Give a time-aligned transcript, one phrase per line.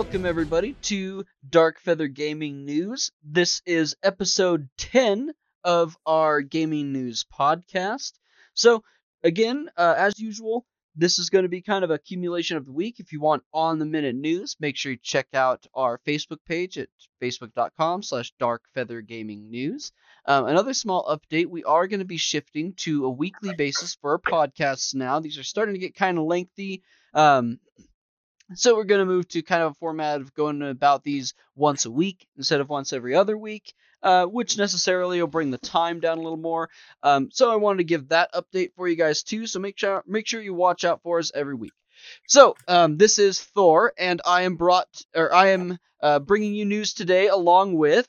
[0.00, 3.12] Welcome, everybody, to Dark Feather Gaming News.
[3.22, 5.30] This is episode 10
[5.62, 8.12] of our gaming news podcast.
[8.54, 8.82] So,
[9.22, 10.64] again, uh, as usual,
[10.96, 12.98] this is going to be kind of a accumulation of the week.
[12.98, 16.78] If you want on the minute news, make sure you check out our Facebook page
[16.78, 16.88] at
[17.22, 19.92] facebook.com slash dark feather darkfeathergamingnews.
[20.24, 24.12] Um, another small update, we are going to be shifting to a weekly basis for
[24.12, 25.20] our podcasts now.
[25.20, 26.84] These are starting to get kind of lengthy.
[27.12, 27.58] Um,
[28.54, 31.84] so we're going to move to kind of a format of going about these once
[31.84, 36.00] a week instead of once every other week, uh, which necessarily will bring the time
[36.00, 36.68] down a little more.
[37.02, 39.46] Um, so I wanted to give that update for you guys too.
[39.46, 41.72] So make sure make sure you watch out for us every week.
[42.26, 46.64] So um, this is Thor, and I am brought or I am uh, bringing you
[46.64, 48.08] news today along with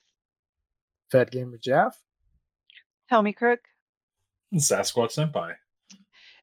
[1.12, 1.98] Fat Gamer Jeff.
[3.09, 3.59] Tell me, Crook.
[4.56, 5.56] Sasquatch Senpai.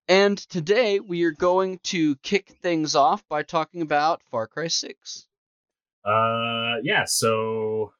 [0.08, 5.26] And today we are going to kick things off by talking about Far Cry 6.
[6.02, 7.04] Uh, yeah.
[7.04, 7.92] So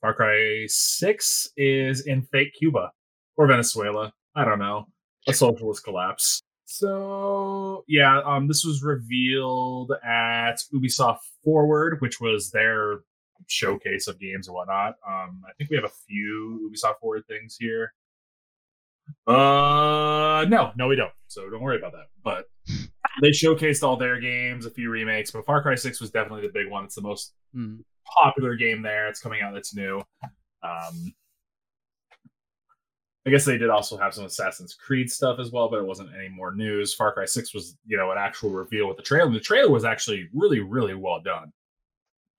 [0.00, 2.92] Far Cry Six is in fake Cuba
[3.36, 4.10] or Venezuela.
[4.34, 4.86] I don't know.
[5.28, 6.42] A socialist collapse.
[6.64, 13.00] So yeah, um, this was revealed at Ubisoft Forward, which was their
[13.48, 14.94] showcase of games and whatnot.
[15.06, 17.92] Um, I think we have a few Ubisoft Forward things here.
[19.26, 21.12] Uh, no, no, we don't.
[21.28, 22.06] So don't worry about that.
[22.22, 22.46] But
[23.22, 26.52] they showcased all their games, a few remakes, but Far Cry Six was definitely the
[26.52, 26.84] big one.
[26.84, 27.76] It's the most Hmm.
[28.22, 29.08] popular game there.
[29.08, 29.52] It's coming out.
[29.54, 30.02] That's new.
[30.62, 31.14] Um,
[33.26, 36.10] I guess they did also have some Assassin's Creed stuff as well, but it wasn't
[36.16, 36.94] any more news.
[36.94, 39.30] Far Cry Six was, you know, an actual reveal with the trailer.
[39.30, 41.52] The trailer was actually really, really well done.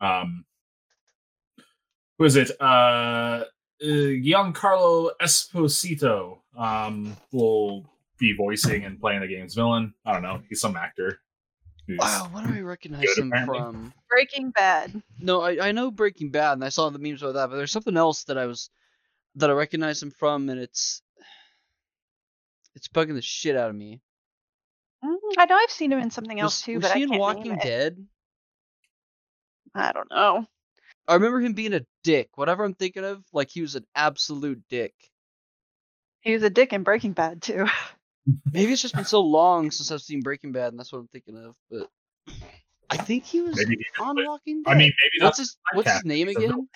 [0.01, 0.45] Um,
[2.17, 2.51] who is it?
[2.59, 3.45] Uh, uh
[3.81, 7.85] Giancarlo Esposito um, will
[8.17, 9.93] be voicing and playing the game's villain.
[10.05, 10.41] I don't know.
[10.49, 11.19] He's some actor.
[11.87, 13.59] who's- Wow, what do I recognize Good, him apparently.
[13.59, 13.93] from?
[14.09, 15.01] Breaking Bad.
[15.19, 17.71] No, I, I know Breaking Bad, and I saw the memes about that, but there's
[17.71, 18.69] something else that I was
[19.35, 21.01] that I recognize him from, and it's
[22.75, 24.01] it's bugging the shit out of me.
[25.03, 27.07] Mm, I know I've seen him in something Was, else too, was but he I
[27.07, 27.63] can't Walking name it.
[27.63, 28.07] Dead?
[29.73, 30.45] I don't know.
[31.07, 32.29] I remember him being a dick.
[32.35, 34.93] Whatever I'm thinking of, like he was an absolute dick.
[36.21, 37.65] He was a dick in Breaking Bad too.
[38.51, 41.07] Maybe it's just been so long since I've seen Breaking Bad, and that's what I'm
[41.07, 41.55] thinking of.
[41.69, 41.89] But
[42.89, 44.71] I think he was Maybe on put- Walking Dead.
[44.71, 46.67] I mean, maybe what's that's his what's his name again?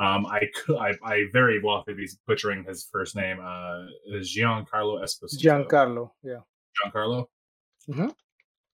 [0.00, 3.38] Um, I could, I, I very well could be butchering his first name.
[3.40, 5.40] Uh, is Giancarlo Esposito.
[5.68, 6.10] Giancarlo.
[6.24, 6.38] Yeah.
[6.84, 7.26] Giancarlo.
[7.88, 8.12] Mhm.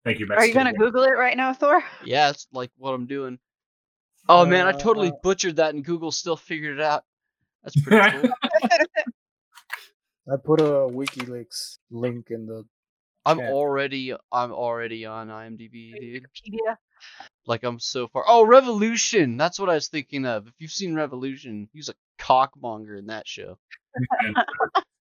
[0.03, 0.27] Thank you.
[0.31, 0.87] Are you gonna Mexican.
[0.87, 1.85] Google it right now, Thor?
[2.07, 3.39] Yeah, it's like what I'm doing.
[4.31, 7.05] Oh man, I totally Uh, butchered that, and Google still figured it out.
[7.63, 8.31] That's pretty cool.
[10.33, 12.65] I put a WikiLeaks link in the.
[13.27, 13.51] I'm chat.
[13.51, 16.23] already I'm already on IMDb, dude.
[16.25, 16.77] Wikipedia.
[17.47, 18.25] Like I'm so far.
[18.27, 19.37] Oh, Revolution.
[19.37, 20.47] That's what I was thinking of.
[20.47, 23.59] If you've seen Revolution, he's a cockmonger in that show.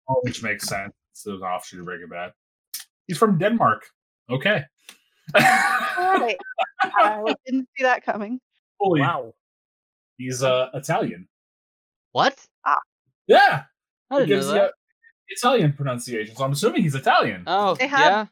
[0.24, 0.94] Which makes sense.
[1.12, 2.34] It's an offshoot of Breaking Bad.
[3.08, 3.86] He's from Denmark.
[4.30, 4.64] Okay.
[5.36, 6.38] All right.
[6.81, 8.40] I didn't see that coming.
[8.80, 9.34] Holy, Wow.
[10.18, 11.28] he's uh, Italian.
[12.12, 12.38] What?
[13.30, 13.64] Yeah,
[14.12, 14.74] I didn't know that.
[15.30, 16.36] Italian pronunciation.
[16.36, 17.44] So I'm assuming he's Italian.
[17.48, 18.30] Oh, They have-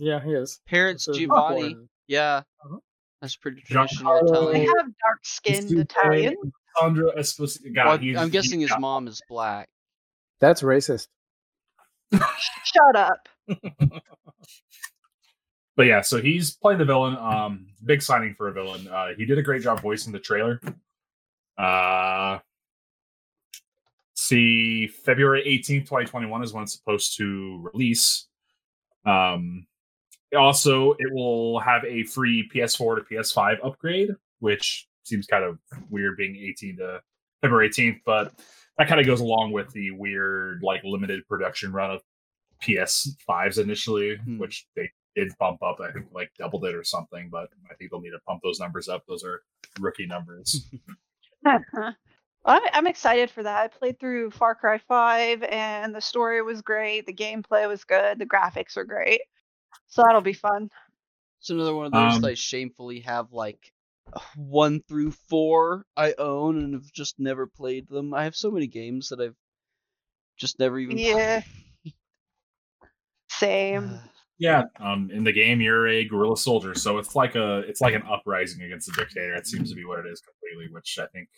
[0.00, 0.16] yeah.
[0.18, 0.60] Yeah, he is.
[0.66, 1.76] Parents This is Giovanni.
[2.08, 2.42] Yeah.
[2.64, 2.78] Uh-huh.
[3.22, 6.34] That's pretty traditional Giancarlo- They have dark skinned Italian.
[6.80, 7.72] Sandro Esposito.
[7.74, 9.68] God, Well, he's- I'm guessing his he's- mom is black.
[10.40, 11.06] That's racist.
[12.12, 13.28] Shut up.
[15.76, 17.16] but yeah, so he's playing the villain.
[17.16, 18.88] Um, big signing for a villain.
[18.88, 20.60] Uh, he did a great job voicing the trailer.
[21.56, 22.38] Uh,
[24.30, 28.26] see, February eighteenth, twenty twenty one is when it's supposed to release.
[29.04, 29.66] Um,
[30.36, 35.58] also, it will have a free PS4 to PS5 upgrade, which seems kind of
[35.90, 37.02] weird being eighteen to
[37.42, 38.32] February eighteenth, but
[38.78, 42.02] that kind of goes along with the weird like limited production run of
[42.62, 44.38] PS5s initially, Hmm.
[44.38, 45.80] which they did bump up.
[45.80, 48.60] I think like doubled it or something, but I think they'll need to pump those
[48.60, 49.02] numbers up.
[49.08, 49.42] Those are
[49.80, 50.66] rookie numbers.
[52.44, 53.60] Well, I'm, I'm excited for that.
[53.62, 57.06] I played through Far Cry 5 and the story was great.
[57.06, 58.18] The gameplay was good.
[58.18, 59.22] The graphics are great.
[59.88, 60.70] So that'll be fun.
[61.40, 63.72] It's another one of those Um, that I shamefully have like
[64.36, 68.14] one through four I own and have just never played them.
[68.14, 69.36] I have so many games that I've
[70.36, 71.40] just never even Yeah.
[71.84, 71.94] played.
[73.30, 74.00] Same.
[74.38, 77.94] yeah, um, in the game you're a guerrilla soldier, so it's like a it's like
[77.94, 79.34] an uprising against a dictator.
[79.34, 80.72] It seems to be what it is completely.
[80.72, 81.28] Which I think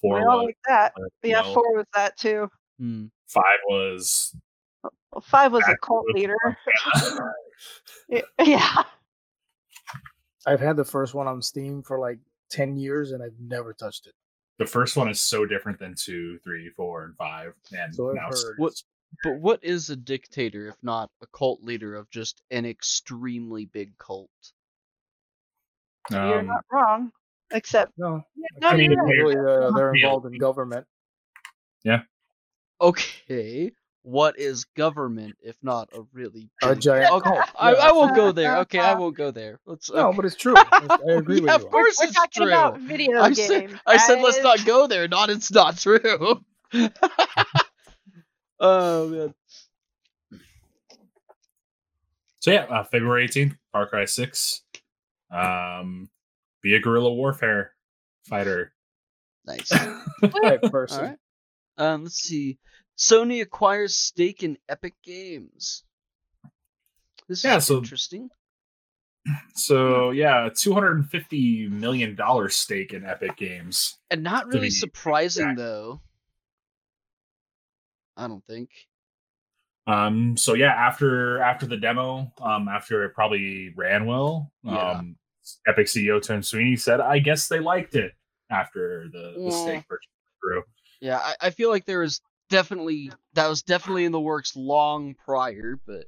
[0.00, 0.92] four We was, like that.
[0.98, 2.48] uh, yeah, well, 4 was that too.
[2.78, 3.06] Hmm.
[3.26, 4.36] five was
[4.82, 6.36] Well, 5 was a cult leader.
[6.92, 7.32] propaganda.
[8.44, 8.82] Yeah.
[10.46, 12.18] I've had the first one on Steam for like
[12.50, 14.14] ten years, and I've never touched it.
[14.58, 18.14] The first one is so different than two, three, four, and five, and So I've
[18.14, 18.54] now heard.
[18.58, 18.74] What?
[19.24, 23.96] But what is a dictator if not a cult leader of just an extremely big
[23.98, 24.30] cult?
[26.10, 27.10] You're um, not wrong.
[27.52, 28.22] Except, No,
[28.60, 29.34] no, I mean, you're it- right.
[29.34, 30.86] really, uh, they're involved in government.
[31.84, 32.02] Yeah.
[32.80, 33.72] Okay,
[34.02, 37.44] what is government if not a really A big giant Okay, cult.
[37.58, 37.72] I.
[37.74, 38.58] I won't go there.
[38.58, 39.58] Okay, I won't go there.
[39.66, 39.90] Let's.
[39.90, 40.54] No, but it's true.
[40.56, 42.52] I I agree Yeah, with of course We're it's talking true.
[42.52, 43.38] about video I games.
[43.72, 45.08] said, I said let's not go there.
[45.08, 46.42] Not it's not true.
[48.60, 49.34] oh man.
[52.40, 54.62] So yeah, uh, February eighteenth, Far Cry Six.
[55.30, 56.08] Um,
[56.66, 57.72] be a guerrilla warfare
[58.28, 58.72] fighter.
[59.46, 59.68] Nice.
[60.42, 60.98] Type person.
[60.98, 61.18] All right.
[61.78, 62.58] Um, let's see.
[62.98, 65.84] Sony acquires stake in Epic Games.
[67.28, 68.28] This Yeah, is so- interesting.
[69.54, 73.98] So yeah, two hundred and fifty million dollar stake in Epic Games.
[74.08, 75.58] And not really surprising exact.
[75.58, 76.00] though.
[78.16, 78.70] I don't think.
[79.88, 84.90] Um, so yeah, after after the demo, um, after it probably ran well, Yeah.
[84.92, 85.16] um,
[85.66, 88.12] Epic CEO Tim Sweeney said, "I guess they liked it
[88.50, 89.50] after the, the Yeah.
[89.50, 90.08] stake purchase
[90.42, 90.62] through."
[91.00, 95.14] Yeah, I, I feel like there was definitely that was definitely in the works long
[95.14, 96.04] prior, but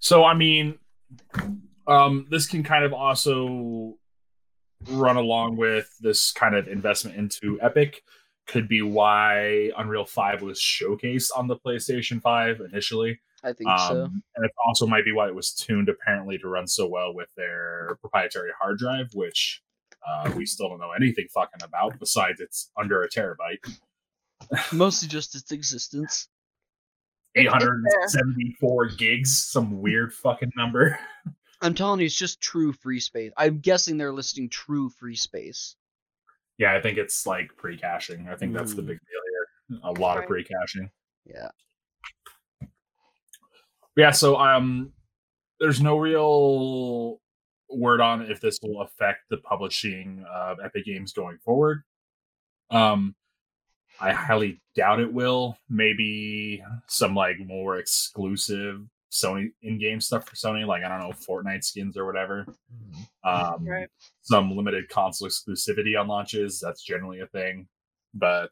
[0.00, 0.78] So I mean,
[1.86, 3.96] um, this can kind of also
[4.90, 8.02] run along with this kind of investment into Epic.
[8.46, 13.20] Could be why Unreal Five was showcased on the PlayStation Five initially.
[13.44, 14.02] I think Um, so.
[14.36, 17.28] And it also might be why it was tuned apparently to run so well with
[17.36, 19.62] their proprietary hard drive, which
[20.06, 23.78] uh, we still don't know anything fucking about besides it's under a terabyte.
[24.72, 26.28] Mostly just its existence.
[27.34, 27.54] It's- it's
[28.14, 30.98] 874 gigs, some weird fucking number.
[31.60, 33.32] I'm telling you, it's just true free space.
[33.36, 35.76] I'm guessing they're listing true free space.
[36.56, 38.28] Yeah, I think it's like pre-caching.
[38.28, 38.86] I think that's the Mm.
[38.86, 39.80] big deal here.
[39.84, 40.90] A lot of pre-caching.
[41.24, 41.48] Yeah.
[43.98, 44.92] Yeah, so um
[45.58, 47.20] there's no real
[47.68, 51.82] word on if this will affect the publishing of Epic Games going forward.
[52.70, 53.16] Um
[54.00, 55.58] I highly doubt it will.
[55.68, 61.64] Maybe some like more exclusive Sony in-game stuff for Sony, like I don't know, Fortnite
[61.64, 62.46] skins or whatever.
[63.24, 63.88] Um, Right.
[64.22, 66.60] Some limited console exclusivity on launches.
[66.60, 67.66] That's generally a thing.
[68.14, 68.50] But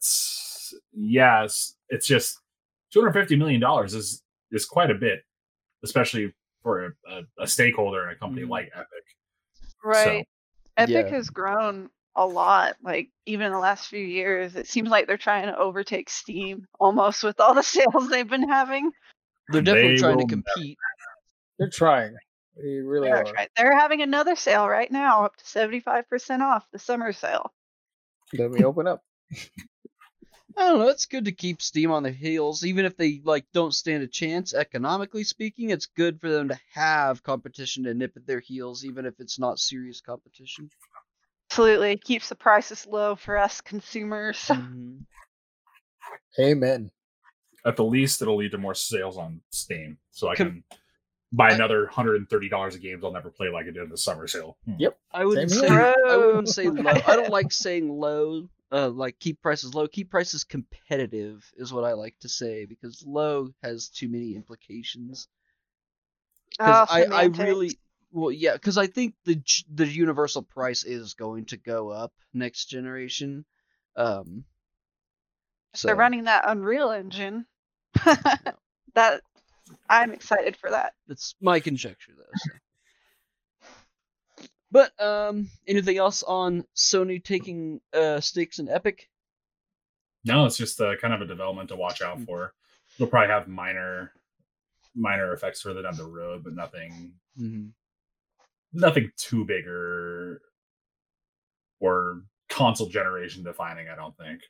[0.92, 2.40] yes, it's just
[2.92, 5.22] two hundred fifty million dollars is is quite a bit,
[5.86, 8.50] especially for a, a, a stakeholder in a company Mhm.
[8.50, 9.04] like Epic.
[9.84, 10.28] Right.
[10.76, 11.14] Epic Yeah.
[11.16, 12.76] has grown a lot.
[12.82, 16.66] Like even in the last few years, it seems like they're trying to overtake Steam
[16.80, 18.90] almost with all the sales they've been having.
[19.50, 20.78] They're definitely They trying to will never- compete.
[21.58, 22.14] They're trying.
[22.56, 23.24] They really They're, are.
[23.24, 27.12] try- they're having another sale right now, up to seventy five percent off the summer
[27.12, 27.52] sale.
[28.36, 29.02] Let me open up.
[30.58, 30.88] I don't know.
[30.88, 34.06] It's good to keep Steam on their heels, even if they like don't stand a
[34.06, 35.70] chance economically speaking.
[35.70, 39.38] It's good for them to have competition to nip at their heels, even if it's
[39.38, 40.70] not serious competition.
[41.50, 44.38] Absolutely, it keeps the prices low for us consumers.
[44.50, 45.00] Mhm.
[46.38, 46.90] Amen.
[47.64, 50.64] At the least, it'll lead to more sales on Steam, so I Com- can
[51.32, 53.82] buy I- another hundred and thirty dollars of games I'll never play like I did
[53.82, 54.56] in the summer sale.
[54.64, 54.74] Hmm.
[54.78, 54.98] Yep.
[55.12, 55.68] I wouldn't say.
[55.68, 56.90] I wouldn't say low.
[57.06, 58.48] I don't like saying low.
[58.72, 59.86] Uh, like keep prices low.
[59.86, 65.28] Keep prices competitive is what I like to say because low has too many implications.
[66.50, 67.78] Because Oh, I, I really
[68.10, 69.40] well yeah because I think the
[69.72, 73.44] the universal price is going to go up next generation.
[73.94, 74.44] Um,
[75.74, 77.46] so they're running that Unreal Engine.
[78.94, 79.20] that
[79.88, 80.94] I'm excited for that.
[81.08, 82.24] It's my conjecture though.
[82.34, 82.50] So.
[84.76, 89.08] But um, anything else on Sony taking uh stakes in Epic?
[90.26, 92.52] No, it's just uh, kind of a development to watch out for.
[92.98, 94.12] They'll probably have minor
[94.94, 97.68] minor effects further down the road, but nothing Mm-hmm.
[98.74, 100.42] nothing too big or
[101.80, 103.88] or console generation defining.
[103.88, 104.42] I don't think.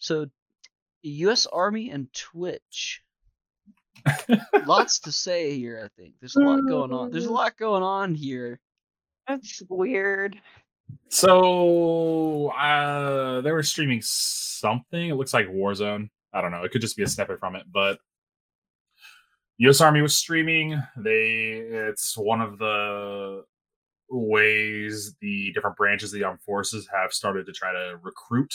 [0.00, 0.26] So,
[1.02, 1.46] U.S.
[1.46, 3.02] Army and Twitch.
[4.66, 5.82] Lots to say here.
[5.84, 7.10] I think there's a lot going on.
[7.10, 8.60] There's a lot going on here.
[9.26, 10.40] That's weird.
[11.08, 15.10] So uh they were streaming something.
[15.10, 16.10] It looks like Warzone.
[16.32, 16.64] I don't know.
[16.64, 17.98] It could just be a snippet from it, but
[19.58, 20.80] US Army was streaming.
[20.96, 23.44] They it's one of the
[24.10, 28.52] ways the different branches of the armed forces have started to try to recruit.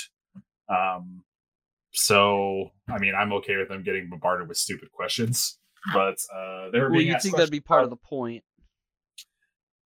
[0.69, 1.23] Um
[1.93, 5.57] so I mean I'm okay with them getting bombarded with stupid questions.
[5.93, 8.43] but uh, they were Well, being you asked think that'd be part of the point?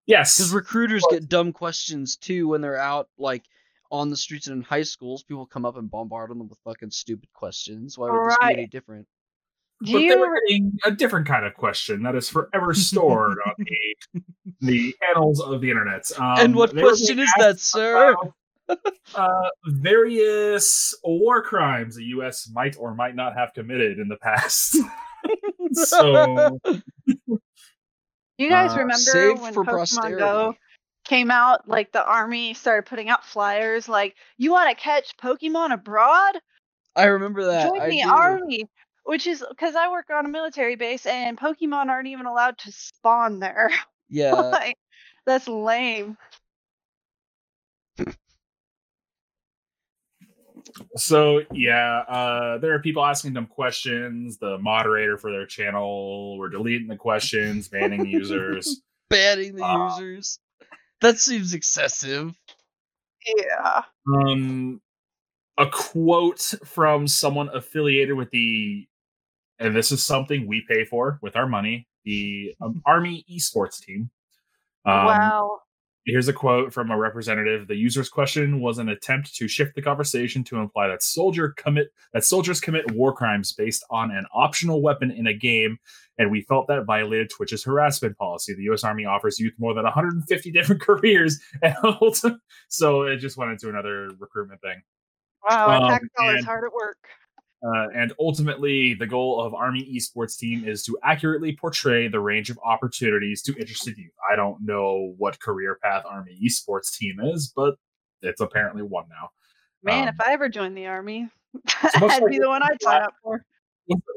[0.05, 3.43] yes Because recruiters Well- get dumb questions too when they're out like
[3.89, 5.23] on the streets and in high schools.
[5.23, 7.97] People come up and bombard them with fucking stupid questions.
[7.97, 9.07] Why would this be any different?
[9.85, 13.37] Do but you they were getting a different kind of question that is forever stored
[13.45, 14.23] on the
[14.59, 16.11] the annals of the internet.
[16.19, 18.11] Um, and what question is that, sir?
[18.11, 18.33] about,
[19.15, 22.49] uh, various war crimes the U.S.
[22.53, 24.77] might or might not have committed in the past.
[25.73, 26.59] so
[28.37, 30.19] you guys uh, remember when for Pokemon posterity.
[30.19, 30.55] Go
[31.07, 31.67] came out?
[31.67, 36.37] Like the army started putting out flyers, like "You want to catch Pokemon abroad?
[36.95, 37.69] I remember that.
[37.69, 38.09] Join I the do.
[38.09, 38.65] army."
[39.05, 42.71] Which is because I work on a military base and Pokemon aren't even allowed to
[42.71, 43.71] spawn there.
[44.09, 44.31] Yeah.
[44.35, 44.77] like,
[45.25, 46.17] that's lame.
[50.95, 54.37] So yeah, uh, there are people asking them questions.
[54.37, 58.81] The moderator for their channel were deleting the questions, banning users.
[59.09, 60.37] Banning the Uh, users.
[60.99, 62.33] That seems excessive.
[63.37, 63.83] Yeah.
[64.13, 64.81] Um,
[65.57, 68.85] a quote from someone affiliated with the,
[69.59, 74.09] and this is something we pay for with our money, the um, Army esports team.
[74.85, 75.59] Um, wow.
[76.07, 77.67] Here's a quote from a representative.
[77.67, 81.91] The user's question was an attempt to shift the conversation to imply that soldier commit
[82.13, 85.77] that soldiers commit war crimes based on an optional weapon in a game,
[86.17, 88.53] and we felt that violated Twitch's harassment policy.
[88.53, 88.85] The U.S.
[88.85, 91.75] Army offers youth more than 150 different careers, and
[92.69, 94.81] so it just went into another recruitment thing.
[95.49, 95.77] Wow.
[95.77, 96.97] um, Attack Ball is hard at work.
[97.63, 102.49] Uh, and ultimately, the goal of Army esports team is to accurately portray the range
[102.49, 104.11] of opportunities to interested youth.
[104.31, 107.75] I don't know what career path Army esports team is, but
[108.21, 109.29] it's apparently one now.
[109.83, 111.29] Man, um, if I ever joined the army,
[111.63, 113.43] much that'd like be the one I'd sign up for.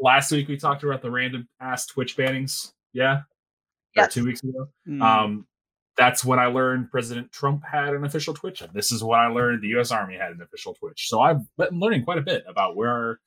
[0.03, 2.73] Last week we talked about the random ass Twitch bannings.
[2.93, 3.23] Yeah,
[3.97, 4.69] or two weeks ago.
[4.87, 5.03] Hmm.
[5.03, 5.47] Um,
[5.97, 9.27] that's when I learned President Trump had an official Twitch, and this is what I
[9.29, 9.91] learned the U.S.
[9.91, 11.09] Army had an official Twitch.
[11.09, 13.21] So I've been learning quite a bit about where our,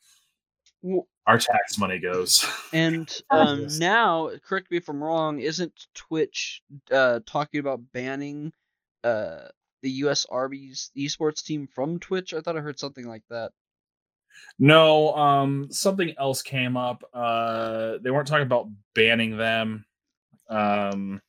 [0.82, 2.46] Well, our tax money goes.
[2.72, 8.54] And um, now, correct me if I'm wrong, isn't Twitch uh, talking about banning
[9.04, 9.48] uh,
[9.82, 10.26] the U.S.
[10.30, 12.34] Army's esports team from Twitch?
[12.34, 13.52] I thought I heard something like that.
[14.58, 17.04] No, um, something else came up.
[17.14, 19.86] Uh, they weren't talking about banning them.
[20.50, 21.22] Um,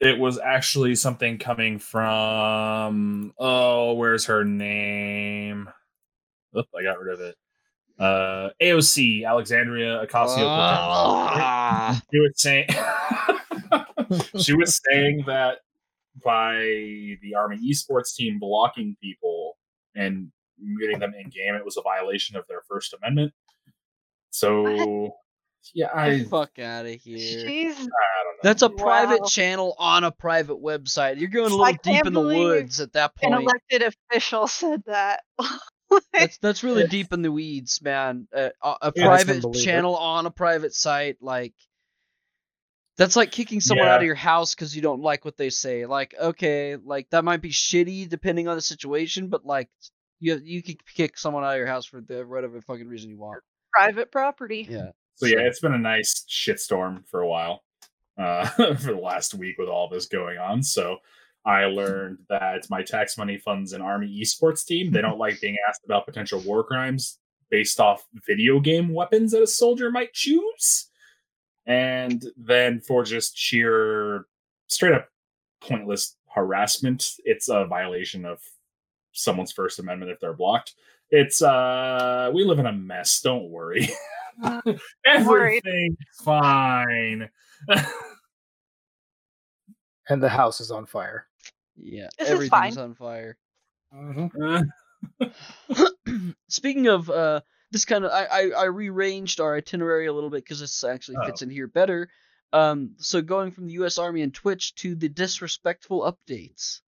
[0.00, 5.68] it was actually something coming from oh, where's her name?
[6.56, 7.36] Oop, I got rid of it.
[7.98, 10.44] Uh, AOC Alexandria Ocasio.
[10.46, 12.00] Ah.
[12.12, 12.68] she was saying
[14.38, 15.58] she was saying that
[16.24, 16.54] by
[17.22, 19.56] the army esports team blocking people
[19.96, 23.32] and muting them in game it was a violation of their first amendment
[24.30, 25.12] so
[25.74, 27.18] yeah i, fuck out of here.
[27.18, 27.90] She's I don't know
[28.42, 29.26] That's a private Wow.
[29.28, 31.18] channel on a private website.
[31.20, 33.42] You're going a little deep can't in the believe woods at that an point.
[33.44, 35.20] elected official said that.
[36.12, 38.28] That's that's really deep in the weeds, man.
[38.34, 39.54] Uh, a, a Yeah, that's private unbelievable.
[39.54, 41.54] channel on a private site, like
[42.98, 43.94] that's like kicking someone Yeah.
[43.94, 45.86] out of your house because you don't like what they say.
[45.86, 49.68] Like, okay, like that might be shitty depending on the situation, but like
[50.20, 53.16] you you can kick someone out of your house for the whatever fucking reason you
[53.18, 53.40] want.
[53.72, 54.66] Private property.
[54.68, 54.90] Yeah.
[55.18, 57.62] So yeah it's been a nice shitstorm for a while
[58.16, 58.46] uh
[58.76, 60.98] for the last week with all this going on so
[61.44, 64.92] I learned that my tax money funds an army esports team.
[64.92, 67.18] They don't like being asked about potential war crimes
[67.50, 70.88] based off video game weapons that a soldier might choose.
[71.66, 74.26] And then for just sheer
[74.66, 75.08] straight up
[75.62, 78.40] pointless harassment, it's a violation of
[79.12, 80.74] someone's first amendment if they're blocked.
[81.10, 83.88] It's uh we live in a mess, don't worry.
[85.26, 85.62] Worried.
[85.64, 87.28] Everything's fine.
[90.08, 91.26] and the house is on fire.
[91.76, 92.08] Yeah.
[92.18, 92.78] This is everything's fine.
[92.78, 93.36] on fire.
[93.94, 94.62] Uh,
[96.48, 97.40] Speaking of uh,
[97.70, 101.18] this kind of, I, I I rearranged our itinerary a little bit because this actually
[101.26, 101.44] fits Oh.
[101.44, 102.08] in here better.
[102.52, 103.98] Um, so going from the U.S.
[103.98, 106.80] Army and Twitch to the disrespectful updates.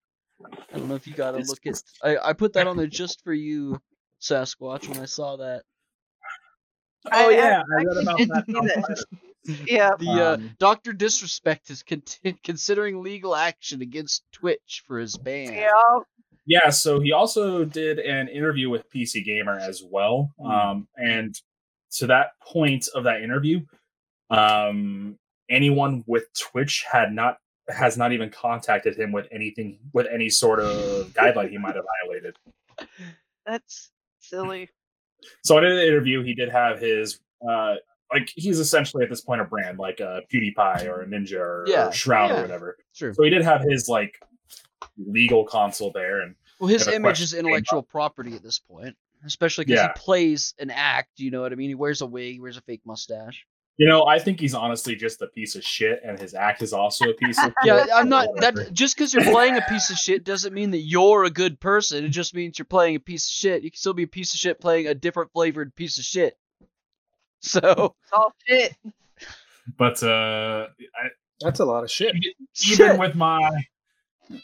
[0.73, 1.83] I don't know if you got to look at.
[2.02, 3.78] I I put that on there just for you,
[4.23, 4.88] Sasquatch.
[4.88, 5.62] When I saw that, I-
[7.07, 8.45] oh I yeah, I read about that.
[8.47, 8.76] see on this.
[8.76, 9.04] Reddit.
[9.66, 9.90] Yeah.
[9.99, 12.02] the uh, Um, Doctor Disrespect is con-
[12.45, 15.54] considering legal action against Twitch for his ban.
[15.54, 15.71] Yeah.
[16.47, 20.33] Yeah, so he also did an interview with PC Gamer as well.
[20.38, 20.47] Hmm.
[20.47, 21.35] Um, and
[21.92, 23.61] to that point of that interview,
[24.30, 27.38] um, anyone with Twitch had not
[27.69, 31.85] has not even contacted him with anything with any sort of guideline he might have
[32.04, 32.37] violated.
[33.47, 34.71] That's silly.
[35.43, 36.23] So I did an interview.
[36.23, 37.75] He did have his uh,
[38.12, 41.65] like he's essentially at this point a brand like a PewDiePie or a Ninja or,
[41.69, 42.39] Yeah, or Shroud yeah.
[42.39, 42.77] or whatever.
[42.95, 43.15] True.
[43.15, 44.21] So he did have his like
[44.99, 49.79] legal console there, and Well, his image is intellectual property at this point, especially because
[49.83, 49.93] Yeah.
[49.95, 51.11] he plays an act.
[51.19, 51.69] You know what I mean?
[51.69, 53.47] He wears a wig, he wears a fake mustache.
[53.80, 56.75] You know, I think he's honestly just a piece of shit, and his act is
[56.75, 57.87] also a piece of shit.
[57.87, 57.87] Yeah.
[57.94, 58.54] I'm not that.
[58.75, 62.04] Just because you're playing a piece of shit doesn't mean that you're a good person.
[62.04, 63.62] It just means you're playing a piece of shit.
[63.62, 66.37] You can still be a piece of shit playing a different flavored piece of shit.
[67.42, 68.76] So It's all shit.
[69.78, 70.66] But uh,
[71.02, 71.08] I,
[71.40, 72.14] That's a lot of shit.
[72.16, 72.99] even shit.
[72.99, 73.40] with my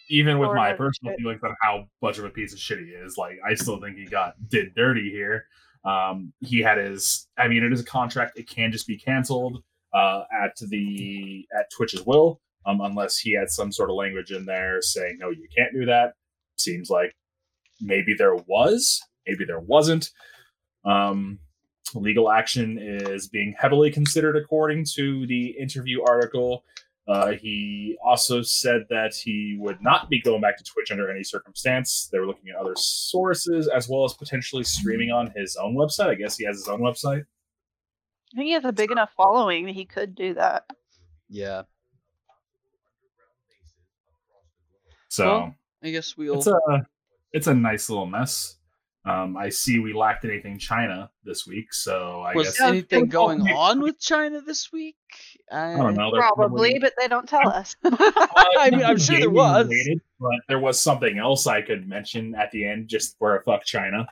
[0.08, 1.20] even with my personal shit.
[1.20, 3.98] feelings on how much of a piece of shit he is, like I still think
[3.98, 5.44] he got did dirty here.
[5.86, 7.28] Um, he had his.
[7.38, 9.62] I mean, it is a contract; it can just be canceled
[9.94, 14.44] uh, at the at Twitch's will, um, unless he had some sort of language in
[14.44, 16.14] there saying no, you can't do that.
[16.58, 17.14] Seems like
[17.80, 20.10] maybe there was, maybe there wasn't.
[20.84, 21.38] Um,
[21.94, 26.64] legal action is being heavily considered, according to the interview article.
[27.08, 31.22] Uh, he also said that he would not be going back to Twitch under any
[31.22, 32.08] circumstance.
[32.10, 36.08] They were looking at other sources as well as potentially streaming on his own website.
[36.08, 37.24] I guess he has his own website.
[38.34, 40.64] I think he has a big enough following that he could do that.
[41.28, 41.62] yeah,
[45.08, 46.38] So Well, I guess we'll.
[46.38, 46.86] it's a
[47.32, 48.55] it's a nice little mess.
[49.06, 53.40] Um, I see we lacked anything China this week, so I was guess anything going
[53.42, 54.96] on with China this week?
[55.50, 56.10] I, I don't know.
[56.10, 57.76] There Probably, but they don't tell us.
[57.84, 59.68] I mean, I'm sure there was.
[59.68, 63.44] Related, but there was something else I could mention at the end, just for a
[63.44, 64.08] fuck China.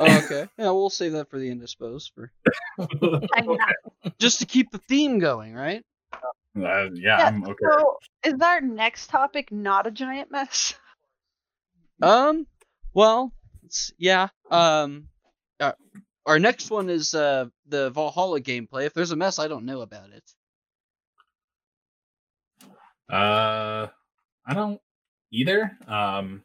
[0.00, 0.48] Oh, okay.
[0.58, 2.32] Yeah, we'll save that for the end, I suppose, for
[4.18, 5.84] just to keep the theme going, right?
[6.56, 7.64] Uh, yeah, Yeah, I'm okay.
[7.70, 10.74] So, is our next topic not a giant mess?
[12.00, 12.46] Um.
[12.94, 13.43] Well, it's,
[13.98, 14.28] yeah.
[14.50, 15.08] Um.
[15.60, 15.72] Uh,
[16.26, 18.86] our next one is uh the Valhalla gameplay.
[18.86, 20.24] If there's a mess, I don't know about it.
[23.12, 23.88] Uh,
[24.46, 24.80] I don't
[25.32, 25.76] either.
[25.86, 26.42] Um,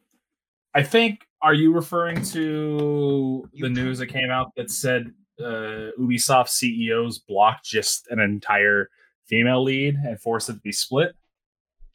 [0.73, 1.25] I think.
[1.41, 6.49] Are you referring to You the pro- news that came out that said uh, Ubisoft
[6.49, 8.89] CEOs blocked just an entire
[9.25, 11.15] female lead and forced it to be split?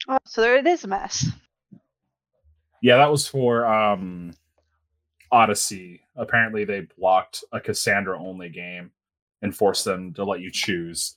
[0.09, 1.27] Oh, so there it is a mess.
[2.81, 4.33] Yeah, that was for um,
[5.35, 6.01] Odyssey.
[6.17, 8.93] Apparently, they blocked a Cassandra only game
[9.43, 11.17] and forced them to let you choose.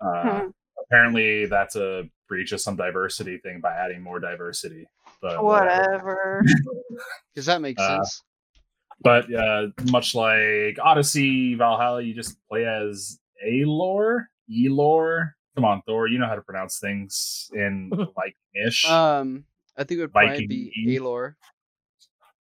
[0.00, 0.48] Uh, Hmm.
[0.86, 4.86] Apparently, that's a breach of some diversity thing by adding more diversity.
[5.22, 6.42] But Whatever.
[7.34, 8.22] Because that makes Uh, sense.
[9.00, 15.30] But uh, much like Odyssey, Valhalla, you just play as Alor, Elor.
[15.54, 18.88] Come on, Thor, you know how to pronounce things in Viking-ish.
[18.88, 19.44] Um,
[19.76, 20.98] I think it would probably Viking be.
[20.98, 21.34] Alor.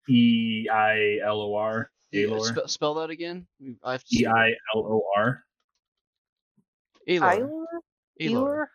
[0.10, 1.90] E I L O R.
[2.12, 2.46] Yeah, Alor.
[2.48, 3.48] Spell, spell that again.
[3.84, 5.44] I have to E I L O R.
[7.10, 7.50] Alor.
[8.22, 8.66] Eeyore?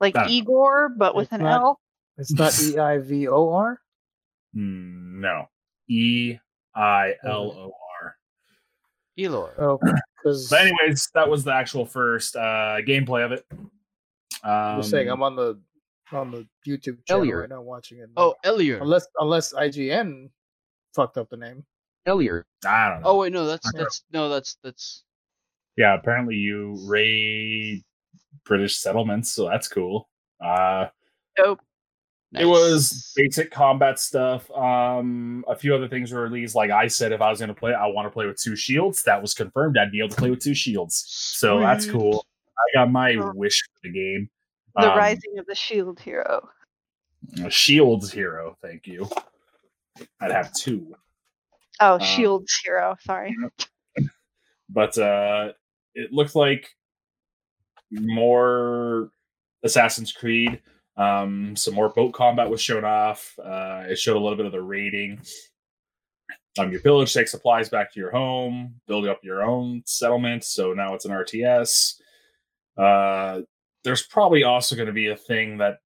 [0.00, 0.34] Like I don't know.
[0.34, 1.80] Igor, but with It's an not- L?
[2.18, 3.80] It's not E I V O R.
[4.54, 5.46] No.
[5.88, 6.36] E
[6.74, 8.16] I L O R.
[9.18, 9.50] Alor.
[9.58, 9.78] Oh,
[10.16, 13.44] because But anyways, that was the actual first uh gameplay of it.
[13.52, 13.60] Um,
[14.42, 15.60] I'm saying I'm on the
[16.12, 17.36] on the YouTube channel Elliot.
[17.36, 18.10] right now watching it.
[18.16, 18.80] Oh, Elior.
[18.80, 20.30] unless unless IGN
[20.94, 21.64] fucked up the name.
[22.08, 22.44] Elior.
[22.66, 23.08] I don't know.
[23.08, 25.04] Oh wait, no, that's that's no, that's that's
[25.76, 27.82] yeah, apparently you raid
[28.44, 30.08] British settlements, so that's cool.
[30.44, 30.86] Uh
[31.36, 31.60] Dope.
[32.32, 34.48] It was basic combat stuff.
[34.52, 36.54] Um, a few other things were released.
[36.54, 38.54] Like I said, if I was going to play, I want to play with two
[38.54, 39.02] shields.
[39.02, 39.76] That was confirmed.
[39.76, 41.04] I'd be able to play with two shields.
[41.08, 42.24] So that's cool.
[42.56, 43.32] I got my Oh.
[43.34, 44.30] wish for the game.
[44.80, 46.48] The Um, Rising of the Shield Hero.
[47.48, 48.56] Shields hero.
[48.62, 49.08] Thank you.
[50.20, 50.94] I'd have two,
[51.80, 52.96] Oh, um, Shields Hero.
[53.00, 53.34] Sorry.
[54.68, 55.52] but uh,
[55.94, 56.68] it looked like
[57.90, 59.10] more
[59.62, 60.60] Assassin's Creed.
[60.96, 63.38] Um, some more boat combat was shown off.
[63.42, 65.20] Uh, it showed a little bit of the raiding.
[66.58, 70.44] Um, your village takes supplies back to your home, build up your own settlement.
[70.44, 72.00] So now it's an RTS.
[72.76, 73.42] Uh,
[73.84, 75.78] there's probably also going to be a thing that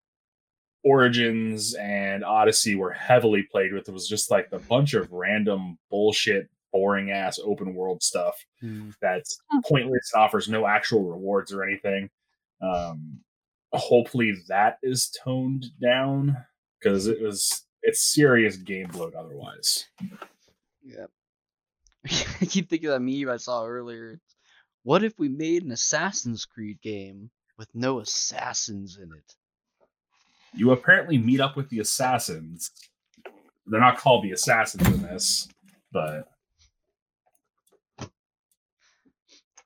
[0.82, 3.88] Origins and Odyssey were heavily played with.
[3.88, 8.90] It was just like a bunch of random bullshit, boring ass open world stuff Hmm.
[9.00, 9.60] that's Hmm.
[9.66, 12.10] pointless and offers no actual rewards or anything.
[12.60, 13.20] Um,
[13.72, 16.36] hopefully that is toned down
[16.80, 19.86] because it was it's serious game bloat otherwise.
[20.82, 21.06] Yeah.
[22.04, 24.20] I keep thinking of that meme I saw earlier.
[24.82, 29.34] What if we made an Assassin's Creed game with no assassins in it?
[30.54, 32.70] You apparently meet up with the assassins.
[33.66, 35.48] They're not called the assassins in this,
[35.92, 36.28] but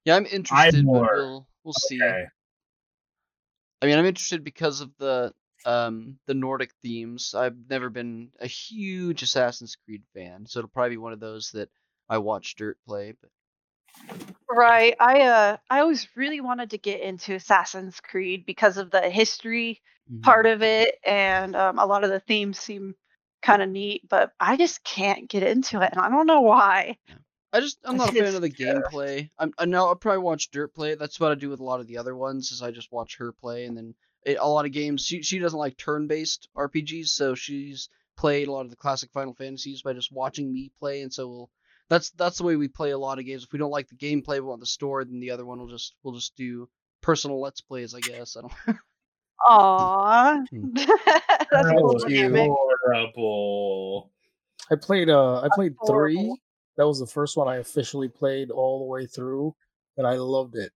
[0.09, 2.01] Yeah, I'm interested, but we'll we'll see.
[2.03, 5.35] I mean, I'm interested because of the
[5.66, 7.35] um the Nordic themes.
[7.35, 11.51] I've never been a huge Assassin's Creed fan, so it'll probably be one of those
[11.51, 11.68] that
[12.09, 13.12] I watch Dirt play.
[13.20, 13.29] But
[14.51, 14.95] Right.
[14.99, 19.81] I uh I always really wanted to get into Assassin's Creed because of the history
[20.11, 20.23] Mhm.
[20.23, 22.95] part of it and um, a lot of the themes seem
[23.43, 26.97] kind of neat, but I just can't get into it and I don't know why.
[27.53, 29.31] I just I'm not a fan of the gameplay.
[29.39, 30.95] I'm I know I probably watch Dirt play.
[30.95, 32.51] That's what I do with a lot of the other ones.
[32.53, 35.03] Is I just watch her play, and then it, a lot of games.
[35.05, 39.35] She she doesn't like turn-based RPGs, so she's played a lot of the classic Final
[39.35, 41.51] Fantasies by just watching me play, and so we'll.
[41.88, 43.44] That's that's the way we play a lot of games.
[43.44, 45.68] If we don't like the gameplay, we want the story, then the other one will
[45.68, 46.68] just we'll just do
[47.01, 47.94] personal let's plays.
[47.94, 48.79] I guess I don't.
[49.46, 50.42] Aw.
[50.51, 50.68] Hmm.
[50.74, 54.11] That's a cool was Adorable.
[54.70, 56.37] I played uh I played That's three.
[56.77, 59.55] That was the first one I officially played all the way through,
[59.96, 60.72] and I loved it.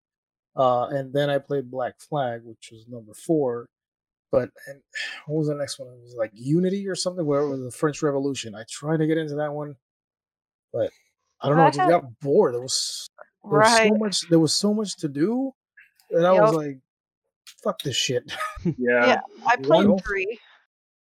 [0.56, 3.70] Uh, and then I played Black Flag, which was number four.
[4.32, 4.82] But and
[5.28, 5.90] what was the next one?
[5.90, 8.56] It was like Unity or something, where it was the French Revolution.
[8.56, 9.76] I tried to get into that one,
[10.74, 10.92] but
[11.42, 11.64] I don't know.
[11.66, 12.54] I just got bored.
[12.54, 13.10] There was
[13.44, 14.30] there was so much.
[14.30, 15.52] There was so much to do,
[16.12, 16.78] and I was like,
[17.64, 18.32] "Fuck this shit."
[18.66, 19.06] Yeah.
[19.08, 19.20] Yeah.
[19.48, 20.40] I played One- three.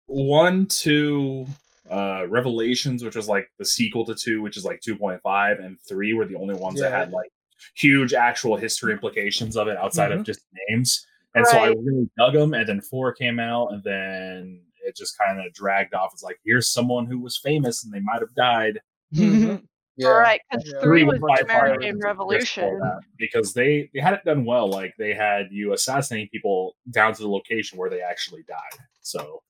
[0.07, 1.45] One, two,
[1.89, 6.13] uh, Revelations, which was like the sequel to two, which is like 2.5, and three
[6.13, 7.29] were the only ones that had like
[7.75, 10.25] huge actual history implications of it outside of Mhm.
[10.25, 11.05] just names.
[11.35, 12.53] And so I really dug them.
[12.53, 16.09] And then four came out, and then it just kind of dragged off.
[16.13, 18.81] It's like, here's someone who was famous and they might have died.
[19.13, 19.63] Mhm.
[20.01, 20.07] Yeah.
[20.09, 20.79] All right, because Yeah.
[20.81, 22.79] three Three was was the by American Revolution.
[23.17, 24.69] because they they had it done well.
[24.69, 28.79] Like they had you assassinating people down to the location where they actually died.
[29.01, 29.41] So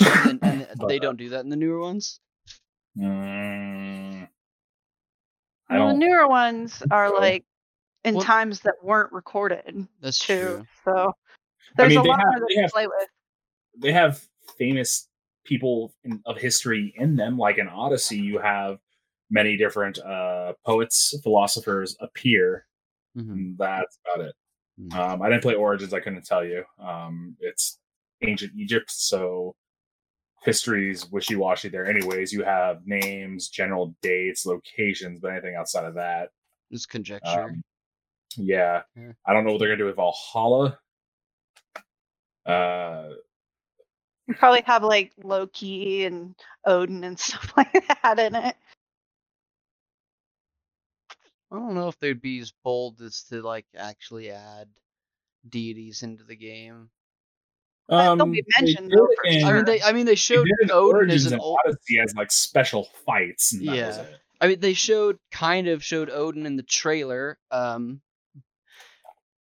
[0.00, 2.20] and, and But, they don't do that in the newer ones.
[2.96, 4.28] mm,
[5.70, 7.14] Well, the newer ones are so.
[7.16, 7.44] like
[8.04, 10.34] in Well- times that weren't recorded That's too.
[10.40, 10.66] true.
[10.84, 11.12] So
[11.76, 13.08] there's mean, a lot have- more they to have- play with.
[13.78, 14.24] they have
[14.56, 15.08] famous
[15.44, 17.38] people in, of history in them.
[17.38, 18.78] Like in Odyssey, you have
[19.30, 22.66] many different uh, poets, philosophers appear.
[23.14, 24.34] hmm And that's about it.
[24.80, 24.94] Mhm.
[24.94, 25.92] Um, I didn't play Origins.
[25.92, 26.64] I couldn't tell you.
[26.78, 27.78] Um, it's
[28.22, 29.54] ancient Egypt, so
[30.44, 31.84] history's wishy-washy there.
[31.86, 36.30] Anyways, you have names, general dates, locations, but anything outside of that
[36.70, 37.42] is conjecture.
[37.44, 37.62] um,
[38.36, 38.82] yeah.
[38.96, 39.12] Yeah.
[39.26, 40.78] I don't know what they're gonna do with Valhalla.
[42.46, 43.10] Uh,
[44.26, 46.34] You probably have like Loki and
[46.66, 48.56] Odin and stuff like that in it.
[51.50, 54.68] I don't know if they'd be as bold as to like actually add
[55.48, 56.90] deities into the game.
[57.88, 60.16] They'll be um, they mentioned, did though, in- I mean, they I mean they they
[60.16, 61.58] showed did in Odin as an old.
[61.66, 63.54] Odyssey as like special fights.
[63.54, 64.02] And that was Yeah.
[64.02, 64.18] it.
[64.40, 67.38] I mean, they showed kind of showed Odin in the trailer.
[67.50, 68.02] Um,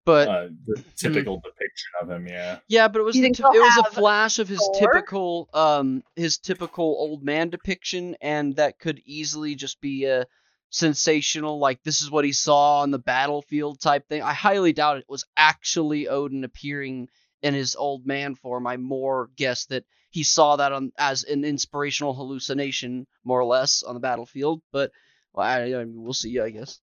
[0.05, 2.59] but Uh, the typical depiction of him, yeah.
[2.69, 4.79] yeah, but it was You the think t- it was a flash of his Thor?
[4.93, 10.25] typical um his typical old man depiction, and that could easily just be a
[10.69, 14.21] sensational like this is what he saw on the battlefield type thing.
[14.21, 17.09] I highly doubt it was actually Odin appearing
[17.41, 18.67] in his old man form.
[18.67, 23.83] I more guess that he saw that on as an inspirational hallucination, more or less,
[23.83, 24.61] on the battlefield.
[24.71, 24.91] But
[25.33, 26.39] well, I, I mean, we'll see.
[26.39, 26.79] I guess.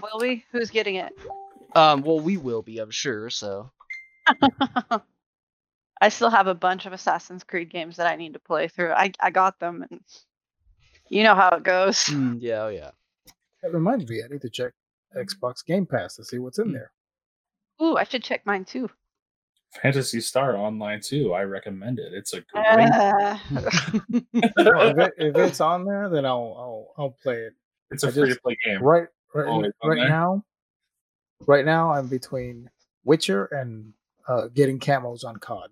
[0.00, 0.44] Will we?
[0.52, 1.12] Who's getting it?
[1.74, 3.30] Um, well, we will be, I'm sure.
[3.30, 3.70] So
[6.00, 8.92] I still have a bunch of Assassin's Creed games that I need to play through.
[8.92, 10.00] I I got them, and
[11.08, 12.04] you know how it goes.
[12.12, 12.90] Mm, yeah, oh yeah.
[13.62, 14.72] That reminds me, I need to check
[15.16, 16.72] Xbox Game Pass to see what's in Hmm.
[16.72, 16.92] there.
[17.80, 18.88] Ooh, I should check mine too.
[19.82, 21.32] Phantasy Star Online 2.
[21.32, 22.12] I recommend it.
[22.12, 22.88] It's a great.
[22.92, 23.38] Uh,
[24.56, 27.54] Well, if, it, if it's on there, then I'll I'll I'll play it.
[27.90, 28.82] it's a free to play game.
[28.82, 30.08] Right, right, it's on right there?
[30.08, 30.44] now.
[31.46, 32.68] Right now, I'm between
[33.04, 33.92] Witcher and
[34.28, 35.70] uh, getting camos on COD.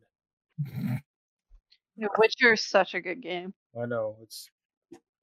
[1.97, 3.53] The Witcher is such a good game.
[3.81, 4.49] I know it's.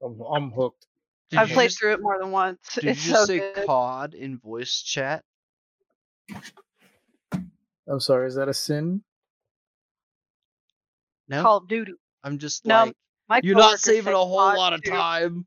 [0.04, 0.86] I'm, I'm hooked.
[1.30, 2.60] Did I've played just, through it more than once.
[2.76, 3.66] Did it's you just so say good.
[3.66, 5.24] COD in voice chat?
[7.90, 9.02] I'm sorry, is that a sin?
[11.30, 11.94] No, Call of Duty.
[12.24, 12.96] I'm just No, like
[13.28, 14.92] My you're not saving a whole COD lot of too.
[14.92, 15.46] time.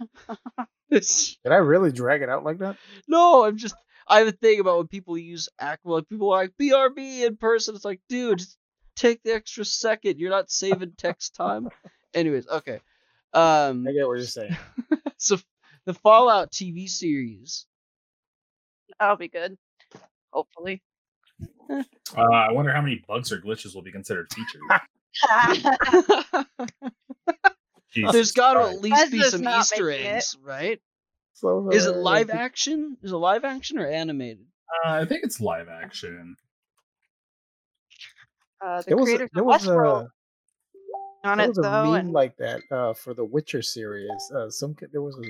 [0.90, 1.04] Did
[1.46, 2.76] I really drag it out like that?
[3.06, 3.74] no, I'm just.
[4.10, 7.36] I have a thing about when people use act like people are like BRB in
[7.36, 7.74] person.
[7.74, 8.56] It's like, dude, just
[8.96, 10.18] take the extra second.
[10.18, 11.68] You're not saving text time.
[12.14, 12.80] Anyways, okay.
[13.32, 14.56] Um, I get what you're saying.
[15.18, 15.36] so
[15.84, 17.66] the Fallout TV series.
[18.98, 19.56] That'll be good.
[20.32, 20.82] Hopefully.
[21.70, 21.82] Uh,
[22.16, 24.62] I wonder how many bugs or glitches will be considered features.
[28.12, 30.08] There's got to at least be some Easter making it.
[30.08, 30.80] eggs, right?
[31.34, 32.96] So Is it uh, live action?
[33.02, 34.46] Is it live action or animated?
[34.84, 36.36] Uh, I think it's live action.
[38.60, 40.10] Uh, the There was a, creators there of Westworld a
[41.24, 44.10] on there it was a meme and like that uh, for the Witcher series.
[44.34, 45.28] Uh, some there was a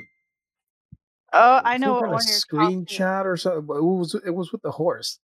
[1.32, 3.66] oh, I know some what kind one of screenshot or something.
[3.66, 5.18] But it was it was with the horse.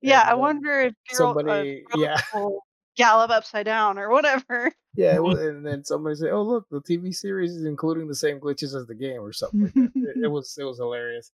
[0.00, 2.02] Yeah, and I wonder if Geralt, uh, somebody, Geralt
[2.34, 2.48] yeah,
[2.96, 4.72] gallop upside down or whatever.
[4.94, 8.14] yeah, it was, and then somebody said, "Oh, look, the TV series is including the
[8.14, 9.92] same glitches as the game or something." Like that.
[9.94, 11.30] it, it was it was hilarious.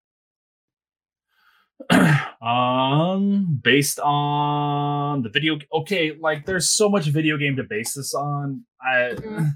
[2.41, 5.57] um, based on the video.
[5.73, 8.63] Okay, like there's so much video game to base this on.
[8.81, 9.51] I, Mhm.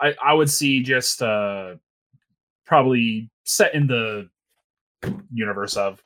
[0.00, 1.74] I, I would see just uh,
[2.66, 4.28] probably set in the
[5.32, 6.02] universe of,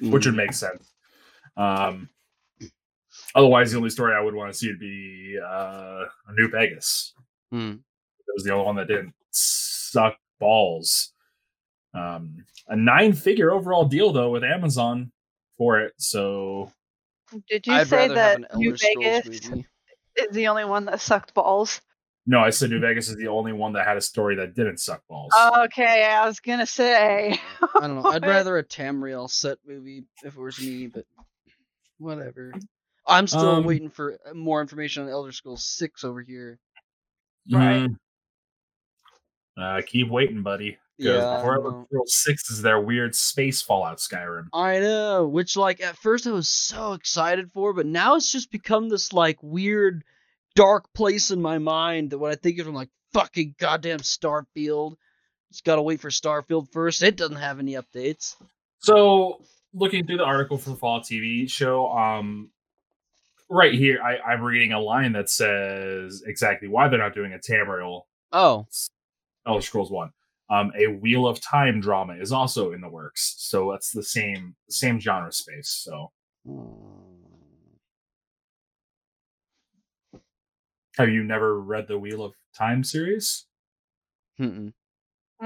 [0.00, 0.92] which would make sense.
[1.56, 2.08] Um,
[3.34, 7.12] otherwise, the only story I would want to see would be uh, a New Vegas.
[7.50, 7.72] Hmm.
[8.20, 11.12] It was the only one that didn't suck balls.
[11.94, 15.12] Um, a nine-figure overall deal though with Amazon
[15.58, 15.92] for it.
[15.98, 16.72] So
[17.48, 19.26] Did you I'd say that New Vegas
[20.16, 21.80] is the only one that sucked balls?
[22.26, 24.78] no, I said New Vegas is the only one that had a story that didn't
[24.78, 25.32] suck balls.
[25.58, 27.38] Okay, I was gonna say.
[27.60, 28.08] I don't know.
[28.10, 31.04] I'd rather a Tamriel set movie if it was me, but
[31.98, 32.52] whatever.
[33.06, 36.58] I'm still Um, waiting for uh, more information on Elder Scrolls Six over here.
[37.50, 37.88] right.
[37.90, 37.96] Mhm.
[39.58, 40.78] Uh, keep waiting, buddy.
[40.98, 42.02] Yeah, I before Elder know.
[42.06, 44.46] Six is their weird space Fallout Skyrim.
[44.52, 48.50] I know, which like at first I was so excited for, but now it's just
[48.50, 50.04] become this like weird
[50.54, 54.00] dark place in my mind that when I think of it, I'm like fucking goddamn
[54.00, 54.96] Starfield.
[55.50, 57.02] Just gotta wait for Starfield first.
[57.02, 58.36] It doesn't have any updates.
[58.78, 59.42] So,
[59.74, 62.50] looking through the article for the Fallout TV show, um,
[63.48, 67.38] right here, I, I'm reading a line that says exactly why they're not doing a
[67.38, 68.02] Tamriel
[68.32, 68.66] Oh,
[69.46, 70.10] Elder Scrolls One.
[70.52, 74.54] Um, a Wheel of Time drama is also in the works, so that's the same
[74.68, 75.70] same genre space.
[75.70, 76.12] So,
[80.98, 83.46] have you never read the Wheel of Time series?
[84.38, 84.74] Mm-mm.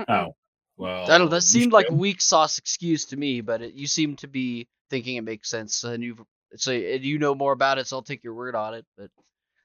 [0.08, 0.34] Oh,
[0.76, 1.30] well, I don't.
[1.30, 4.66] That seemed like a weak sauce excuse to me, but it, you seem to be
[4.90, 8.02] thinking it makes sense, and you so and you know more about it, so I'll
[8.02, 8.84] take your word on it.
[8.98, 9.10] But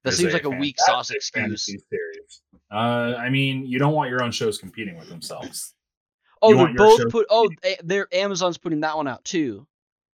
[0.03, 1.65] that seems like a weak sauce excuse.
[1.65, 2.41] series.
[2.71, 5.73] Uh, I mean, you don't want your own shows competing with themselves.
[6.41, 7.27] Oh, they're both put.
[7.29, 7.49] Oh,
[7.83, 9.67] they're Amazon's putting that one out too.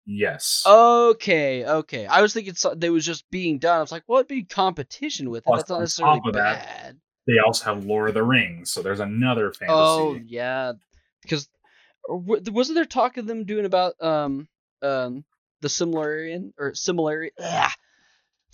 [0.06, 0.64] Yes.
[0.66, 2.06] Okay, okay.
[2.06, 3.78] I was thinking so, they was just being done.
[3.78, 5.46] I was like, what would be competition with it?
[5.46, 6.94] Plus, That's not on necessarily of that.
[7.26, 9.72] They also have Lord of the Rings, so there's another fantasy.
[9.74, 10.72] Oh yeah,
[11.22, 11.48] because
[12.06, 14.46] wasn't there talk of them doing about um
[14.82, 15.24] um
[15.62, 17.74] the similarian or similari ah,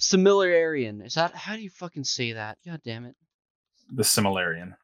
[0.00, 1.04] similarian?
[1.04, 2.58] Is that how do you fucking say that?
[2.66, 3.14] God damn it!
[3.92, 4.74] The Similarian.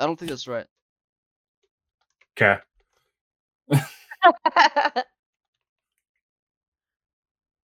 [0.00, 0.66] I don't think that's right.
[2.38, 2.60] Okay.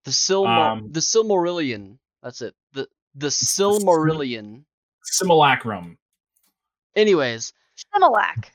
[0.04, 1.98] The Silmar Um, the Silmarillion.
[2.22, 2.54] That's it.
[2.72, 4.64] The the Silmarillion.
[5.04, 5.98] Simulacrum.
[6.96, 7.52] Anyways,
[7.94, 8.46] Similac.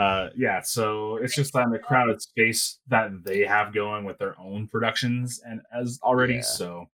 [0.00, 4.34] Uh, yeah, so it's just on the crowded space that they have going with their
[4.40, 6.36] own productions and as already.
[6.36, 6.40] Yeah.
[6.40, 6.88] So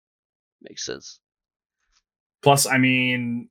[0.62, 1.20] makes sense.
[2.42, 3.50] plus, I mean,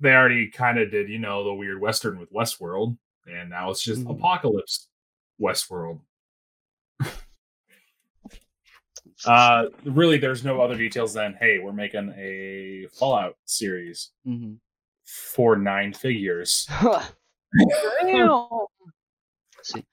[0.00, 3.82] they already kind of did, you know, the weird western with Westworld, and now it's
[3.82, 4.16] just Mhm.
[4.16, 4.88] Apocalypse
[5.38, 6.00] Westworld.
[9.26, 14.54] Uh, really, there's no other details than hey, we're making a Fallout series hmm
[15.04, 16.66] for nine figures.
[18.02, 18.46] Damn.
[19.62, 19.84] see.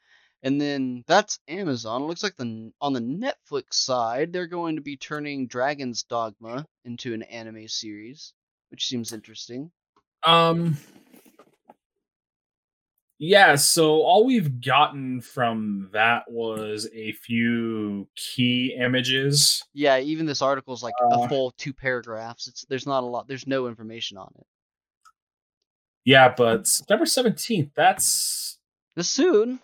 [0.44, 2.04] And then that's Amazon.
[2.04, 6.66] It looks like the on the Netflix side, they're going to be turning Dragon's Dogma
[6.84, 8.34] into an anime series,
[8.70, 9.72] which seems interesting.
[10.24, 10.78] Um.
[13.18, 19.64] Yeah, so all we've gotten from that was a few key images.
[19.74, 22.48] Yeah, even this article is like Uh, a full two paragraphs.
[22.48, 23.28] It's there's not a lot.
[23.28, 24.46] There's no information on it.
[26.06, 28.58] Yeah, but September 17th, that's
[28.96, 29.60] This soon.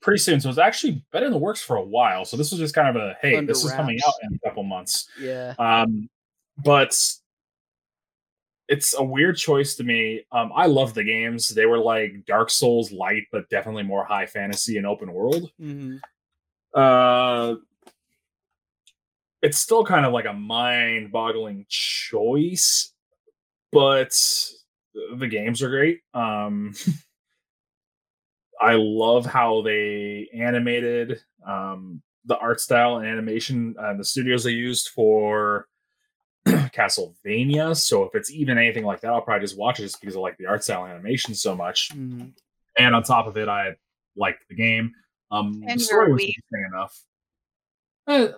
[0.00, 0.40] pretty soon.
[0.40, 2.24] So it's actually been in the works for a while.
[2.24, 4.48] So this was just kind of a hey, Under this is coming out in a
[4.48, 5.08] couple months.
[5.20, 5.54] Yeah.
[5.58, 6.08] Um,
[6.64, 6.96] but
[8.68, 10.24] it's a weird choice to me.
[10.32, 11.48] Um, I love the games.
[11.50, 15.50] They were like Dark Souls light, but definitely more high fantasy and open world.
[15.58, 15.96] hmm
[16.74, 17.56] Uh,
[19.42, 22.92] it's still kind of like a mind-boggling choice,
[23.72, 24.12] but
[25.16, 26.00] the games are great.
[26.14, 26.74] Um,
[28.60, 34.50] I love how they animated um, the art style and animation, uh, the studios they
[34.50, 35.66] used for
[36.46, 37.76] Castlevania.
[37.76, 40.20] So if it's even anything like that, I'll probably just watch it just because I
[40.20, 41.90] like the art style and animation so much.
[41.94, 42.32] Mhm.
[42.78, 43.76] And on top of it, I
[44.16, 44.92] liked the game.
[45.30, 46.28] Um, And the story was weeb.
[46.28, 47.00] interesting enough.
[48.08, 48.32] Eh,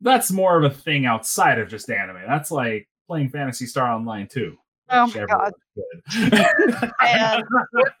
[0.00, 2.22] that's more of a thing outside of just anime.
[2.26, 4.56] That's like playing Phantasy Star Online 2.
[4.92, 5.52] Oh which my everyone
[6.10, 7.44] God.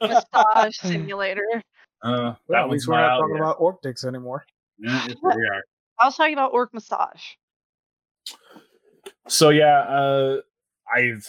[0.00, 0.10] should.
[0.10, 1.42] Massage simulator.
[1.54, 1.62] uh,
[2.02, 4.44] Well, that at least we're not talking out about Orptics anymore.
[4.78, 5.62] Yeah, we are.
[6.00, 7.22] I was talking about orc massage.
[9.28, 10.36] So yeah, uh,
[10.92, 11.26] I've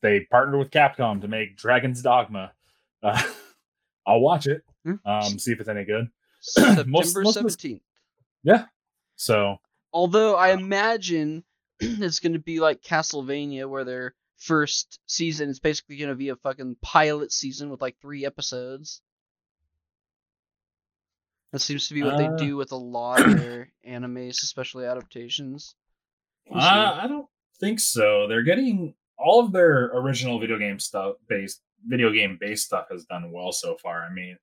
[0.00, 2.52] they partnered with Capcom to make Dragon's Dogma.
[3.02, 3.20] Uh,
[4.06, 4.62] I'll watch it.
[4.84, 4.94] Hmm.
[5.04, 6.08] Um, see if it's any good.
[6.40, 7.82] September most of the- seventeenth.
[9.16, 9.56] So
[9.92, 11.42] Although I imagine
[11.80, 16.28] it's going to be like Castlevania, where their first season is basically going to be
[16.28, 19.00] a fucking pilot season with like three episodes.
[21.52, 22.36] That seems to be what Uh.
[22.36, 25.74] they do with a lot of their animes, especially adaptations.
[26.52, 27.26] Uh, I don't
[27.60, 28.26] think so.
[28.28, 33.04] They're getting all of their original video game stuff based video game based stuff has
[33.04, 34.02] done well so far.
[34.04, 34.36] I mean,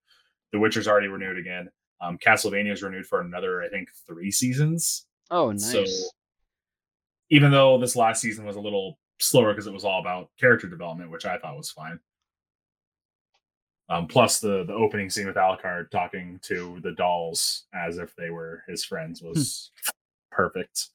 [0.52, 1.69] The Witcher's already renewed again.
[2.02, 5.06] Um, Castlevania is renewed for another, I think, three seasons.
[5.32, 5.72] oh, nice.
[5.72, 5.84] So
[7.34, 10.67] even though this last season was a little slower because it was all about character
[10.67, 12.00] development, which I thought was fine.
[13.89, 18.30] Um, plus the the opening scene with Alucard talking to the dolls as if they
[18.30, 19.72] were his friends was
[20.32, 20.89] perfect.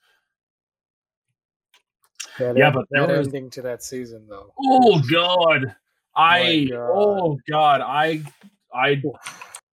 [2.38, 4.52] That Yeah, end- but there that was- ending to that season though.
[4.58, 5.74] Oh god.
[6.16, 6.90] I God.
[6.94, 7.80] oh god.
[7.80, 8.22] I
[8.72, 9.02] I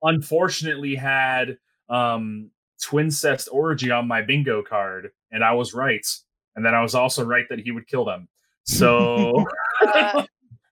[0.03, 2.51] unfortunately had um
[2.83, 6.07] Twincest Orgy on my bingo card, and I was right.
[6.57, 8.29] And then I was also right that he would kill them.
[8.67, 9.45] So
[9.83, 10.25] Uh,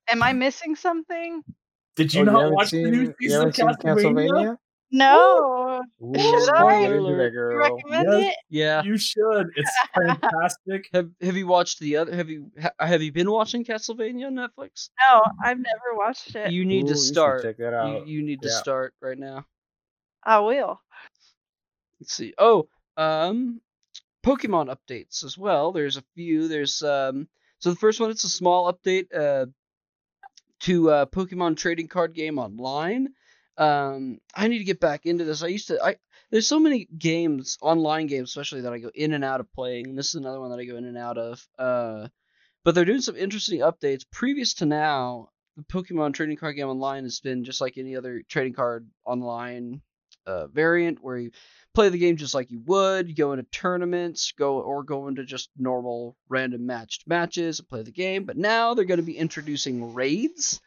[0.09, 1.42] am I missing something?
[1.95, 4.57] did you Oh, not haven't watch the new you season of haven't Castlevania?
[4.90, 5.83] No.
[6.01, 6.81] Ooh, Should you I?
[6.83, 7.77] better do that, You girl.
[7.77, 8.31] recommend Yes.
[8.31, 8.37] it?
[8.49, 8.83] yeah.
[8.83, 9.49] You should.
[9.57, 10.88] It's fantastic.
[10.95, 12.14] Have Have you watched the other?
[12.14, 14.88] Have you ha, Have you been watching Castlevania on Netflix?
[15.09, 16.51] No, I've never watched it.
[16.51, 17.42] You need Ooh, to you start.
[17.42, 18.07] Check that You, out.
[18.07, 19.45] you need to start right now.
[20.25, 20.81] I will.
[22.01, 22.33] Let's see.
[22.38, 23.61] Oh, um,
[24.24, 25.72] Pokemon updates as well.
[25.72, 26.48] There's a few.
[26.48, 27.28] There's um.
[27.58, 29.46] So the first one, it's a small update uh
[30.61, 33.08] to uh Pokemon trading card game online.
[33.58, 35.42] Um, I need to get back into this.
[35.42, 35.82] I used to.
[35.82, 35.96] I
[36.30, 39.88] there's so many games, online games especially, that I go in and out of playing.
[39.88, 41.46] And this is another one that I go in and out of.
[41.58, 42.08] Uh,
[42.64, 44.06] but they're doing some interesting updates.
[44.11, 48.22] Previous to now, the Pokemon trading card game online has been just like any other
[48.28, 49.82] trading card online
[50.26, 51.30] uh, variant, where you
[51.74, 53.08] play the game just like you would.
[53.08, 57.82] You go into tournaments, go or go into just normal random matched matches and play
[57.82, 58.24] the game.
[58.24, 60.61] But now they're going to be introducing raids,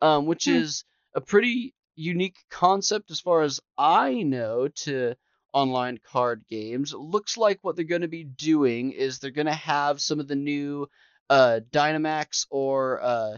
[0.00, 0.52] um, which Hmm.
[0.52, 5.14] is a pretty unique concept as far as I know to
[5.52, 6.92] online card games.
[6.92, 10.20] It looks like what they're going to be doing is they're going to have some
[10.20, 10.88] of the new
[11.28, 13.36] uh, Dynamax or uh,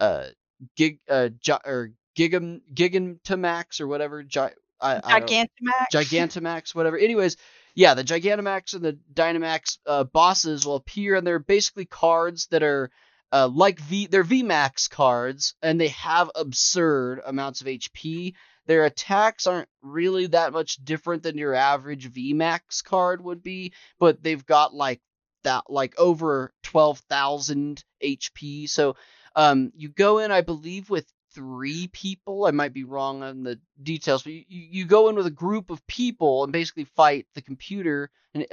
[0.00, 0.26] uh,
[0.76, 4.22] Gig uh, gi- or Gigam Gigantamax or whatever.
[4.22, 5.86] Gi- I, I Gigantamax.
[5.92, 6.98] Gigantamax, whatever.
[6.98, 7.36] Anyways,
[7.74, 12.62] yeah, the Gigantamax and the Dynamax uh, bosses will appear, and they're basically cards that
[12.62, 12.90] are
[13.32, 14.06] uh, like V.
[14.06, 18.34] They're VMAX cards, and they have absurd amounts of HP.
[18.66, 24.22] Their attacks aren't really that much different than your average VMAX card would be, but
[24.22, 25.00] they've got like
[25.44, 28.68] that, like over twelve thousand HP.
[28.68, 28.96] So,
[29.34, 32.46] um, you go in, I believe, with three people.
[32.46, 35.70] I might be wrong on the details, but you, you go in with a group
[35.70, 38.46] of people and basically fight the computer and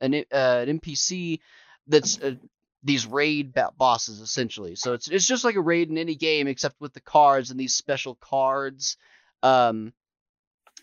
[0.00, 1.40] an uh, an NPC
[1.88, 2.36] that's uh,
[2.84, 4.76] these raid bosses essentially.
[4.76, 7.58] So it's it's just like a raid in any game except with the cards and
[7.58, 8.96] these special cards.
[9.42, 9.92] Um,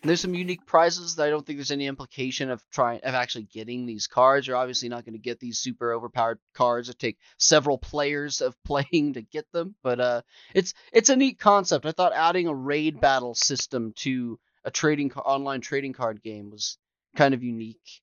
[0.07, 3.43] there's some unique prizes that I don't think there's any implication of trying of actually
[3.43, 4.47] getting these cards.
[4.47, 8.55] You're obviously not going to get these super overpowered cards that take several players of
[8.63, 10.21] playing to get them, but uh
[10.53, 11.85] it's it's a neat concept.
[11.85, 16.77] I thought adding a raid battle system to a trading online trading card game was
[17.15, 18.01] kind of unique.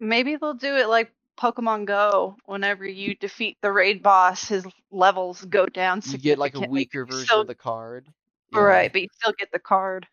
[0.00, 2.36] Maybe they'll do it like Pokemon Go.
[2.46, 6.02] Whenever you defeat the raid boss, his levels go down.
[6.02, 8.08] So you get like a weaker version still- of the card.
[8.52, 10.06] Right, but you still get the card.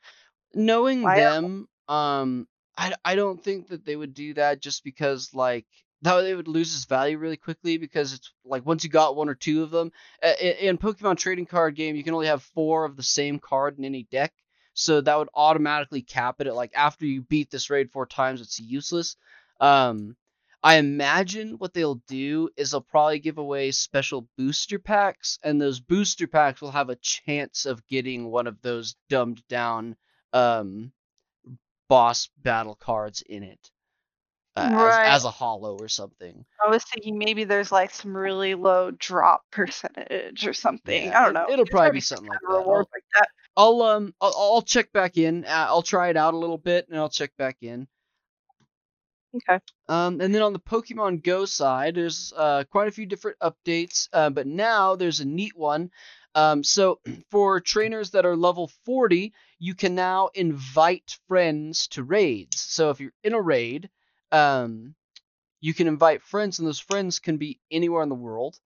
[0.54, 2.48] Knowing Why- them, um,
[2.78, 5.66] I, I don't think that they would do that just because like
[6.04, 9.30] that they would lose its value really quickly because it's like once you got one
[9.30, 9.92] or two of them
[10.24, 13.40] uh, in, in Pokemon trading card game you can only have four of the same
[13.40, 14.34] card in any deck,
[14.74, 18.42] so that would automatically cap it at like after you beat this raid four times
[18.42, 19.16] it's useless.
[19.60, 20.16] Um,
[20.64, 25.80] I imagine what they'll do is they'll probably give away special booster packs, and those
[25.80, 29.96] booster packs will have a chance of getting one of those dumbed down
[30.34, 30.92] um,
[31.90, 33.72] boss battle cards in it.
[34.56, 35.06] uh, Right.
[35.08, 36.46] as, as a hollow or something.
[36.64, 41.06] I was thinking maybe there's like some really low drop percentage or something.
[41.06, 41.44] Yeah, I don't know.
[41.44, 42.68] it'll There's probably be something like that.
[42.68, 43.28] like that.
[43.56, 45.46] I'll um I'll, I'll check back in.
[45.46, 47.88] Uh, I'll try it out a little bit and I'll check back in.
[49.34, 49.60] Okay.
[49.88, 54.10] Um, and then on the Pokemon Go side, there's uh, quite a few different updates,
[54.12, 55.90] uh, but now there's a neat one.
[56.36, 57.00] Um, so
[57.32, 62.60] for trainers that are level 40, you can now invite friends to raids.
[62.62, 63.90] So if you're in a raid,
[64.32, 64.96] um,
[65.60, 68.60] you can invite friends, and those friends can be anywhere in the world.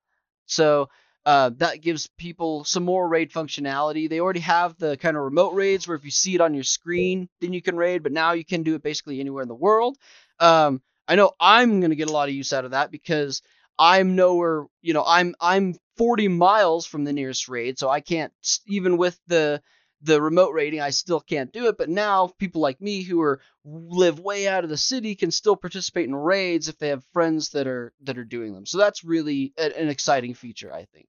[0.45, 0.89] So
[1.25, 4.07] uh, that gives people some more raid functionality.
[4.07, 6.63] They already have the kind of remote raids where if you see it on your
[6.63, 9.55] screen, then you can raid, but now you can do it basically anywhere in the
[9.55, 9.97] world.
[10.39, 13.41] Um, I know I'm gonna get a lot of use out of that because
[13.77, 18.33] I'm nowhere, you know, I'm I'm 40 miles from the nearest raid, so I can't
[18.67, 19.61] even with the
[20.01, 21.77] the remote raiding, I still can't do it.
[21.77, 25.55] But now people like me who are live way out of the city can still
[25.55, 28.65] participate in raids if they have friends that are that are doing them.
[28.65, 31.07] So that's really a, an exciting feature, I think.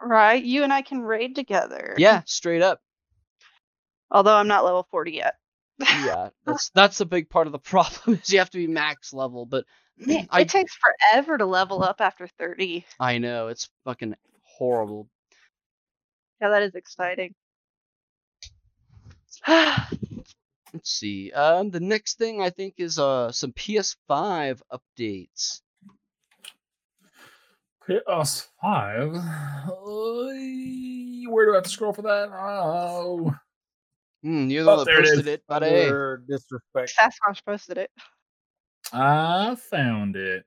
[0.00, 0.42] Right?
[0.42, 1.94] You and I can raid together.
[1.96, 2.80] Yeah, straight up.
[4.10, 5.34] Although I'm not level 40 yet.
[5.80, 9.12] Yeah, that's that's a big part of the problem is you have to be max
[9.12, 9.46] level.
[9.46, 9.64] But
[9.98, 12.84] Man, I it takes forever to level up after 30.
[13.00, 15.08] I know it's fucking horrible.
[16.40, 17.34] Yeah, that is exciting.
[19.48, 20.34] Let's
[20.90, 21.32] see.
[21.32, 25.60] Um, the next thing I think is uh some PS5 updates.
[27.88, 29.16] PS5.
[29.16, 29.70] Uh,
[31.30, 32.28] where do I have to scroll for that?
[32.32, 33.32] Oh,
[34.22, 35.34] Hmm, you're the Oh, one that there it posted is.
[35.34, 35.66] it, buddy.
[35.66, 36.92] Under disrespect.
[36.98, 37.90] Sasquatch posted it.
[38.92, 40.44] I found it.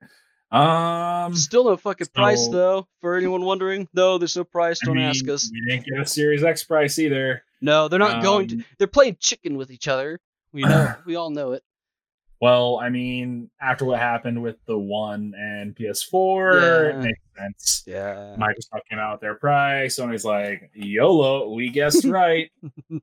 [0.52, 2.88] Um, Still no fucking price though.
[3.02, 4.80] For anyone wondering, no, there's no price.
[4.84, 5.50] Don't mean, ask us.
[5.52, 7.44] We didn't get a Series X price either.
[7.62, 8.56] No, they're not going to.
[8.56, 10.20] Um, They're playing chicken with each other.
[10.54, 10.96] We know.
[11.06, 11.64] we all know it.
[12.42, 16.98] Well, I mean, after what happened with the One and PS4, Yeah.
[16.98, 17.84] it makes sense.
[17.86, 18.36] Yeah.
[18.40, 20.00] Microsoft came out with their price.
[20.00, 22.50] Sony's like, YOLO, we guessed right.
[22.90, 23.02] and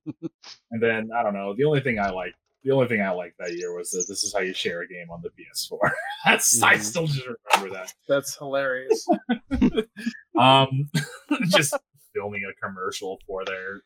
[0.80, 1.55] then I don't know.
[1.55, 2.34] The only thing I like,
[2.66, 4.88] the only thing I liked that year was that this is how you share a
[4.88, 5.78] game on the PS4.
[6.26, 6.80] That's I Mhm.
[6.80, 7.94] still just remember that.
[8.08, 9.06] That's hilarious.
[10.38, 10.90] Um,
[11.48, 11.74] just
[12.14, 13.80] filming a commercial for their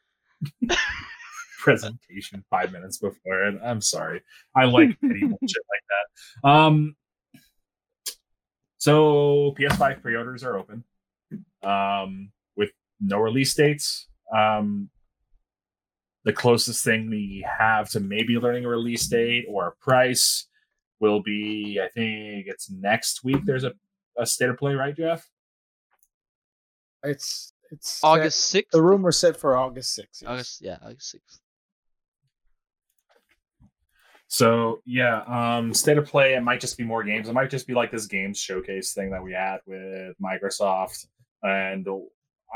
[1.60, 3.44] presentation five minutes before.
[3.44, 4.22] And I'm sorry,
[4.56, 5.84] I like petty bullshit like
[6.42, 6.48] that.
[6.48, 6.96] Um,
[8.78, 10.82] so PS5 pre-orders are open,
[11.62, 12.70] um, with
[13.00, 14.08] no release dates.
[14.36, 14.90] Um,
[16.30, 20.46] the closest thing we have to maybe learning a release date or a price
[21.00, 23.44] will be, I think it's next week.
[23.44, 23.72] There's a,
[24.16, 25.28] a state of play, right, Jeff?
[27.02, 28.70] It's it's set- August sixth.
[28.70, 30.22] the rumor set for August sixth.
[30.22, 30.30] yes.
[30.30, 30.60] August.
[30.62, 31.40] Yeah, August sixth.
[34.28, 36.34] So yeah, um, state of play.
[36.34, 37.28] It might just be more games.
[37.28, 41.06] It might just be like this games showcase thing that we had with Microsoft,
[41.42, 41.88] and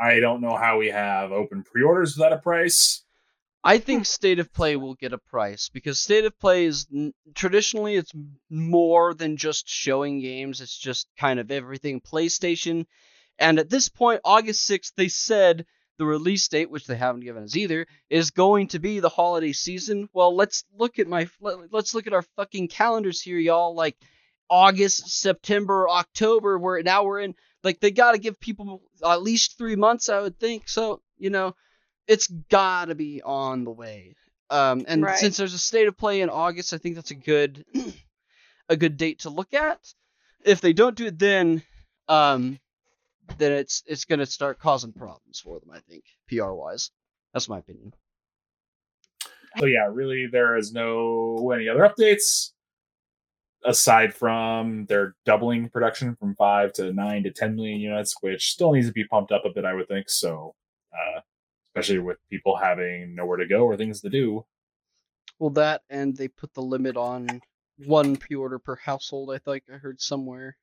[0.00, 3.00] I don't know how we have open pre-orders without a price.
[3.66, 4.04] I think hmm.
[4.04, 6.86] State of Play will get a price because State of Play is
[7.34, 8.12] traditionally it's
[8.50, 10.60] more than just showing games.
[10.60, 12.84] It's just kind of everything PlayStation.
[13.38, 15.64] And at this point, August 6th, they said
[15.96, 19.52] the release date, which they haven't given us either, is going to be the holiday
[19.52, 20.08] season.
[20.12, 23.74] Well, let's look at my let, let's look at our fucking calendars here, y'all.
[23.74, 23.96] Like
[24.50, 26.58] August, September, October.
[26.58, 27.34] Where now we're in.
[27.62, 30.68] Like they got to give people at least three months, I would think.
[30.68, 31.54] So you know
[32.06, 34.14] it's gotta be on the way.
[34.50, 35.18] Um, and Right.
[35.18, 37.64] since there's a state of play in August, I think that's a good
[38.68, 39.92] a good date to look at.
[40.44, 41.62] If they don't do it then,
[42.08, 42.58] um,
[43.38, 45.70] then it's it's gonna start causing problems for them.
[45.72, 46.90] I think PR wise.
[47.32, 47.94] That's my opinion.
[49.58, 52.50] So yeah, really, there is no any other updates
[53.64, 58.72] aside from they're doubling production from five to nine to ten million units, which still
[58.72, 60.10] needs to be pumped up a bit, I would think.
[60.10, 60.54] So,
[60.92, 61.20] uh,
[61.74, 64.44] especially with people having nowhere to go or things to do.
[65.38, 67.40] Well, that and they put the limit on
[67.84, 69.30] one pre-order per household.
[69.34, 70.56] I think I heard somewhere,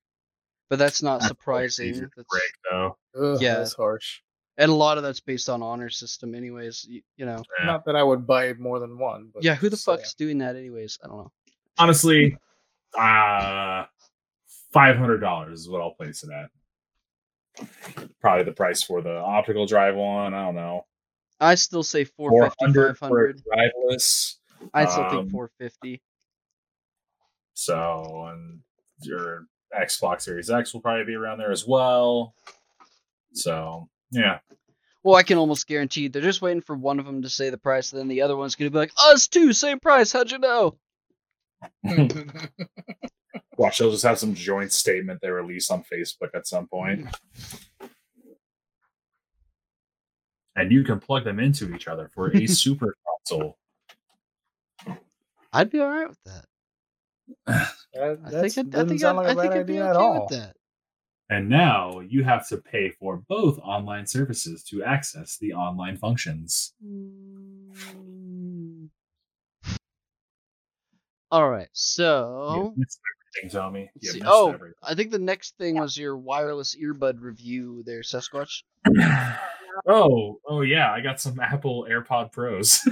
[0.69, 1.89] but that's not That's surprising.
[1.89, 2.97] easy That's, break, though.
[3.19, 3.55] Ugh, Yeah.
[3.55, 4.21] that's harsh.
[4.57, 6.85] and a lot of that's based on honor system, anyways.
[6.87, 7.43] You, you know.
[7.59, 7.65] Yeah.
[7.65, 9.29] Not that I would buy more than one.
[9.33, 9.97] But Yeah, who the just saying.
[9.97, 10.99] fuck's doing that, anyways?
[11.03, 11.31] I don't know.
[11.77, 12.37] Honestly,
[12.97, 13.85] uh,
[14.71, 16.49] five hundred dollars is what I'll place it at.
[18.21, 20.33] Probably the price for the optical drive one.
[20.33, 20.85] I don't know.
[21.41, 23.41] I still say 450, 400 for 500.
[23.43, 24.35] driveless.
[24.73, 26.01] I still um, think 450.
[27.55, 28.59] So, and
[29.01, 32.35] your Xbox Series X will probably be around there as well.
[33.33, 34.39] So, yeah.
[35.03, 37.57] Well, I can almost guarantee they're just waiting for one of them to say the
[37.57, 40.37] price, and then the other one's gonna be like, "Us too, same price." How'd you
[40.37, 40.77] know?
[43.57, 47.07] Watch, they'll just have some joint statement they release on Facebook at some point.
[50.55, 53.57] And you can plug them into each other for a super console.
[55.53, 56.45] I'd be all right with that.
[57.93, 59.83] That, I think I'd, I think sound I'd, like a I think I'd be idea
[59.83, 60.21] okay at all.
[60.21, 60.55] with that.
[61.29, 66.73] And now you have to pay for both online services to access the online functions.
[66.85, 68.87] Mm.
[71.31, 72.85] All right, so You
[73.43, 73.91] missed everything, Tommy.
[73.95, 74.21] let's see.
[74.25, 74.73] Oh, everything.
[74.83, 78.63] I think the next thing was your wireless earbud review there, Sasquatch.
[79.87, 82.87] oh, oh yeah, I got some Apple AirPod Pros.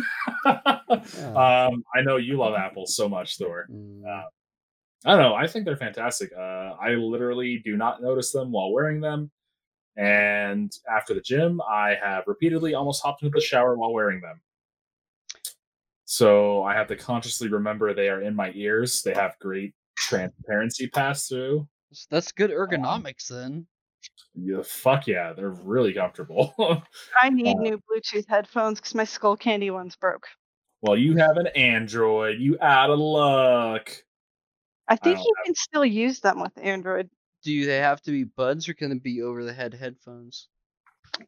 [0.89, 1.67] Yeah.
[1.69, 3.67] um, I know you love Apple so much, Thor.
[3.71, 4.01] Mm.
[4.03, 4.23] uh,
[5.05, 5.35] I don't know.
[5.35, 6.31] I think they're fantastic.
[6.35, 9.29] Uh, I literally do not notice them while wearing them.
[9.97, 14.41] And after the gym, I have repeatedly almost hopped into the shower while wearing them.
[16.05, 19.03] So I have to consciously remember they are in my ears.
[19.03, 21.67] They have great transparency pass through.
[21.91, 23.67] That's- That's good ergonomics then.
[24.33, 26.53] Yeah, fuck yeah, they're really comfortable.
[27.21, 30.25] I need Uh, new Bluetooth headphones because my Skullcandy ones broke.
[30.81, 32.39] well, you have an Android.
[32.39, 33.91] You out of luck.
[34.87, 37.09] I think don't you have- can still use them with Android.
[37.43, 40.47] Do they have to be buds or can they be over the head headphones?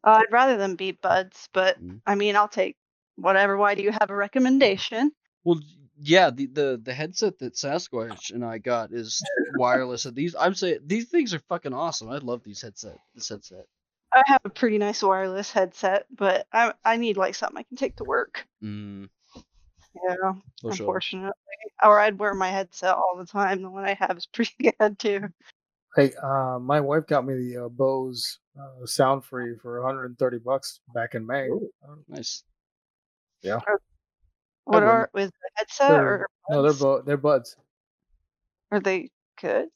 [0.04, 2.02] Uh, I'd rather them be buds, but Mm.
[2.06, 2.78] I mean, I'll take
[3.16, 3.58] whatever.
[3.58, 5.12] Why do you have a recommendation?
[5.44, 5.60] Well,
[6.04, 9.24] yeah, the, the the headset that Sasquatch and I got is
[9.56, 10.06] wireless.
[10.06, 12.10] And these, I'm saying these things are fucking awesome.
[12.10, 12.98] I love these headset.
[13.14, 13.66] This headset.
[14.14, 17.78] I have a pretty nice wireless headset, but I I need like something I can
[17.78, 18.46] take to work.
[18.64, 19.10] Mm,
[19.96, 20.16] Yeah,
[20.62, 20.86] for sure.
[20.86, 21.32] unfortunately.
[21.84, 23.62] Or I'd wear my headset all the time.
[23.62, 25.30] The one I have is pretty good too.
[25.96, 30.80] Hey, uh, my wife got me the uh, Bose uh, sound free for 130 bucks
[30.94, 31.48] back in May.
[31.48, 31.70] Ooh.
[31.84, 32.44] Uh, Nice.
[34.66, 36.82] What are with the headset They're- or No, they're buds?
[36.82, 37.56] bo- they're buds.
[38.72, 39.10] Are they
[39.42, 39.68] good?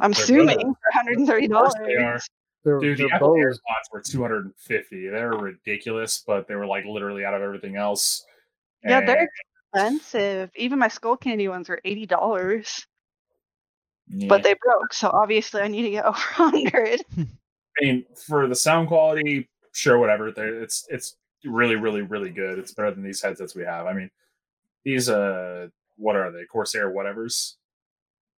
[0.00, 0.66] I'm They're assuming good.
[0.66, 1.74] for 130 dollars.
[1.84, 2.18] they are.
[2.64, 3.58] They're, Dude, they're the Apple Bose.
[3.58, 5.08] AirPods were 250.
[5.08, 8.24] They were ridiculous, but they were like literally out of everything else.
[8.82, 9.28] Yeah, they're
[9.74, 10.50] expensive.
[10.56, 12.86] Even my Skullcandy ones are eighty dollars,
[14.08, 14.28] yeah.
[14.28, 14.92] but they broke.
[14.94, 17.00] So obviously, I need to get over hundred.
[17.18, 17.26] I
[17.84, 20.30] mean, for the sound quality, sure, whatever.
[20.32, 22.58] They're, it's it's really, really, really good.
[22.58, 23.86] It's better than these headsets we have.
[23.86, 24.10] I mean,
[24.84, 26.44] these uh, what are they?
[26.44, 27.54] Corsair whatevers,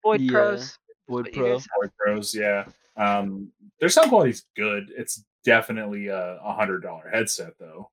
[0.02, 0.32] Void Yeah.
[0.32, 0.78] Pros.
[1.08, 1.58] Wood what Pro.
[1.58, 2.34] Void Pros.
[2.34, 2.66] Yeah,
[2.96, 4.90] um, their sound quality's good.
[4.96, 7.90] It's definitely a a hundred dollar headset though.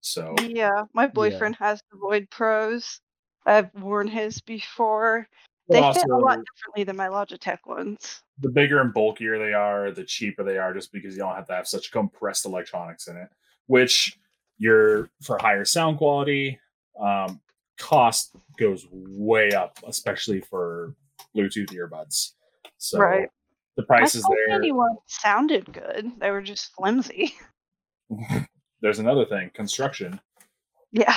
[0.00, 3.00] So Yeah, my boyfriend has the Void Pros.
[3.46, 5.26] I've worn his before.
[5.68, 8.22] They also, fit a lot differently than my Logitech ones.
[8.38, 11.46] the bigger and bulkier they are, the cheaper they are, just because you don't have
[11.46, 13.28] to have such compressed electronics in it.
[13.66, 14.18] Which
[14.58, 16.58] you're for higher sound quality,
[17.00, 17.40] um,
[17.82, 20.94] cost goes way up, especially for
[21.36, 22.32] Bluetooth earbuds.
[22.78, 23.28] So Right.
[23.76, 24.46] the My prices Skull there.
[24.54, 26.12] Candy ones sounded good.
[26.18, 27.34] They were just flimsy.
[28.80, 30.20] There's another thing, construction.
[30.92, 31.16] Yeah.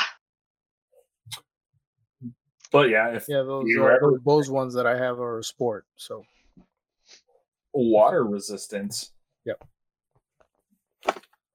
[2.72, 5.40] But yeah, if Yeah, those, You uh, ever- those Bose ones that I have are
[5.40, 5.86] a sport.
[5.96, 6.24] So
[7.74, 9.12] water resistance,
[9.46, 9.64] Yep.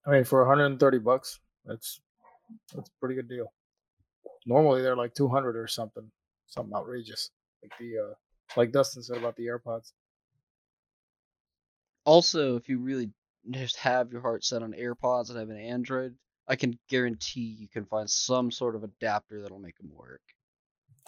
[0.07, 2.01] I mean, for 130 bucks, that's
[2.75, 3.53] that's a pretty good deal.
[4.51, 6.11] Normally they're like 200 or something,
[6.49, 7.31] something outrageous.
[7.63, 8.15] Like the uh,
[8.57, 9.93] like Dustin said about the AirPods.
[12.05, 13.11] Also, if you really
[13.53, 16.17] just have your heart set on AirPods and have an Android,
[16.49, 20.23] I can guarantee you can find some sort of adapter that'll make them work.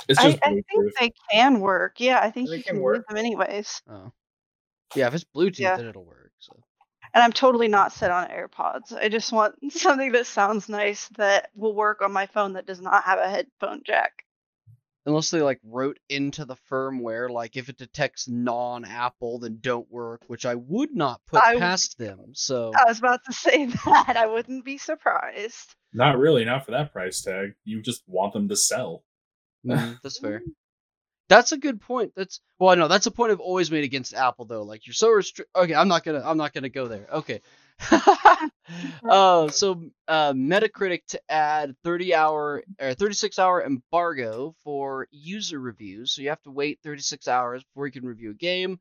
[0.08, 0.64] it's I, just I think
[1.00, 1.98] they can work.
[1.98, 2.98] Yeah, I think They you can can, work.
[2.98, 3.82] use them anyways.
[3.90, 4.12] Oh,
[4.94, 5.08] yeah.
[5.08, 5.76] If it's Bluetooth, Yeah.
[5.76, 6.30] then it'll work.
[6.38, 6.62] So
[7.14, 8.92] And I'm totally not set on AirPods.
[8.92, 12.80] I just want something that sounds nice that will work on my phone that does
[12.80, 14.24] not have a headphone jack.
[15.04, 20.22] unless they like wrote into the firmware, like if it detects non-Apple, then don't work,
[20.28, 22.30] which I would not put I- past them.
[22.34, 24.16] So I was about to say that.
[24.16, 25.74] I wouldn't be surprised.
[25.92, 27.52] Not really, not for that price tag.
[27.64, 29.04] You just want them to sell.
[29.66, 30.40] mm, that's fair.
[31.32, 32.12] That's a good point.
[32.14, 34.64] That's well, no, that's a point I've always made against Apple though.
[34.64, 35.50] Like you're so restrict.
[35.56, 36.22] Okay, I'm not gonna.
[36.22, 37.06] I'm not gonna go there.
[37.10, 37.40] Okay.
[39.08, 46.12] uh, so uh, Metacritic to add 30 hour or 36 hour embargo for user reviews.
[46.12, 48.78] So you have to wait 36 hours before you can review a game.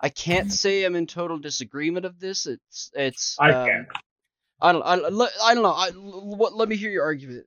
[0.00, 2.46] I can't say I'm in total disagreement of this.
[2.46, 3.36] It's it's.
[3.38, 3.86] I um, can.
[4.60, 4.82] I don't.
[4.82, 5.70] I, I don't know.
[5.70, 7.46] I, what, let me hear your argument.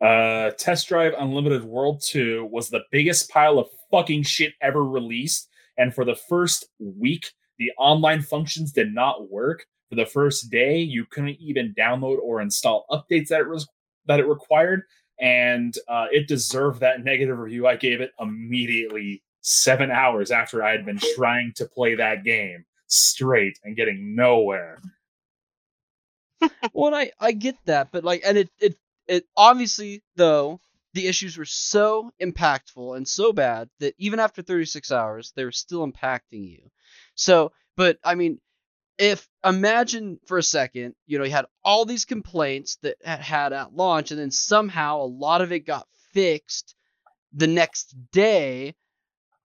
[0.00, 5.48] Uh, Test Drive Unlimited World 2 was the biggest pile of fucking shit ever released.
[5.78, 9.66] And for the first week, the online functions did not work.
[9.88, 13.68] For the first day, you couldn't even download or install updates that it was
[14.06, 14.82] that it required.
[15.18, 20.72] And uh, it deserved that negative review I gave it immediately seven hours after I
[20.72, 24.78] had been trying to play that game straight and getting nowhere.
[26.72, 28.76] well, I I get that, but like, and it it
[29.08, 30.60] it obviously though
[30.94, 35.52] the issues were so impactful and so bad that even after 36 hours they were
[35.52, 36.70] still impacting you.
[37.14, 38.40] So, but I mean,
[38.98, 43.74] if imagine for a second, you know, you had all these complaints that had at
[43.74, 46.74] launch, and then somehow a lot of it got fixed
[47.34, 48.74] the next day,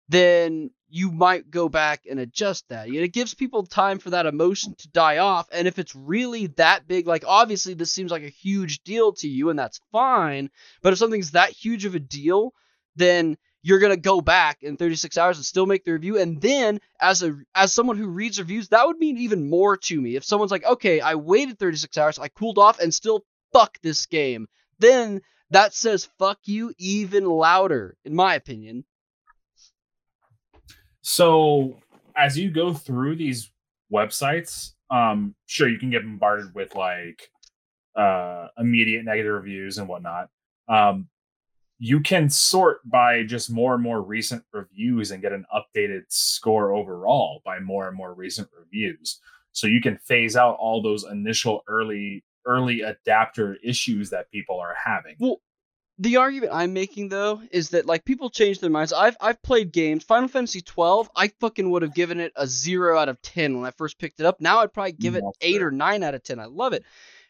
[0.08, 2.90] then you might go back and adjust that.
[2.90, 5.48] It gives people time for that emotion to die off.
[5.52, 9.28] And if it's really that big, like obviously this seems like a huge deal to
[9.28, 10.50] you, and that's fine.
[10.82, 12.54] But if something's that huge of a deal,
[12.96, 16.18] then you're gonna go back in 36 hours and still make the review.
[16.18, 20.02] And then as a as someone who reads reviews, that would mean even more to
[20.02, 20.16] me.
[20.16, 23.24] If someone's like, okay, I waited 36 hours, I cooled off, and still
[23.54, 24.48] fuck this game,
[24.80, 25.22] then
[25.52, 28.84] that says fuck you even louder, in my opinion.
[31.02, 31.78] So
[32.16, 33.52] as you go through these
[33.92, 37.30] websites, um, sure you can get bombarded with like
[37.96, 40.30] uh, immediate negative reviews and whatnot.
[40.68, 41.08] Um,
[41.80, 46.74] you can sort by just more and more recent reviews and get an updated score
[46.74, 49.20] overall by more and more recent reviews.
[49.52, 54.76] So you can phase out all those initial early early adapter issues that people are
[54.84, 55.16] having.
[55.20, 55.42] Well,
[56.02, 58.92] the argument I'm making though is that like people change their minds.
[58.92, 60.04] I've I've played games.
[60.04, 63.68] Final Fantasy 12, I fucking would have given it a zero out of ten when
[63.68, 64.42] I first picked it up.
[64.42, 66.40] Now I'd probably give it eight or nine out of ten.
[66.40, 66.84] I love it.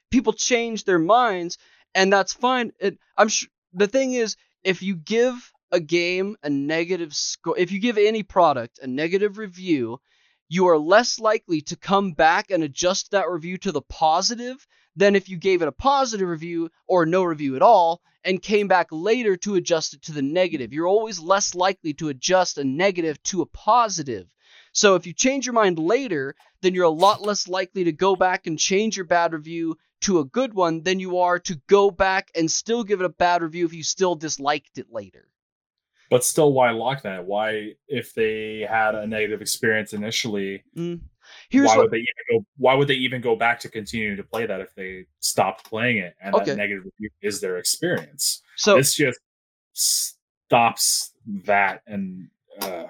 [0.10, 1.58] People change their minds,
[1.94, 2.72] and that's fine.
[2.80, 7.74] It, I'm sure the thing is, if you give a game a negative score, if
[7.74, 10.00] you give any product a negative review,
[10.48, 14.66] you are less likely to come back and adjust that review to the positive
[14.96, 18.68] than if you gave it a positive review or no review at all and came
[18.68, 20.74] back later to adjust it to the negative.
[20.74, 24.28] You're always less likely to adjust a negative to a positive.
[24.74, 28.16] So if you change your mind later, then you're a lot less likely to go
[28.16, 31.92] back and change your bad review to a good one than you are to go
[31.92, 35.28] back and still give it a bad review if you still disliked it later.
[36.10, 37.26] But still, why lock that?
[37.26, 41.00] Why, if they had a negative experience initially, mm.
[41.52, 42.46] Here's why what, would they even go?
[42.58, 45.98] Why would they even go back to continue to play that if they stopped playing
[45.98, 46.46] it and okay.
[46.46, 48.42] that negative review is their experience?
[48.56, 49.20] So this just
[49.74, 51.12] stops
[51.46, 52.30] that and.
[52.62, 52.86] Uh,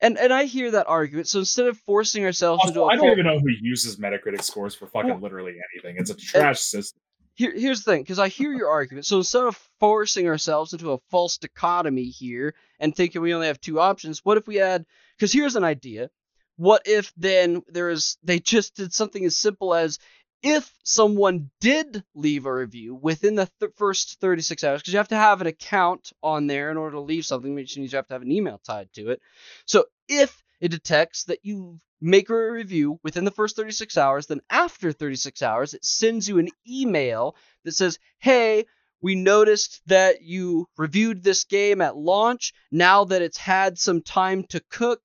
[0.00, 1.26] and and I hear that argument.
[1.26, 4.76] So instead of forcing ourselves also, into, I don't even know who uses Metacritic scores
[4.76, 5.96] for fucking well, literally anything.
[5.98, 7.00] It's a trash system.
[7.34, 9.06] Here, here's the thing, because I hear your argument.
[9.06, 13.60] So instead of forcing ourselves into a false dichotomy here and thinking we only have
[13.60, 14.84] two options, what if we add?
[15.16, 16.10] Because here's an idea
[16.56, 19.98] what if then there is they just did something as simple as
[20.42, 25.08] if someone did leave a review within the th- first 36 hours, because you have
[25.08, 28.08] to have an account on there in order to leave something, which means you have
[28.08, 29.20] to have an email tied to it.
[29.66, 34.40] So if it detects that you make a review within the first 36 hours, then
[34.50, 38.64] after 36 hours, it sends you an email that says, hey,
[39.00, 42.52] we noticed that you reviewed this game at launch.
[42.72, 45.00] Now that it's had some time to cook,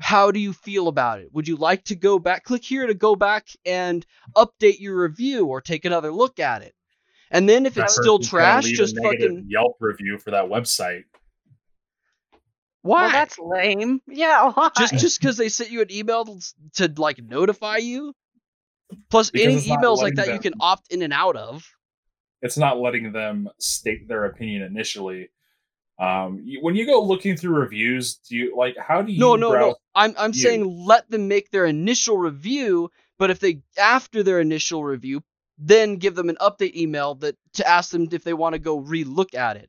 [0.00, 1.28] how do you feel about it?
[1.32, 2.44] Would you like to go back?
[2.44, 4.04] Click here to go back and
[4.36, 6.74] update your review or take another look at it.
[7.30, 11.04] And then if that it's still trash, just fucking Yelp review for that website.
[12.82, 13.02] Why?
[13.02, 14.00] Well, that's lame.
[14.08, 14.70] Yeah, why?
[14.76, 16.40] Just just because they sent you an email
[16.74, 18.14] to like notify you.
[19.10, 21.64] Plus, because any emails like that them, you can opt in and out of.
[22.42, 25.28] It's not letting them state their opinion initially
[26.00, 29.20] um, when you go looking through reviews, do you like how do you?
[29.20, 29.76] No, no, no.
[29.94, 30.40] I'm I'm you?
[30.40, 35.22] saying let them make their initial review, but if they after their initial review,
[35.58, 38.80] then give them an update email that to ask them if they want to go
[38.80, 39.68] relook at it.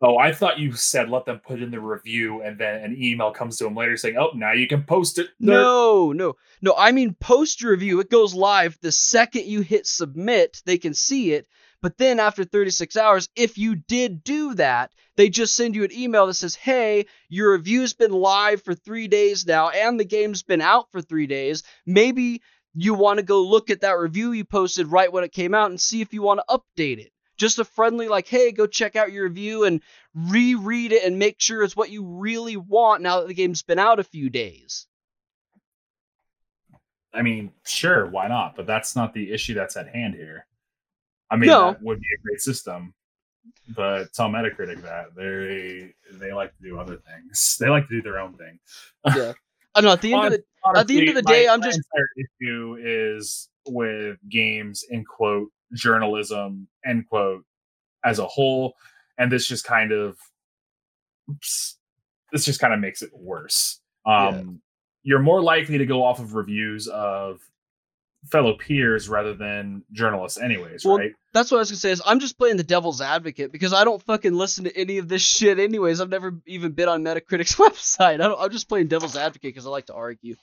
[0.00, 3.30] Oh, I thought you said let them put in the review and then an email
[3.30, 5.54] comes to them later saying, "Oh, now you can post it." There.
[5.54, 6.74] No, no, no.
[6.76, 8.00] I mean post review.
[8.00, 10.60] It goes live the second you hit submit.
[10.66, 11.46] They can see it,
[11.80, 15.92] but then after 36 hours, if you did do that, they just send you an
[15.92, 20.42] email that says, hey, your review's been live for three days now and the game's
[20.42, 21.62] been out for three days.
[21.86, 22.42] Maybe
[22.74, 25.70] you want to go look at that review you posted right when it came out
[25.70, 27.12] and see if you want to update it.
[27.36, 29.80] Just a friendly, like, hey, go check out your review and
[30.12, 33.78] reread it and make sure it's what you really want now that the game's been
[33.78, 34.88] out a few days.
[37.14, 38.56] I mean, sure, why not?
[38.56, 40.47] But that's not the issue that's at hand here.
[41.30, 41.72] I mean, no.
[41.72, 42.94] that would be a great system,
[43.74, 47.56] but tell Metacritic that they they like to do other things.
[47.60, 48.58] They like to do their own thing.
[49.06, 49.32] yeah,
[49.74, 49.92] I know.
[49.92, 50.44] At the end of the
[50.78, 55.04] at the end of the day, my, I'm just entire issue is with games in
[55.04, 57.44] quote journalism end quote
[58.04, 58.74] as a whole,
[59.18, 60.16] and this just kind of
[62.32, 63.80] this just kind of makes it worse.
[64.06, 64.60] Um,
[65.02, 67.40] You're more likely to go off of reviews of
[68.30, 71.12] fellow peers rather than journalists, anyways, Well, right?
[71.32, 71.90] That's what I was gonna say.
[71.92, 75.08] Is I'm just playing the devil's advocate because I don't fucking listen to any of
[75.08, 75.58] this shit.
[75.58, 78.14] Anyways, I've never even been on Metacritic's website.
[78.14, 80.36] I don't, I'm just playing devil's advocate because I like to argue.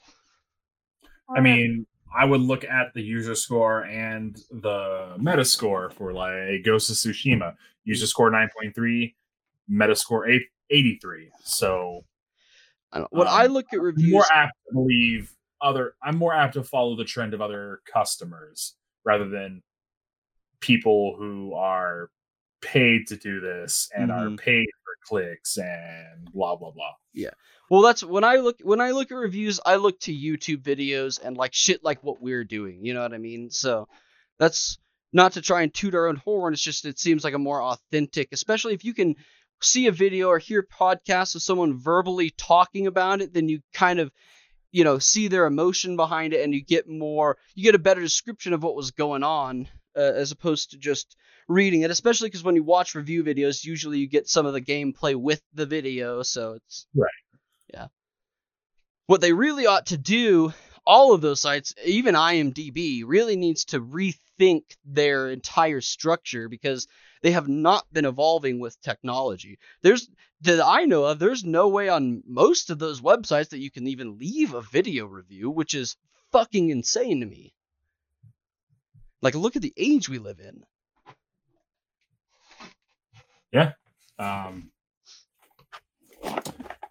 [1.35, 6.63] I mean, I would look at the user score and the meta score for like
[6.63, 7.55] Ghost of Tsushima.
[7.83, 9.13] User score 9.3,
[9.67, 11.31] meta score 8, 83.
[11.43, 12.05] So
[12.91, 15.31] I don't, when Um, I look at reviews, more apt to believe
[15.61, 19.61] other I'm more apt to follow the trend of other customers rather than
[20.59, 22.09] people who are
[22.61, 24.39] paid to do this and are Mhm.
[24.39, 26.93] paid for clicks and blah blah blah.
[27.13, 27.31] Yeah.
[27.69, 31.19] Well, that's when I look when I look at reviews, I look to YouTube videos
[31.23, 32.83] and like shit like what we're doing.
[32.83, 33.49] You know what I mean?
[33.51, 33.87] So
[34.39, 34.77] that's
[35.13, 36.53] not to try and toot our own horn.
[36.53, 39.15] It's just it seems like a more authentic, especially if you can
[39.61, 43.99] see a video or hear podcasts of someone verbally talking about it, then you kind
[43.99, 44.11] of
[44.75, 48.01] you know see their emotion behind it and you get more you get a better
[48.01, 51.15] description of what was going on uh, as opposed to just
[51.47, 54.59] reading it especially because when you watch review videos usually you get some of the
[54.59, 57.09] gameplay with the video so it's Right.
[57.73, 57.87] yeah
[59.07, 60.51] what they really ought to do
[60.85, 66.85] all of those sites even imdb really needs to rethink their entire structure because
[67.25, 70.09] they have not been evolving with technology there's
[70.41, 73.87] that I know of, there's no way on most of those websites that you can
[73.87, 75.97] even leave a video review, which is
[76.31, 77.53] fucking insane to me.
[79.21, 80.65] Like, look at the age we live in.
[83.51, 83.73] Yeah.
[84.19, 84.71] Um,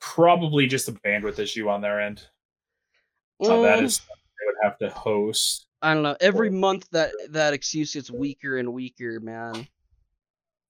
[0.01, 2.29] probably just a bandwidth issue on their end.
[3.47, 5.67] Uh, that Mm, is something they would have to host.
[5.83, 6.17] I don't know.
[6.21, 9.69] Every month that that excuse gets weaker and weaker, man.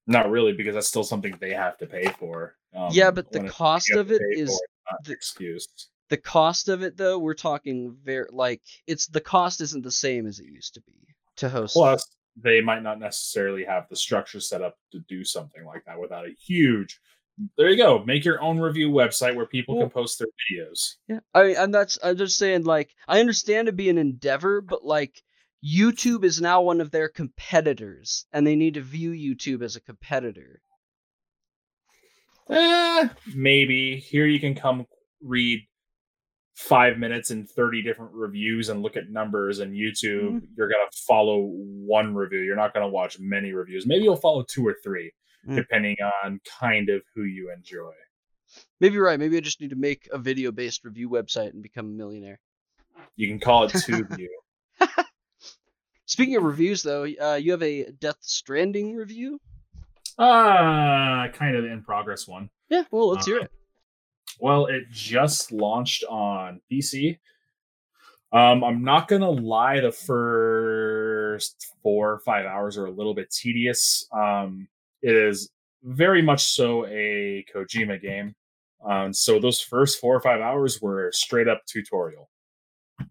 [0.06, 2.56] Not really, because that's still something they have to pay for.
[2.74, 5.66] Um, yeah, but the cost of it is it's the- excuse.
[6.10, 7.18] the cost of it though.
[7.18, 10.92] We're talking very like it's the cost isn't the same as it used to be
[11.36, 11.74] to host.
[11.74, 15.98] Plus, they might not necessarily have the structure set up to do something like that
[16.00, 17.00] without a huge.
[17.56, 18.04] There you go.
[18.04, 20.96] Make your own review website where people Well- can post their videos.
[21.08, 24.60] Yeah, I mean, and that's I'm just saying like I understand it be an endeavor,
[24.60, 25.22] but like
[25.64, 29.80] YouTube is now one of their competitors, and they need to view YouTube as a
[29.80, 30.60] competitor.
[32.50, 34.86] Eh, maybe here you can come
[35.22, 35.60] read
[36.54, 41.46] five minutes and 30 different reviews and look at numbers and youtube you're gonna follow
[41.50, 45.10] one review you're not gonna watch many reviews maybe you'll follow two or three
[45.48, 45.56] Mm.
[45.56, 47.90] depending on kind of who you enjoy
[48.80, 49.18] Maybe you're right.
[49.18, 52.38] Maybe I just need to make a video-based review website and become a millionaire.
[53.16, 54.28] you can call it TubeView.
[56.06, 59.40] Speaking of reviews, though, uh, you have a Death Stranding review.
[60.18, 63.50] uh kind of in progress one Yeah, well, let's hear Uh, it.
[64.40, 67.18] Well, it just launched on PC.
[68.32, 73.30] Um, I'm not gonna lie, the first four or five hours are a little bit
[73.30, 74.06] tedious.
[74.12, 74.68] Um,
[75.02, 75.50] it is
[75.82, 78.34] very much so a Kojima game.
[78.84, 82.28] Um, so those first four or five hours were straight up tutorial.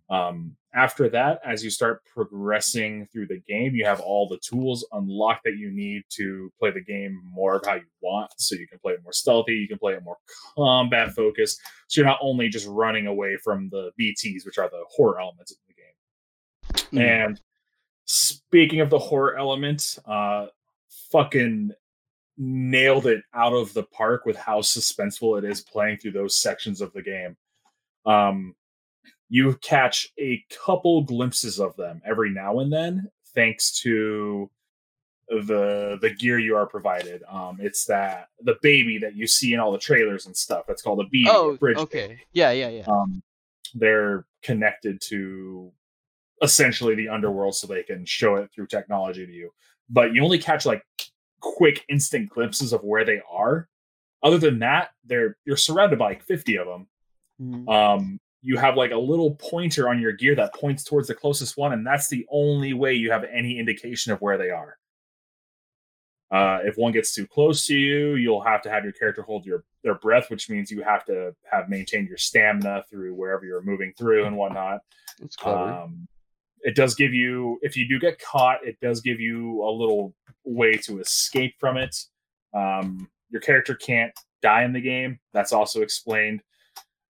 [0.10, 4.86] Um, after that, as you start progressing through the game, you have all the tools
[4.92, 8.32] unlocked that you need to play the game more of how you want.
[8.38, 10.18] So you can play it more stealthy, you can play it more
[10.58, 11.62] combat focused.
[11.88, 15.52] So you're not only just running away from the BTs, which are the horror elements
[15.52, 15.74] of the
[16.94, 17.02] game.
[17.02, 17.26] Mm.
[17.26, 17.42] And
[18.06, 20.48] speaking of the horror element, uh,
[21.12, 21.72] fucking
[22.38, 26.82] nailed it out of the park with how suspenseful it is playing through those sections
[26.82, 27.38] of the game.
[28.06, 28.56] Um,
[29.36, 34.48] you catch a couple glimpses of them every now and then, thanks to
[35.28, 37.24] the the gear you are provided.
[37.28, 40.66] Um, it's that the baby that you see in all the trailers and stuff.
[40.68, 42.20] That's called a a Oh, bridge okay.
[42.34, 42.84] Yeah, yeah, yeah.
[42.88, 43.24] um,
[43.74, 45.72] they're connected to
[46.44, 49.50] essentially the underworld so they can show it through technology to you
[49.90, 50.84] but you only catch like
[51.40, 53.70] quick instant glimpses of where they are
[54.24, 56.88] other than that they're you're surrounded by like 50 of them
[57.42, 57.70] Mhm.
[57.70, 61.58] um you have like a little pointer on your gear that points towards the closest
[61.58, 64.78] one and that's the only way you have any indication of where they are.
[66.30, 69.46] Uh, if one gets too close to you you'll have to have your character hold
[69.46, 73.62] your their breath which means you have to have maintained your stamina through wherever you're
[73.62, 74.82] moving through and whatnot.
[75.20, 75.72] That's clever.
[75.72, 76.08] um,
[76.62, 80.14] it does give you if you do get caught it does give you a little
[80.44, 81.96] way to escape from it.
[82.54, 85.20] Um, your character can't die in the game.
[85.34, 86.44] That's also explained.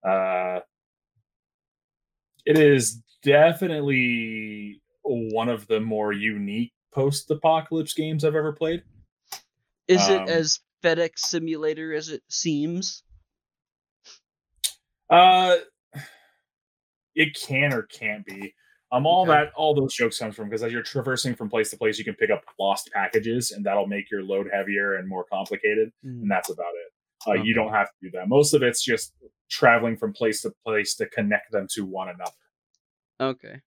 [0.07, 0.61] Uh,
[2.45, 8.82] it is definitely one of the more unique post-apocalypse games i've ever played
[9.88, 13.03] Is um, it as FedEx Simulator as it seems?
[15.09, 15.57] Uh,
[17.14, 18.55] it can or can't be.
[18.90, 19.32] Um, all Okay.
[19.32, 22.05] that, all those jokes comes from because as you're traversing from place to place, you
[22.05, 25.93] can pick up lost packages, and that'll make your load heavier and more complicated.
[26.05, 26.93] Mm, and that's about it.
[27.26, 27.43] Uh, Okay.
[27.47, 28.28] You don't have to do that.
[28.28, 29.14] Most of it's just
[29.53, 32.32] traveling from place to place to connect them to one another.
[33.20, 33.61] Okay.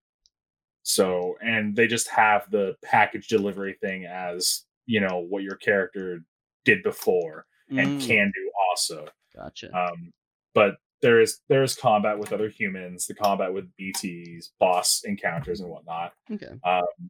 [0.83, 6.21] So, and they just have the package delivery thing as you know what your character
[6.63, 9.07] did before and Mm, can do also.
[9.35, 9.75] Gotcha.
[9.75, 10.11] Um,
[10.53, 15.59] but there is there is combat with other humans, the combat with BTs, boss encounters,
[15.61, 16.13] and whatnot.
[16.31, 16.51] okay.
[16.63, 17.09] Um,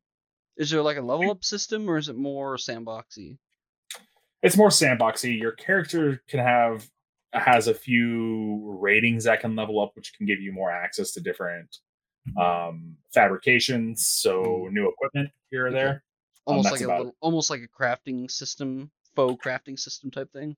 [0.58, 3.38] Is there like a level up system or is it more sandboxy?
[4.42, 5.40] it's more sandboxy.
[5.40, 6.88] Your character can have
[7.36, 11.22] has a few ratings that can level up, which can give you more access to
[11.22, 11.78] different
[12.40, 15.76] um, fabrications, so new equipment here or Okay.
[15.76, 16.04] there.
[16.46, 20.32] Almost that's like a about little, almost like a crafting system, faux crafting system type
[20.32, 20.56] thing.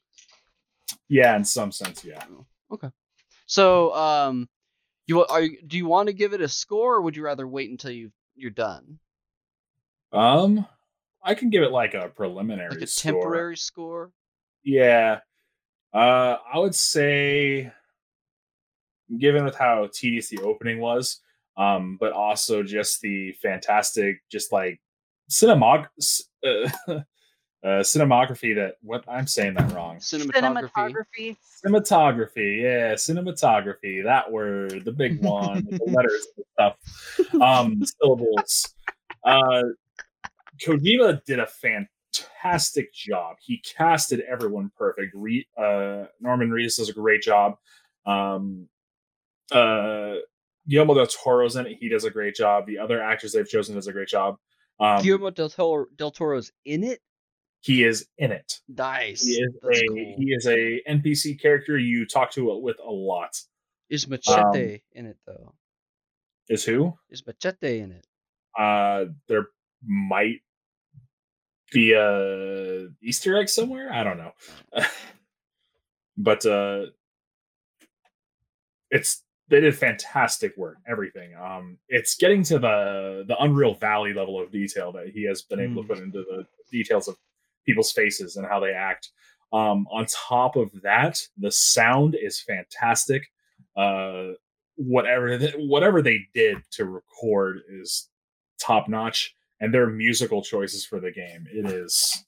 [1.10, 2.24] Yeah, in some sense, yeah.
[2.72, 2.90] Okay.
[3.46, 4.50] So, um,
[5.06, 7.48] you are you, do you want to give it a score, or would you rather
[7.48, 9.00] wait until you you're done,
[10.12, 10.66] Um,
[11.24, 13.14] I can give it like a preliminary, like a score.
[13.14, 14.12] temporary score?
[14.64, 15.20] Yeah.
[15.98, 17.72] Uh, I would say,
[19.18, 21.22] given with how tedious the opening was,
[21.58, 24.80] um, but also just the fantastic, just like
[25.28, 25.88] cinemog-
[26.46, 27.02] uh, uh,
[27.64, 29.98] cinematography that what I'm saying that wrong.
[29.98, 30.70] Cinematography.
[30.76, 31.38] Cinematography.
[31.66, 34.04] Cinematography, yeah, cinematography.
[34.04, 37.42] That word, the big one, the letters and stuff.
[37.42, 38.76] Um, syllables.
[39.24, 39.64] Uh,
[40.64, 41.90] Kojima did a fantastic
[42.94, 43.38] job.
[43.42, 45.14] He casted everyone perfect.
[45.16, 47.56] Re- uh, Norman Reedus does a great job.
[48.06, 48.68] Um,
[49.52, 50.16] uh,
[50.68, 51.78] Guillermo del Toro's in it.
[51.80, 52.66] He does a great job.
[52.66, 54.38] The other actors they've chosen does a great job.
[54.80, 57.00] Um, Guillermo del, Toro, del Toro's in it.
[57.62, 58.60] he is in it.
[58.68, 59.26] Nice.
[59.26, 60.16] He is That's a cool.
[60.18, 63.40] he is a NPC character you talk to with a lot.
[63.90, 65.54] Is um, Machete in it though?
[66.50, 66.94] Is who?
[67.10, 68.06] Is Machete in it?
[68.58, 69.48] Uh, there
[69.86, 70.42] might
[71.72, 73.92] be a Easter egg somewhere.
[73.92, 74.32] I don't know,
[76.18, 76.86] but uh,
[78.90, 80.78] it's they did fantastic work.
[80.88, 81.34] Everything.
[81.36, 85.60] Um, it's getting to the the Unreal Valley level of detail that he has been
[85.60, 85.88] able Mm.
[85.88, 87.16] to put into the details of
[87.66, 89.10] people's faces and how they act.
[89.54, 93.28] Um, on top of that, the sound is fantastic.
[93.76, 94.32] Uh,
[94.76, 98.10] whatever th- whatever they did to record is
[98.60, 102.26] top notch, and their musical choices for the game it is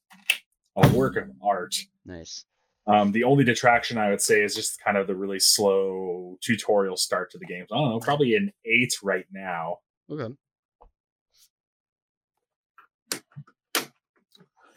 [0.75, 1.75] a work of art.
[2.05, 2.45] Nice.
[2.87, 6.97] Um, the only detraction I would say is just kind of the really slow tutorial
[6.97, 7.65] start to the game.
[7.71, 9.77] I don't know, probably an eight right now.
[10.09, 10.33] Okay.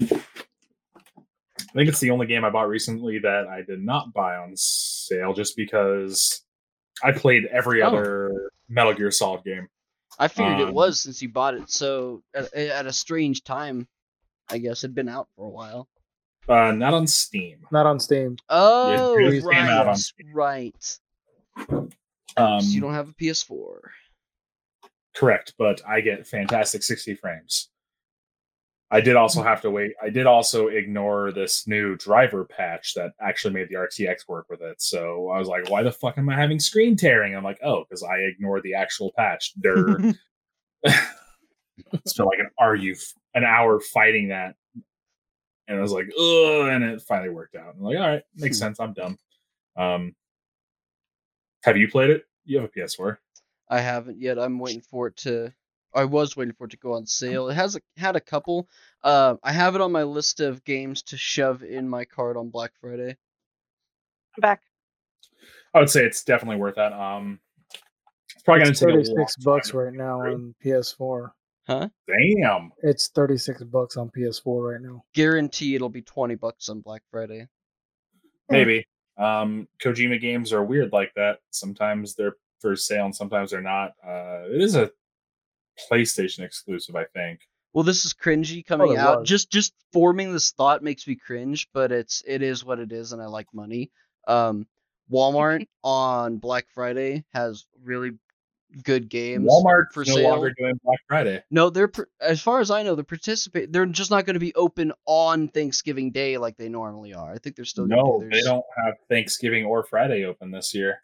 [0.01, 4.53] I think it's the only game I bought recently that I did not buy on
[4.57, 6.43] sale just because
[7.03, 7.87] I played every Oh.
[7.89, 9.69] other Metal Gear Solid game.
[10.23, 13.89] I figured it Um, was since you bought it so at, at a strange time.
[14.49, 15.89] I guess it'd been out for a while.
[16.49, 17.67] Uh, not on Steam.
[17.73, 18.37] Not on Steam.
[18.49, 19.97] Oh, it right, came out on
[20.33, 20.99] right.
[22.37, 23.81] Um, so you don't have a PS4.
[25.17, 27.71] Correct, but I get fantastic 60 frames.
[28.95, 29.93] I did also have to wait.
[30.03, 34.61] I did also ignore this new driver patch that actually made the RTX work with
[34.61, 34.83] it.
[34.83, 37.35] So I was like, why the fuck am I having screen tearing?
[37.35, 39.55] I'm like, oh, because I ignored the actual patch.
[39.57, 40.17] There, spent
[42.29, 42.95] like an argue
[43.35, 44.57] an hour fighting that,
[45.69, 47.75] and I was like, oh, and it finally worked out.
[47.75, 48.65] I'm like, all right, makes Hmm.
[48.65, 48.79] sense.
[48.81, 49.17] I'm done.
[49.75, 50.15] Um,
[51.65, 52.25] have you played it?
[52.45, 53.17] You have a PS4.
[53.71, 54.39] I haven't yet.
[54.39, 55.51] I'm waiting for it to.
[55.95, 57.49] I was waiting for it to go on sale.
[57.49, 58.69] It has a, had a couple.
[59.03, 62.49] Uh, I have it on my list of games to shove in my cart on
[62.49, 63.17] Black Friday.
[64.37, 64.63] I'm back.
[65.75, 66.93] I would say it's definitely worth that.
[66.93, 67.41] Um,
[68.35, 70.35] it's probably going to take 36 long bucks time right now through.
[70.35, 71.31] on PS4.
[71.67, 71.89] Huh?
[72.09, 72.73] Damn.
[72.83, 75.05] It's 36 bucks on PS4 right now.
[75.15, 77.47] Guarantee it'll be twenty bucks on Black Friday.
[78.51, 78.87] Maybe.
[79.17, 81.39] Um, Kojima games are weird like that.
[81.51, 83.93] Sometimes they're for sale and sometimes they're not.
[84.05, 84.91] Uh, it is a
[85.91, 87.41] PlayStation exclusive, I think.
[87.73, 89.21] Well, this is cringy coming it out.
[89.21, 89.29] was.
[89.29, 93.13] Just just forming this thought makes me cringe, but it's it is what it is,
[93.13, 93.91] and I like money.
[94.29, 94.67] Um,
[95.11, 98.13] Walmart on Black Friday has really
[98.85, 99.51] good games.
[99.51, 100.31] Walmart for no sale.
[100.31, 101.43] longer doing Black Friday.
[101.51, 103.73] No, they're as far as I know, they're participate.
[103.73, 107.33] They're just not going to be open on Thanksgiving Day like they normally are.
[107.33, 110.99] I think they're still gonna No, they don't have Thanksgiving or Friday open this year.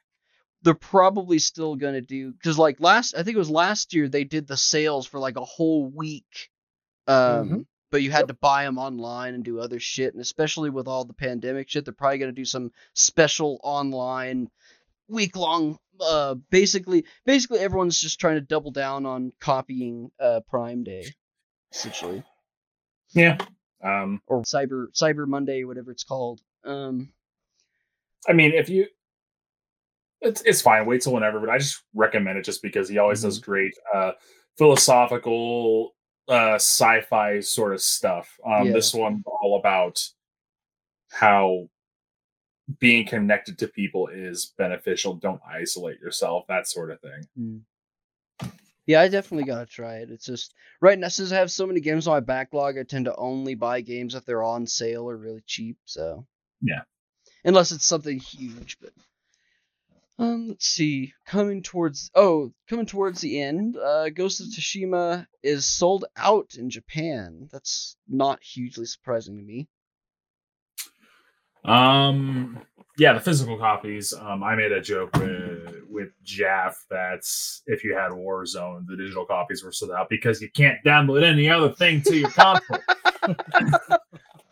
[0.62, 4.08] They're probably still going to do because like last, I think it was last year
[4.08, 6.50] they did the sales for like a whole week.
[7.06, 7.66] Um, Mhm.
[7.90, 11.04] but you had to buy them online and do other shit, and especially with all
[11.06, 14.50] the pandemic shit, they're probably going to do some special online
[15.08, 15.78] week long.
[16.00, 21.04] Uh, basically, basically everyone's just trying to double down on copying uh Prime Day,
[21.72, 22.22] essentially,
[23.14, 23.38] Yeah.
[23.82, 26.40] Um, or Cyber Cyber Monday, whatever it's called.
[26.64, 27.12] Um,
[28.28, 28.86] I mean, if you,
[30.20, 30.86] it's it's fine.
[30.86, 34.12] Wait till whenever, but I just recommend it just because he always does great uh,
[34.56, 35.94] philosophical,
[36.28, 38.38] uh, sci-fi sort of stuff.
[38.44, 38.72] Um, Yeah.
[38.72, 40.02] This one all about
[41.10, 41.68] how
[42.80, 45.14] being connected to people is beneficial.
[45.14, 46.46] Don't isolate yourself.
[46.48, 47.22] That sort of thing.
[47.36, 48.48] hmm.
[48.86, 50.10] Yeah, I definitely gotta try it.
[50.10, 53.04] It's just right now since I have so many games on my backlog, I tend
[53.04, 55.76] to only buy games if they're on sale or really cheap.
[55.84, 56.26] So
[56.62, 56.80] Yeah.
[57.44, 58.78] unless it's something huge.
[58.80, 58.92] But
[60.18, 61.12] um, let's see.
[61.26, 66.70] Coming towards oh, coming towards the end, uh, Ghost of Tsushima is sold out in
[66.70, 67.48] Japan.
[67.52, 69.68] That's not hugely surprising to me.
[71.64, 72.60] Um,
[72.96, 74.12] yeah, the physical copies.
[74.12, 77.20] Um, I made a joke with with Jaff that
[77.66, 81.48] if you had Warzone, the digital copies were sold out because you can't download any
[81.48, 82.78] other thing to your console.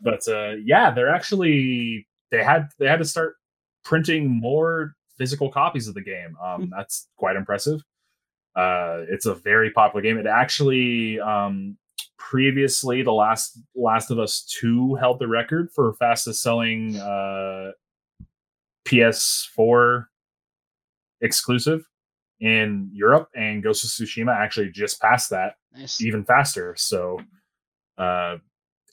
[0.00, 3.34] but uh, yeah, they're actually they had they had to start
[3.82, 6.36] printing more physical copies of the game.
[6.44, 7.80] Um, that's quite impressive.
[8.54, 10.16] Uh, it's a very popular game.
[10.18, 11.76] It actually um,
[12.18, 17.72] previously the last Last of Us Two held the record for fastest selling uh,
[18.86, 20.06] PS4
[21.20, 21.84] exclusive
[22.40, 26.00] in Europe, and Ghost of Tsushima actually just passed that Nice.
[26.02, 26.74] even faster.
[26.76, 27.20] So
[27.98, 28.36] uh,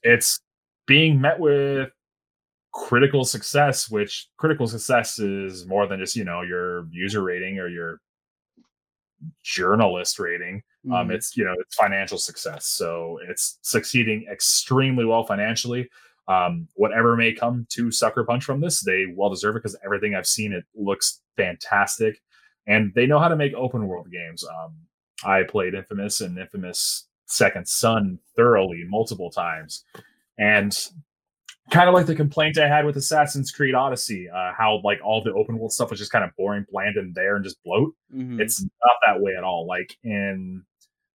[0.01, 0.39] it's
[0.87, 1.89] being met with
[2.73, 7.67] critical success, which critical success is more than just you know your user rating or
[7.67, 8.01] your
[9.41, 10.63] journalist rating.
[10.91, 11.13] Um, Mhm.
[11.13, 15.89] it's you know it's financial success, so it's succeeding extremely well financially.
[16.27, 20.15] Um, whatever may come to Sucker Punch from this, they well deserve it because everything
[20.15, 22.21] I've seen it looks fantastic,
[22.67, 24.43] and they know how to make open world games.
[24.45, 24.75] Um,
[25.23, 29.85] I played Infamous and Infamous Second Son thoroughly multiple times,
[30.37, 30.77] and
[31.71, 35.23] kind of like the complaint I had with Assassin's Creed Odyssey, uh, how like all
[35.23, 37.93] the open world stuff was just kind of boring, bland, and there, and just bloat.
[38.13, 38.39] Mhm.
[38.39, 39.65] It's not that way at all.
[39.65, 40.63] Like in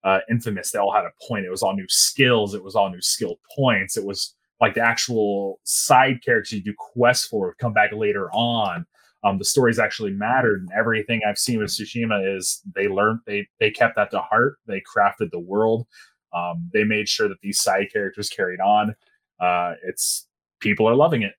[0.04, 1.44] uh, Infamous, they all had a point.
[1.44, 2.54] It was all new skills.
[2.54, 3.96] It was all new skill points.
[3.96, 8.86] It was like the actual side characters you do quests for come back later on.
[9.24, 13.48] Um, the stories actually mattered, and everything I've seen with Tsushima is they learned they
[13.60, 14.56] they kept that to heart.
[14.66, 15.86] They crafted the world.
[16.32, 18.94] Um, they made sure that these side characters carried on.
[19.40, 20.27] Uh, it's
[20.60, 21.34] people are loving it.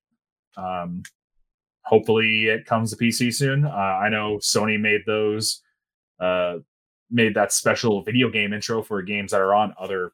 [0.58, 1.04] Um,
[1.84, 3.66] hopefully, it comes to PC soon.
[3.66, 5.62] Uh, I know Sony made those
[6.20, 6.58] uh,
[7.10, 10.12] made that special video game intro for games that are on other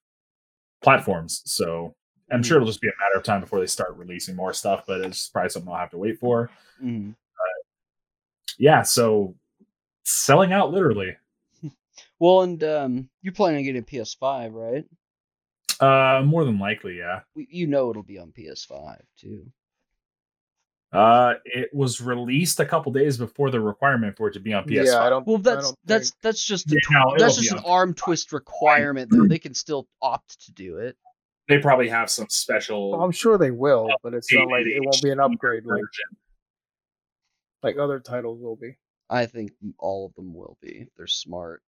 [0.83, 1.41] platforms.
[1.45, 1.95] So
[2.31, 4.83] I'm sure it'll just be a matter of time before they start releasing more stuff,
[4.87, 6.49] but it's probably something I'll have to wait for.
[6.81, 7.15] Mhm.
[8.57, 9.35] Yeah, so
[10.03, 11.15] selling out literally.
[12.19, 14.85] Well, and um, you're planning on getting a PS5, right?
[15.79, 17.21] Uh, more than likely, yeah.
[17.35, 19.51] You know it'll be on PS5 too.
[20.93, 24.63] Uh, it was released a couple days before the requirement for it to be on
[24.63, 24.85] PS5.
[24.85, 25.27] Yeah, I don't.
[25.27, 27.65] Well, I that's don't that's think- that's just a Yeah, no, that's just an on-
[27.65, 29.27] arm twist requirement though.
[29.27, 30.95] They can still opt to do it.
[31.49, 34.79] They probably have some special Well, I'm sure they will, but it's not like it
[34.81, 36.17] won't be an upgrade like version.
[37.61, 38.77] like other titles will be.
[39.09, 40.87] I think all of them will be.
[40.97, 41.61] They're smart.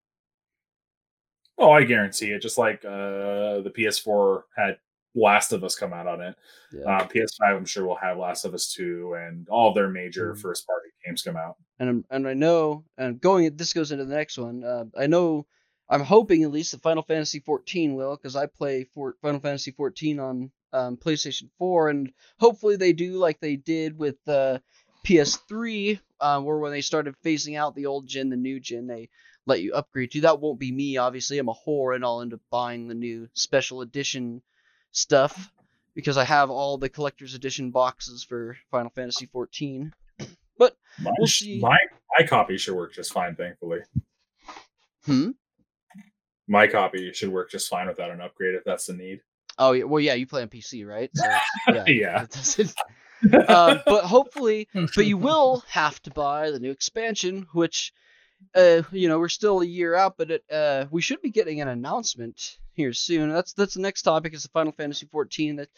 [1.57, 2.41] Oh, I guarantee it.
[2.41, 4.77] Just like uh, the PS4 had
[5.15, 6.35] Last of Us come out on it.
[6.71, 6.83] Yeah.
[6.97, 10.41] Uh, PS5, I'm sure will have Last of Us 2 and all their major Mhm.
[10.41, 11.55] first party games come out.
[11.79, 14.63] and I'm, and I know and going this goes into the next one.
[14.63, 15.47] Uh, I know
[15.89, 19.71] I'm hoping at least the Final Fantasy 14 will because I play for Final Fantasy
[19.71, 24.59] 14 on um, PlayStation 4 and hopefully they do like they did with uh,
[25.05, 29.09] PS3 uh, where when they started phasing out the old gen the new gen they
[29.47, 30.21] let you upgrade to.
[30.21, 31.39] That won't be me obviously.
[31.39, 34.41] I'm a whore and I'll end up buying the new special edition
[34.91, 35.51] stuff
[35.95, 39.93] because I have all the collector's edition boxes for Final Fantasy 14.
[40.59, 41.59] My, We'll see.
[41.59, 41.77] my
[42.17, 43.81] my copy should work just fine, thankfully.
[45.05, 45.29] Hmm.
[46.47, 49.19] My copy should work just fine without an upgrade if that's the need.
[49.59, 51.11] Oh yeah, well yeah, you play on PC, right?
[51.13, 51.25] So,
[51.73, 51.83] yeah.
[51.87, 52.25] Yeah.
[53.47, 57.93] um, but hopefully, but you will have to buy the new expansion, which,
[58.55, 61.61] uh, you know, we're still a year out, but it, uh, we should be getting
[61.61, 63.31] an announcement here soon.
[63.31, 65.69] That's that's the next topic is the Final Fantasy 14 that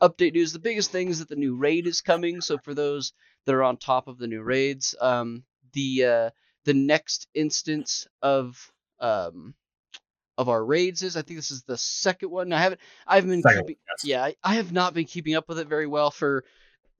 [0.00, 0.52] update news.
[0.52, 2.40] The biggest thing is that the new raid is coming.
[2.40, 3.12] So for those
[3.46, 6.30] that are on top of the new raids, um, the uh,
[6.64, 9.54] the next instance of um
[10.38, 12.52] of our raids is I think this is the second one.
[12.52, 14.04] I haven't I haven't been keeping yes.
[14.04, 16.44] yeah, I, I have not been keeping up with it very well for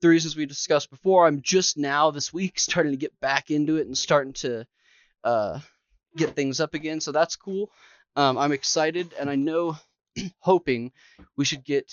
[0.01, 1.25] the reasons we discussed before.
[1.25, 4.65] I'm just now this week starting to get back into it and starting to
[5.23, 5.59] uh,
[6.15, 7.01] get things up again.
[7.01, 7.69] So that's cool.
[8.15, 9.77] Um, I'm excited, and I know,
[10.39, 10.91] hoping
[11.35, 11.91] we should get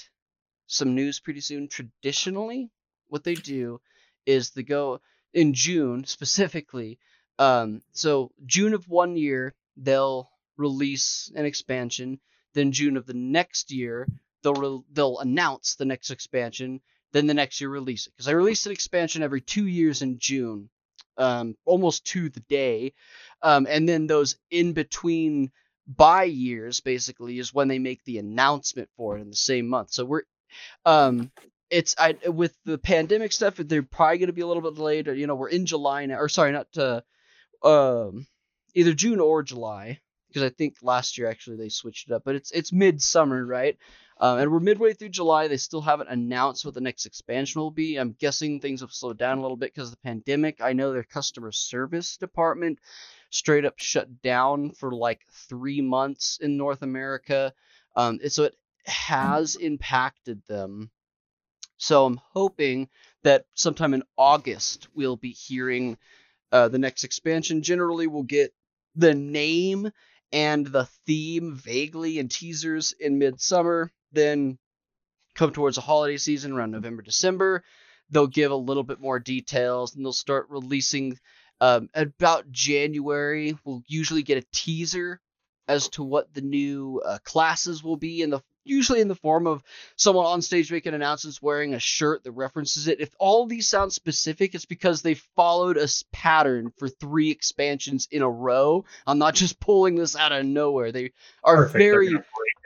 [0.66, 1.68] some news pretty soon.
[1.68, 2.70] Traditionally,
[3.09, 3.81] what they do
[4.26, 5.01] is they go
[5.33, 6.99] in June specifically.
[7.39, 12.20] Um, so June of one year they'll release an expansion.
[12.53, 14.07] Then June of the next year
[14.43, 16.81] they'll re- they'll announce the next expansion.
[17.12, 20.18] Then the next year release it because I release an expansion every two years in
[20.18, 20.70] June,
[21.16, 22.92] um, almost to the day.
[23.42, 25.50] Um, and then those in between
[25.86, 29.92] buy years basically is when they make the announcement for it in the same month.
[29.92, 30.22] So we're
[30.84, 31.30] um
[31.70, 35.14] it's I with the pandemic stuff they're probably going to be a little bit or
[35.14, 37.02] you know we're in July now or sorry not to
[37.62, 38.26] um
[38.74, 42.34] either June or July because I think last year actually they switched it up but
[42.34, 43.76] it's it's midsummer right
[44.20, 45.48] um, and we're midway through July.
[45.48, 47.96] They still haven't announced what the next expansion will be.
[47.96, 50.60] I'm guessing things have slowed down a little bit because of the pandemic.
[50.60, 52.78] I know their customer service department
[53.30, 57.54] straight up shut down for like three months in North America.
[57.96, 60.90] Um, so it has impacted them.
[61.78, 62.90] So I'm hoping
[63.22, 65.96] that sometime in August we'll be hearing
[66.52, 67.62] uh, the next expansion.
[67.62, 68.52] Generally, we'll get
[68.96, 69.90] the name
[70.30, 73.90] and the theme vaguely in teasers in midsummer.
[74.12, 74.58] Then
[75.34, 77.62] come towards the holiday season around November, December,
[78.11, 81.18] they'll give a little bit more details and they'll start releasing
[81.61, 83.56] um, about January.
[83.64, 85.20] We'll usually get a teaser
[85.68, 89.46] as to what the new uh, classes will be in the usually in the form
[89.46, 89.62] of
[89.96, 93.00] someone on stage making announcements wearing a shirt that references it.
[93.00, 98.06] If all of these sound specific, it's because they followed a pattern for three expansions
[98.11, 98.84] in a row.
[99.06, 100.92] I'm not just pulling this out of nowhere.
[100.92, 101.78] They are Perfect.
[101.78, 102.11] very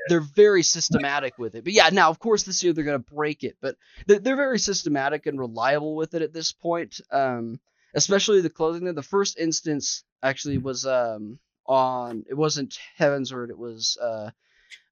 [0.09, 1.65] they're very systematic with it.
[1.65, 3.77] But yeah, now of course this year they're going to break it, but
[4.07, 7.01] they're, they're, very systematic and reliable with it at this point.
[7.11, 7.61] Um,
[7.95, 8.93] especially the clothing.
[8.93, 14.31] The first instance actually was um, on it wasn't Heavensward, it was uh,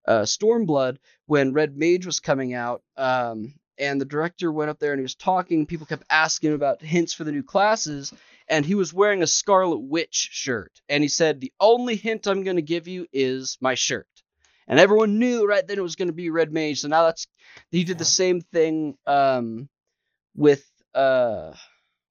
[0.07, 2.83] uh, Stormblood when Red Mage was coming out.
[2.97, 5.67] Um, and the director went up there and he was talking.
[5.67, 8.13] People kept asking him about hints for the new classes,
[8.49, 10.81] and he was wearing a Scarlet Witch shirt.
[10.89, 14.07] And he said, "The only hint I'm going to give you is my shirt."
[14.69, 16.81] And everyone knew right then it was going to be Red Mage.
[16.81, 17.27] So now that's
[17.71, 19.69] he did the same thing um,
[20.37, 21.53] with uh,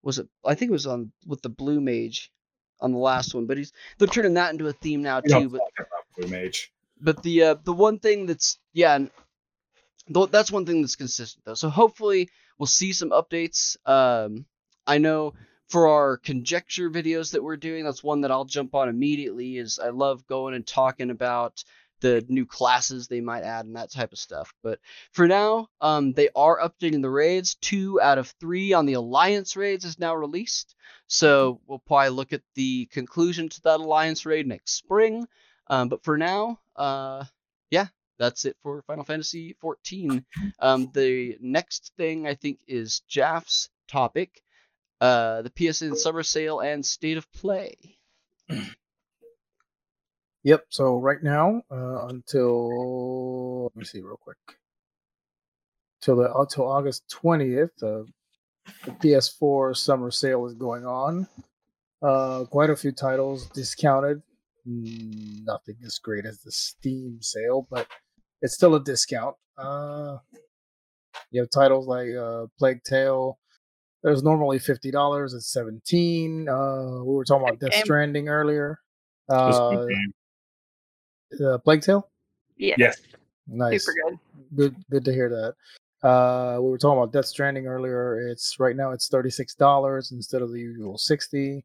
[0.04, 0.28] was it?
[0.46, 2.32] I think it was on with the Blue Mage
[2.80, 5.50] on the last one, but he's they're turning that into a theme now too.
[5.50, 5.62] But
[6.18, 6.72] Blue Mage
[7.02, 9.00] but the uh, the one thing that's yeah,
[10.08, 11.56] that's one thing that's consistent though.
[11.56, 13.76] So hopefully we'll see some updates.
[13.88, 14.46] Um,
[14.86, 15.34] I know
[15.70, 19.58] for our conjecture videos that we're doing, that's one that I'll jump on immediately.
[19.58, 21.64] Is I love going and talking about
[22.02, 24.54] the new classes they might add and that type of stuff.
[24.62, 24.80] But
[25.14, 27.56] for now, um, they are updating the raids.
[27.56, 30.76] Two out of three on the Alliance raids is now released.
[31.08, 35.28] So we'll probably look at the conclusion to that Alliance raid next spring.
[35.68, 37.24] Um, but for now, uh,
[37.70, 37.88] yeah,
[38.20, 40.26] that's it for Final Fantasy 14.
[40.60, 44.42] Um, the next thing I think is Jaff's topic,
[45.00, 47.76] uh, the PSN Summer Sale and State of Play.
[50.44, 50.66] Yep.
[50.70, 54.38] So right now, uh, until let me see real quick,
[56.02, 58.04] till the until August twentieth, uh,
[58.86, 61.28] the PS4 summer sale is going on.
[62.02, 64.24] Uh, quite a few titles discounted
[64.66, 67.88] nothing as great as the Steam sale, but
[68.42, 69.36] it's still a discount.
[69.58, 70.18] Uh,
[71.32, 73.38] you have titles like uh, Plague Tale.
[74.04, 75.34] There's normally fifty dollars.
[75.34, 76.50] It's seventeen.
[76.50, 78.80] Uh, we were talking about Death Stranding earlier.
[79.30, 79.86] Uh,
[81.44, 82.10] uh, Plague Tale.
[82.58, 82.76] Yeah.
[82.78, 83.02] Yes.
[83.48, 83.86] Nice.
[83.86, 84.20] Super good.
[84.56, 84.76] Good.
[84.90, 86.08] Good to hear that.
[86.08, 88.28] Uh, we were talking about Death Stranding earlier.
[88.28, 91.64] It's right now it's thirty six dollars instead of the usual sixty.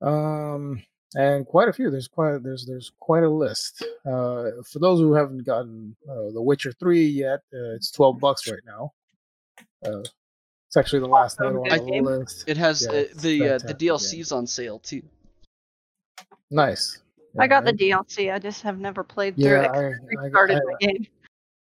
[0.00, 0.82] Um,
[1.14, 1.90] and quite a few.
[1.90, 3.84] There's quite there's there's quite a list.
[4.06, 8.48] Uh, for those who haven't gotten uh, The Witcher Three yet, uh, it's twelve bucks
[8.50, 8.92] right now.
[9.84, 10.02] Uh,
[10.68, 12.44] it's actually the last title on the list.
[12.46, 15.02] It has Yeah, uh, the uh, the fantastic DLC's on sale too.
[16.50, 16.98] Nice.
[17.38, 18.32] I got the DLC.
[18.32, 19.68] I just have never played through Yeah, it.
[19.68, 21.06] 'cause I, I I, restarted I, my game.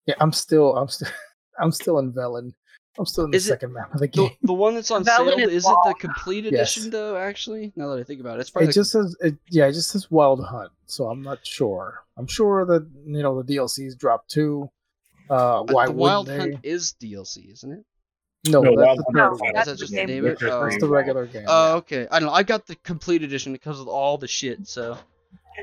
[0.07, 1.09] yeah, I'm still I'm still
[1.61, 2.53] I'm still in Velen.
[2.97, 4.31] I'm still in the Is it- second map of the The, game.
[4.43, 5.95] the one that's on Velen sale is is it the long.
[5.99, 6.77] complete Yes.
[6.77, 7.17] edition though?
[7.17, 9.73] Actually, now that I think about it, it's probably It just says it, yeah, it
[9.73, 12.03] just says Wild Hunt, so I'm not sure.
[12.17, 14.71] I'm sure that you know the DLCs dropped too.
[15.31, 16.37] Uh, why the Wild they?
[16.39, 17.85] Hunt is DLC, isn't it?
[18.47, 19.57] No, No, that's Wild the Hunt No, one.
[19.57, 20.43] Is that's just the name of it?
[20.43, 20.65] Oh.
[20.67, 21.47] It's the regular game.
[21.49, 22.07] Oh, okay.
[22.11, 22.35] I don't know.
[22.35, 24.69] I got the complete edition because of all the shit.
[24.69, 25.07] So I think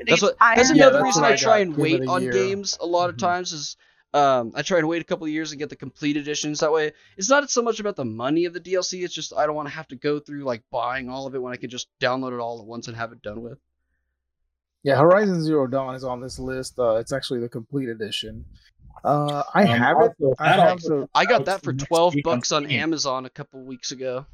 [0.06, 0.36] that's what.
[0.38, 2.32] That's Iron Yeah, another that's reason what I I try and Give wait on year.
[2.32, 3.20] games a lot of Mhm.
[3.20, 3.76] times is
[4.14, 6.60] Um, I try and wait a couple of years and get the complete editions.
[6.60, 9.04] That way, it's not so much about the money of the DLC.
[9.04, 11.38] It's just I don't want to have to go through like buying all of it
[11.40, 13.58] when I could just download it all at once and have it done with.
[14.82, 16.78] Yeah, Horizon Zero Dawn is on this list.
[16.78, 18.44] Uh, it's actually the complete edition.
[19.02, 20.12] Uh, I Um, have it.
[20.38, 23.92] I have also- the, I got that for twelve bucks on Amazon a couple weeks
[23.92, 24.26] ago.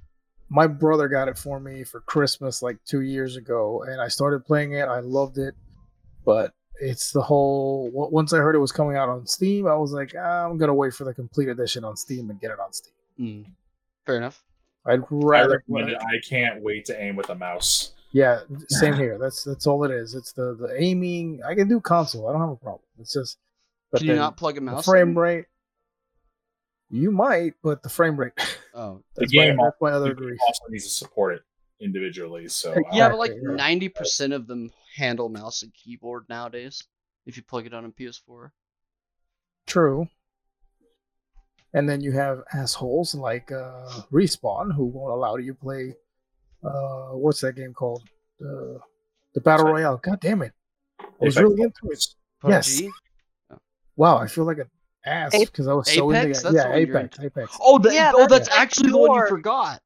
[0.51, 4.45] My brother got it for me for Christmas like two years ago, and I started
[4.45, 4.89] playing it.
[4.89, 5.55] I loved it,
[6.25, 7.91] but it's the whole.
[7.93, 10.75] Once I heard it was coming out on Steam, I was like, ah, I'm gonna
[10.75, 12.93] wait for the complete edition on Steam and get it on Steam.
[13.21, 13.45] Mm.
[14.07, 14.43] Fair enough.
[14.87, 15.57] I'd rather.
[15.69, 15.99] recommend play- it.
[16.01, 17.93] I can't wait to aim with a mouse.
[18.13, 19.19] Yeah, same here.
[19.19, 20.15] That's that's all it is.
[20.15, 21.41] It's the the aiming.
[21.47, 22.29] I can do console.
[22.29, 22.83] I don't have a problem.
[22.99, 23.37] It's just.
[23.91, 24.85] But Can you then not plug a the mouse?
[24.85, 25.15] frame in?
[25.19, 25.45] rate?
[26.91, 28.33] You might, but the frame rate.
[28.79, 31.43] Oh, The That's my, game that's my other game also needs to support it
[31.81, 32.47] individually.
[32.47, 36.85] So Heck uh, yeah, but like ninety percent of them handle mouse and keyboard nowadays.
[37.27, 38.51] If you plug it on a PS4.
[39.67, 40.09] True.
[41.75, 45.95] And then you have assholes like uh, Respawn who won't allow you to play.
[46.65, 48.05] Uh, what's that game called?
[48.41, 48.79] Uh,
[49.35, 49.83] the Battle Sorry.
[49.83, 49.99] Royale.
[49.99, 50.53] God damn it!
[51.01, 52.07] I was really into it.
[52.47, 52.81] Yes.
[53.97, 54.71] Wow, I feel like an
[55.05, 56.39] ass because I was so Apex?
[56.39, 56.69] into That's it.
[56.69, 57.21] Yeah, the Apex.
[57.21, 57.59] Apex.
[57.61, 59.81] Oh, the, Yeah, oh, that's that's like actually the one you forgot.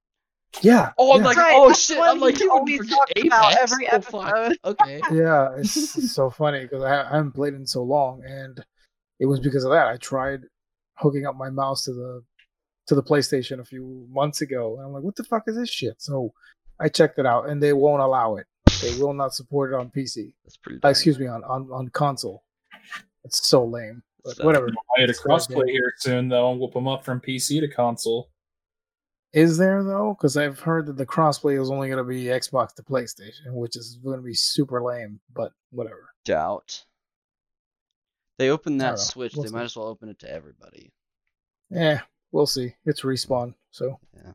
[0.60, 0.92] Yeah.
[0.98, 1.26] Oh, I'm yeah.
[1.26, 1.98] like, Right, oh that's shit!
[1.98, 3.26] I'm like, he you wouldn't always forget Apex.
[3.26, 4.28] about every oh, fuck.
[4.28, 4.58] episode.
[4.64, 5.00] Okay.
[5.12, 8.62] yeah, it's so funny because I, I haven't played in so long, and
[9.18, 9.86] it was because of that.
[9.86, 10.42] I tried
[10.96, 12.22] hooking up my mouse to the
[12.86, 15.70] to the PlayStation a few months ago, and I'm like, "What the fuck is this
[15.70, 16.32] shit?" So
[16.78, 18.46] I checked it out, and they won't allow it.
[18.82, 20.34] They will not support it on PC.
[20.44, 20.80] That's pretty.
[20.82, 22.44] Uh, excuse me, on, on on console.
[23.24, 24.68] It's so lame, but So- whatever.
[24.96, 28.30] I had a crossplay here soon though, and whoop them up from PC to console.
[29.32, 30.14] Is there though?
[30.18, 33.76] Because I've heard that the crossplay is only going to be Xbox to PlayStation, which
[33.76, 35.20] is going to be super lame.
[35.32, 36.10] But whatever.
[36.24, 36.84] doubt.
[38.38, 39.34] They open that switch.
[39.34, 39.54] We'll they see.
[39.54, 40.92] might as well open it to everybody.
[41.70, 42.00] Yeah,
[42.32, 42.74] we'll see.
[42.84, 44.32] It's respawn, so Yeah.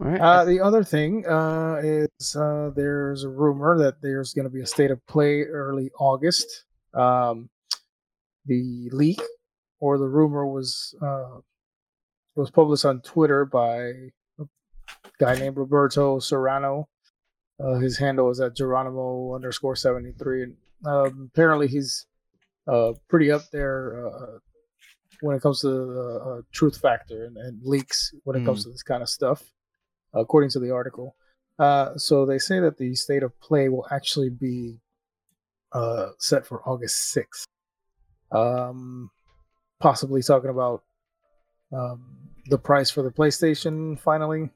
[0.00, 0.20] All right.
[0.20, 4.62] Uh, the other thing uh, is uh, there's a rumor that there's going to be
[4.62, 6.64] a state of play early August.
[6.94, 7.50] Um,
[8.46, 9.20] the leak
[9.80, 11.40] or the rumor was uh,
[12.34, 13.76] was published on Twitter by
[14.38, 14.44] a
[15.18, 16.88] guy named Roberto Serrano.
[17.62, 22.06] Uh, his handle is at Geronimo underscore seventy three, and um, apparently he's
[22.66, 24.38] uh, pretty up there uh,
[25.20, 28.70] when it comes to the uh, truth factor and, and leaks when it comes to
[28.70, 29.42] this kind of stuff
[30.14, 31.16] according to the article.
[31.58, 34.78] Uh, so they say that the state of play will actually be
[35.72, 37.46] uh, set for August 6th.
[38.32, 39.10] Um,
[39.80, 40.82] possibly talking about
[41.72, 44.50] um, the price for the PlayStation finally.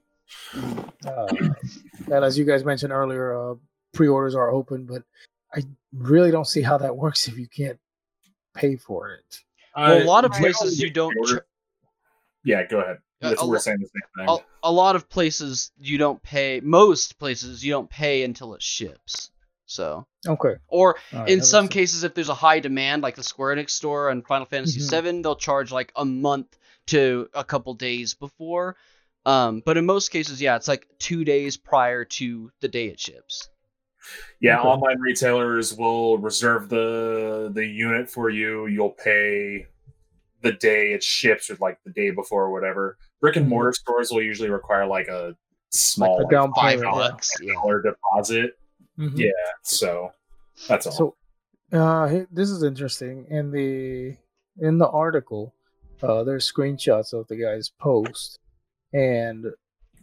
[1.07, 1.27] Uh,
[2.07, 3.55] and as you guys mentioned earlier, uh,
[3.93, 5.03] pre orders are open, but
[5.55, 5.63] I
[5.93, 7.79] really don't see how that works if you can't
[8.55, 9.41] pay for it.
[9.77, 11.15] well, a lot of places you don't.
[11.27, 11.41] Ch-
[12.45, 12.99] yeah, go ahead.
[13.23, 14.45] Uh, That's a what we're saying the same thing.
[14.63, 16.61] a, a lot of places you don't pay.
[16.63, 19.31] Most places you don't pay until it ships.
[19.67, 20.55] So, Okay.
[20.69, 23.71] or All right, in some cases, if there's a high demand, like the Square Enix
[23.71, 25.03] store and Final Fantasy Mhm.
[25.03, 26.57] VII, they'll charge like a month
[26.87, 28.77] to a couple days before.
[29.25, 33.01] Um, but in most cases, yeah, it's like two days prior to the day it
[33.01, 33.49] ships.
[34.41, 34.69] Yeah, Okay.
[34.69, 38.67] online retailers will reserve the the unit for you.
[38.69, 39.67] You'll pay
[40.43, 42.99] the day it ships, or like the day before, or whatever.
[43.21, 45.37] Brick and mortar stores will usually require like a
[45.71, 47.09] small a like, down Five payment, yeah.
[47.11, 47.33] bucks.
[47.43, 47.55] Yeah.
[47.55, 48.57] dollar deposit.
[48.99, 49.19] Mhm.
[49.19, 49.31] Yeah,
[49.63, 50.11] so
[50.69, 50.93] that's all.
[50.93, 53.27] So, uh, this is interesting.
[53.29, 54.17] In the
[54.59, 55.55] in the article,
[56.03, 58.39] uh, there's screenshots of the guy's post
[58.93, 59.47] and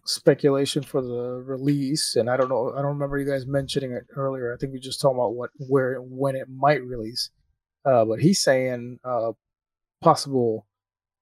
[0.06, 2.16] speculation for the release.
[2.16, 4.54] And I don't know, I don't remember you guys mentioning it earlier.
[4.54, 7.30] I think we just talking about what where when it might release.
[7.86, 9.32] Uh, but he's saying uh,
[10.02, 10.68] possible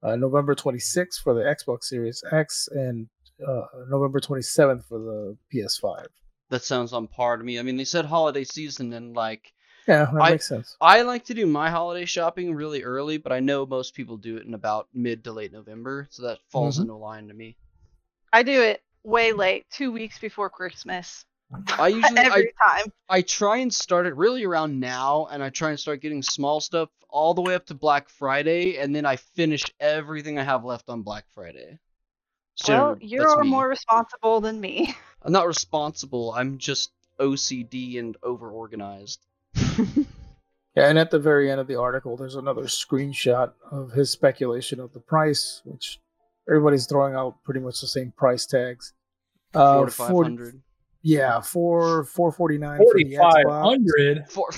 [0.03, 3.07] uh, November 26th for the Xbox Series X and
[3.48, 6.06] uh, November 27th for the PS5.
[6.52, 7.57] That sounds on par to me.
[7.57, 9.53] I mean, they said holiday season, and like,
[9.88, 10.76] Yeah, that I- makes sense.
[10.82, 14.36] I like to do my holiday shopping really early, but I know most people do
[14.36, 16.82] it in about mid to late November, so that falls Mhm.
[16.82, 17.56] into line to me.
[18.34, 21.26] I do it way late, two weeks before Christmas.
[21.80, 22.91] I usually I, Every time.
[23.10, 26.60] I try and start it really around now, and I try and start getting small
[26.60, 30.65] stuff all the way up to Black Friday, and then I finish everything I have
[30.65, 31.80] left on Black Friday.
[32.56, 34.95] So Well, you're more responsible than me.
[35.23, 36.34] I'm not responsible.
[36.36, 39.26] I'm just OCD and overorganized.
[40.73, 44.80] Yeah, and at the very end of the article, there's another screenshot of his speculation
[44.80, 45.99] of the price, which
[46.48, 48.94] everybody's throwing out pretty much the same price tags.
[49.53, 50.61] Uh, Four to five four- hundred.
[51.02, 53.64] Yeah, four four forty nine for Forty the five Xbox.
[53.65, 54.30] hundred.
[54.30, 54.49] Four.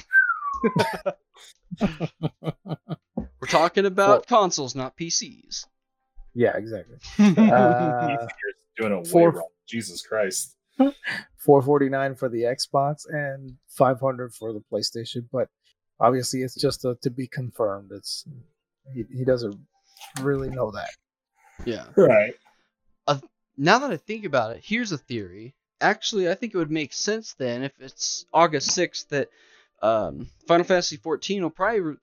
[3.16, 5.66] We're talking about consoles, not PCs.
[6.36, 6.98] Yeah, exactly.
[7.52, 8.28] Uh,
[8.78, 9.48] doing it way four- wrong.
[9.68, 10.56] Jesus Christ.
[10.78, 15.26] 449 for the Xbox and 500 for the PlayStation.
[15.32, 15.48] But
[16.00, 17.92] obviously, it's just a, to be confirmed.
[17.94, 18.26] It's
[18.94, 19.56] he, he doesn't
[20.22, 20.90] really know that.
[21.66, 21.86] yeah.
[21.96, 22.34] Right.
[23.56, 25.54] Now that I think about it, here's a theory.
[25.80, 29.30] Actually, I think it would make sense then if it's August 6th that
[29.82, 31.96] um, Final Fantasy 14 will probably re-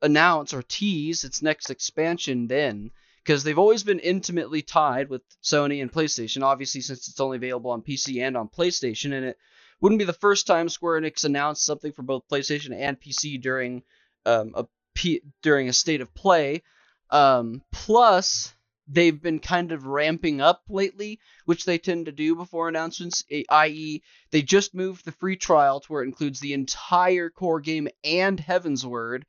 [0.00, 2.92] announce or tease its next expansion then.
[3.24, 7.70] Because they've always been intimately tied with Sony and PlayStation, obviously, since it's only available
[7.70, 9.12] on PC and on PlayStation.
[9.12, 9.38] And it
[9.80, 13.82] wouldn't be the first time Square Enix announced something for both PlayStation and PC during
[14.26, 16.62] um, a P- during a state of play.
[17.10, 18.52] Um, plus,
[18.88, 24.02] they've been kind of ramping up lately, which they tend to do before announcements, i.e.,
[24.30, 28.38] they just moved the free trial to where it includes the entire core game and
[28.38, 29.22] Heavensward.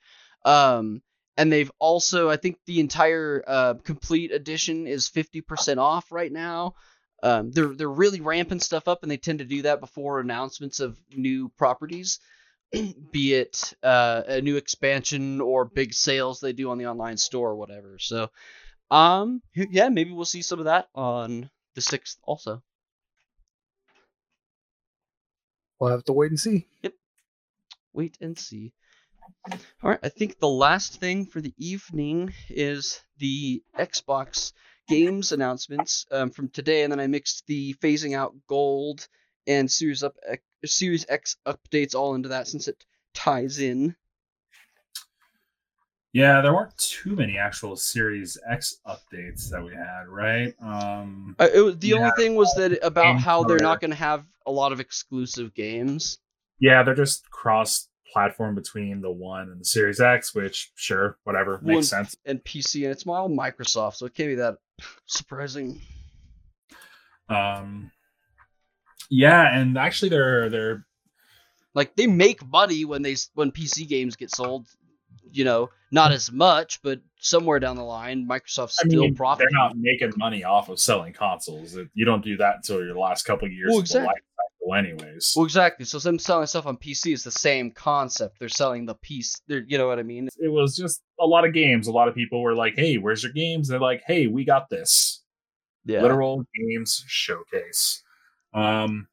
[0.44, 1.02] Um,
[1.38, 6.76] and they've also, I think the entire uh, complete edition is 50% off right now.
[7.24, 10.82] Um, they're they're really ramping stuff up, and they tend to do that before announcements
[10.82, 12.20] of new properties,
[13.12, 17.52] be it uh, a new expansion or big sales they do on the online store
[17.52, 17.98] or whatever.
[17.98, 18.30] So,
[18.92, 22.62] um, yeah, maybe we'll see some of that on the sixth also.
[25.80, 26.68] We'll have to wait and see.
[26.82, 26.94] Yep,
[27.94, 28.74] Wait and see.
[29.84, 34.54] All right, I think the last thing for the evening is the Xbox
[34.88, 39.08] games announcements um, from today, and then I mixed the phasing out gold
[39.48, 40.16] and Series up
[40.66, 43.96] Series X updates all into that since it ties in.
[46.14, 50.54] Yeah, there weren't too many actual Series X updates that we had, right?
[50.62, 53.98] Um, Uh, it was, the only thing was that about how they're not going to
[53.98, 56.20] have a lot of exclusive games.
[56.60, 57.30] yeah, they're just
[58.14, 62.16] cross-platform between the One and the Series X, which sure, whatever, makes One- sense.
[62.26, 64.58] and PC, and it's all Microsoft, so it can't be that
[65.06, 65.82] surprising.
[67.30, 67.92] Um,
[69.10, 70.86] yeah, and actually, they're they're
[71.74, 74.68] Like they make money when they s- when PC games get sold.
[75.32, 79.48] You know, not as much, but somewhere down the line, Microsoft's I still mean, profiting.
[79.52, 81.76] they're not making money off of selling consoles.
[81.96, 84.22] You don't do that until your last couple years Well, of the life exactly.
[84.64, 85.34] Cycle, anyways.
[85.36, 85.86] Well, exactly.
[85.86, 88.40] So them selling stuff on PC is the same concept.
[88.40, 89.42] They're selling the piece.
[89.48, 90.30] They're, you know what I mean?
[90.38, 91.88] it was just a lot of games.
[91.88, 94.70] A lot of people were like, "Hey, where's your games?" They're like, "Hey, we got
[94.70, 95.24] this."
[95.86, 96.02] Yeah.
[96.02, 98.02] Literal games showcase.
[98.54, 99.08] Um,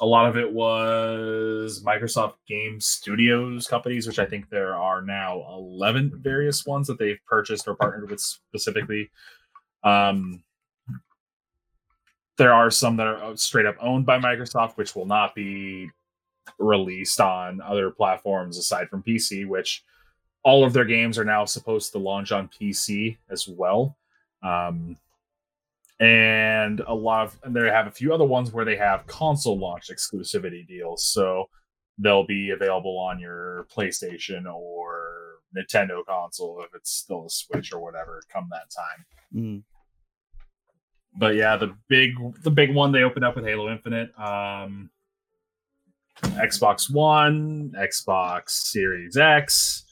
[0.00, 5.44] a lot of it was Microsoft Game Studios companies, which I think there are now
[5.48, 9.10] eleven various ones that they've purchased or partnered with specifically.
[9.84, 10.42] Um,
[12.42, 15.88] there are some that are straight up owned by Microsoft, which will not be
[16.58, 19.84] released on other platforms aside from PC, which
[20.42, 23.96] all of their games are now supposed to launch on PC as well.
[24.42, 24.96] Um,
[26.00, 29.56] and a lot of and they have a few other ones where they have console
[29.56, 31.04] launch exclusivity deals.
[31.04, 31.48] So
[31.96, 37.78] they'll be available on your PlayStation or Nintendo console if it's still a Switch or
[37.78, 39.04] whatever come that time.
[39.32, 39.62] Mm.
[41.16, 42.12] But yeah, the big
[42.42, 44.18] the big one they opened up with Halo Infinite.
[44.18, 44.90] Um
[46.22, 49.84] Xbox One, Xbox Series X,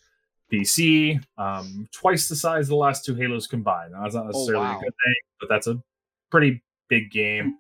[0.53, 3.93] PC, um, twice the size of the last two Halos combined.
[3.93, 4.79] Now, that's not necessarily wow.
[4.79, 5.83] a good thing, but that's a
[6.31, 7.57] pretty big game.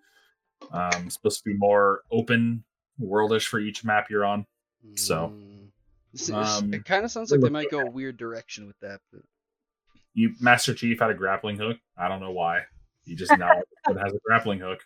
[0.72, 2.62] Um, supposed to be more open
[3.02, 4.46] worldish for each map you're on.
[4.94, 5.32] So,
[6.16, 6.32] Mm.
[6.32, 9.00] Um, it kind of sounds like they might go a weird direction with that.
[9.12, 9.22] But
[10.12, 11.78] You Master Chief had a grappling hook.
[11.96, 12.62] I don't know why.
[13.04, 13.50] He just now
[13.86, 14.80] has a grappling hook.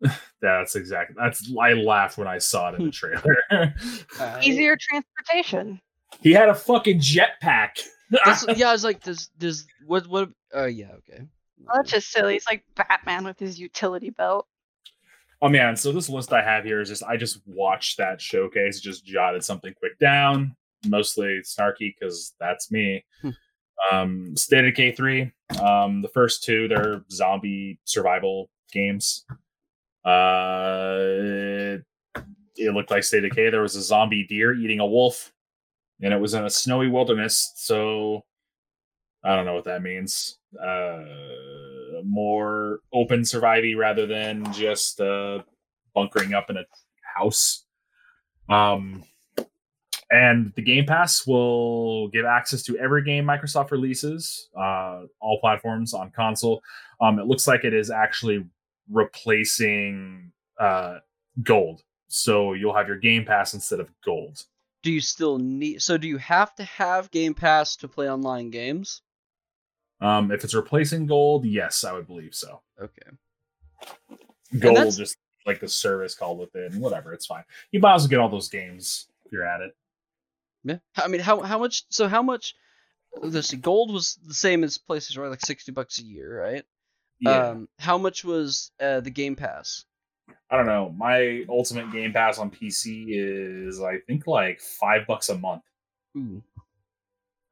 [0.40, 1.16] that's exactly.
[1.18, 2.90] That's I laughed when I saw it in the hmm.
[2.90, 3.36] trailer.
[3.50, 3.74] I-
[4.20, 5.80] uh, Easier transportation.
[6.20, 7.80] he had a fucking jetpack.
[8.24, 10.30] That's, yeah, I was like, does does what what?
[10.52, 11.24] Oh yeah, okay.
[11.58, 12.36] Well, that's just silly.
[12.36, 14.46] It's like Batman with his utility belt.
[15.40, 18.80] Oh man, so this list I have here is just I just watched that showcase,
[18.80, 20.56] just jotted something quick down,
[20.86, 23.04] mostly snarky because that's me.
[23.22, 23.30] Hmm.
[23.92, 29.24] Um, State of Decay three, um, the first two they're zombie survival games.
[30.04, 31.84] Uh, it,
[32.56, 33.50] it looked like State of Decay.
[33.50, 35.32] There was a zombie deer eating a wolf,
[36.00, 37.52] and it was in a snowy wilderness.
[37.56, 38.24] So
[39.24, 40.38] I don't know what that means.
[40.62, 41.04] Uh,
[42.04, 45.40] more open survivy rather than just uh,
[45.94, 46.64] bunkering up in a
[47.16, 47.64] house.
[48.48, 49.04] Um,
[50.14, 55.92] and the Game Pass will give access to every game Microsoft releases, uh, all platforms
[55.92, 56.62] on console.
[57.00, 58.46] Um, it looks like it is actually
[58.90, 60.30] replacing
[60.60, 60.98] uh,
[61.42, 64.44] Gold, so you'll have your Game Pass instead of Gold.
[64.84, 65.82] do you still need?
[65.82, 69.02] So do you have to have Game Pass to play online games?
[70.00, 72.60] Um, if it's replacing gold, yes, I would believe so.
[72.80, 73.10] Okay.
[74.58, 75.16] Gold just
[75.46, 77.44] like the service called with it and whatever, it's fine.
[77.72, 79.74] You might as well get all those games if you're at it.
[80.64, 80.78] Yeah.
[80.96, 81.84] I mean, how how much?
[81.90, 82.54] So how much?
[83.22, 83.56] Let's see.
[83.56, 85.28] Gold was the same as places right?
[85.28, 86.64] Like sixty bucks a year, right?
[87.20, 87.48] Yeah.
[87.48, 89.84] Um, how much was uh, the Game Pass?
[90.50, 90.94] I don't know.
[90.96, 95.62] My ultimate game pass on PC is I think like five bucks a month.
[96.16, 96.42] Ooh.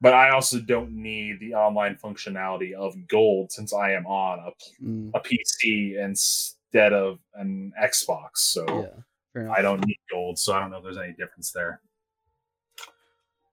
[0.00, 4.82] But I also don't need the online functionality of gold since I am on a,
[4.84, 8.38] Mm, a PC instead of an Xbox.
[8.38, 8.88] So
[9.36, 9.52] yeah.
[9.52, 11.80] I don't need gold, so I don't know if there's any difference there.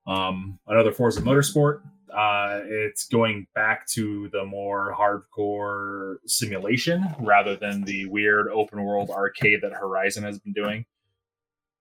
[0.09, 1.81] Um, another Forza Motorsport.
[2.13, 9.11] Uh, it's going back to the more hardcore simulation rather than the weird open world
[9.11, 10.85] arcade that Horizon has been doing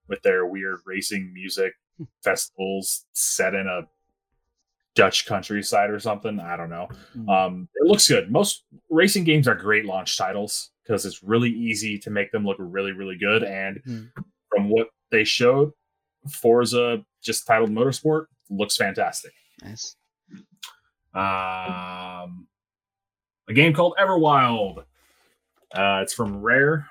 [0.06, 1.72] with their weird racing music
[2.22, 3.82] festivals set in a
[4.94, 6.40] Dutch countryside or something.
[6.40, 6.88] I don't know.
[7.16, 7.28] Mm.
[7.28, 8.30] Um, it looks good.
[8.30, 12.56] Most racing games are great launch titles because it's really easy to make them look
[12.58, 13.44] really, really good.
[13.44, 14.10] And Mhm.
[14.50, 15.72] from what they showed,
[16.28, 19.32] Forza, just titled Motorsport, looks fantastic.
[19.62, 19.96] Nice.
[21.14, 22.46] Um,
[23.48, 24.84] a game called Everwild.
[25.74, 26.88] Uh, it's from Rare.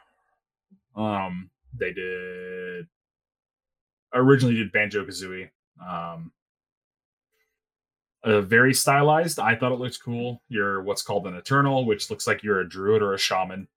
[0.95, 2.87] Um, they did
[4.13, 5.49] originally did Banjo Kazooie.
[5.85, 6.31] Um,
[8.23, 9.39] uh, very stylized.
[9.39, 10.41] I thought it looked cool.
[10.49, 13.67] You're what's called an Eternal, which looks like you're a druid or a shaman,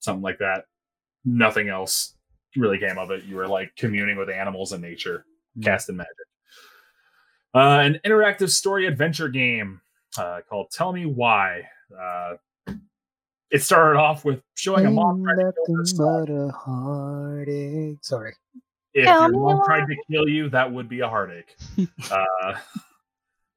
[0.00, 0.66] something like that.
[1.24, 2.14] Nothing else
[2.56, 3.24] really came of it.
[3.24, 5.24] You were like communing with animals and nature,
[5.58, 5.64] Mm.
[5.64, 6.10] casting magic.
[7.54, 9.80] Uh, an interactive story adventure game
[10.18, 11.62] uh, called Tell Me Why.
[11.96, 12.34] Uh,
[13.50, 16.24] it started off with showing a mom trying to kill her son.
[16.26, 17.98] but a heartache.
[18.02, 18.34] Sorry.
[18.94, 19.64] If Tell your mom why.
[19.66, 21.54] tried to kill you, that would be a heartache.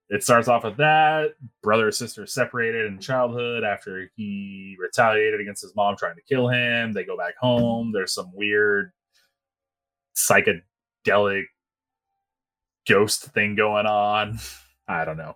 [0.09, 1.31] it starts off with that
[1.61, 6.47] brother and sister separated in childhood after he retaliated against his mom trying to kill
[6.47, 6.93] him.
[6.93, 7.91] They go back home.
[7.91, 8.91] There's some weird
[10.15, 11.43] psychedelic
[12.88, 14.39] ghost thing going on.
[14.88, 15.35] I don't know.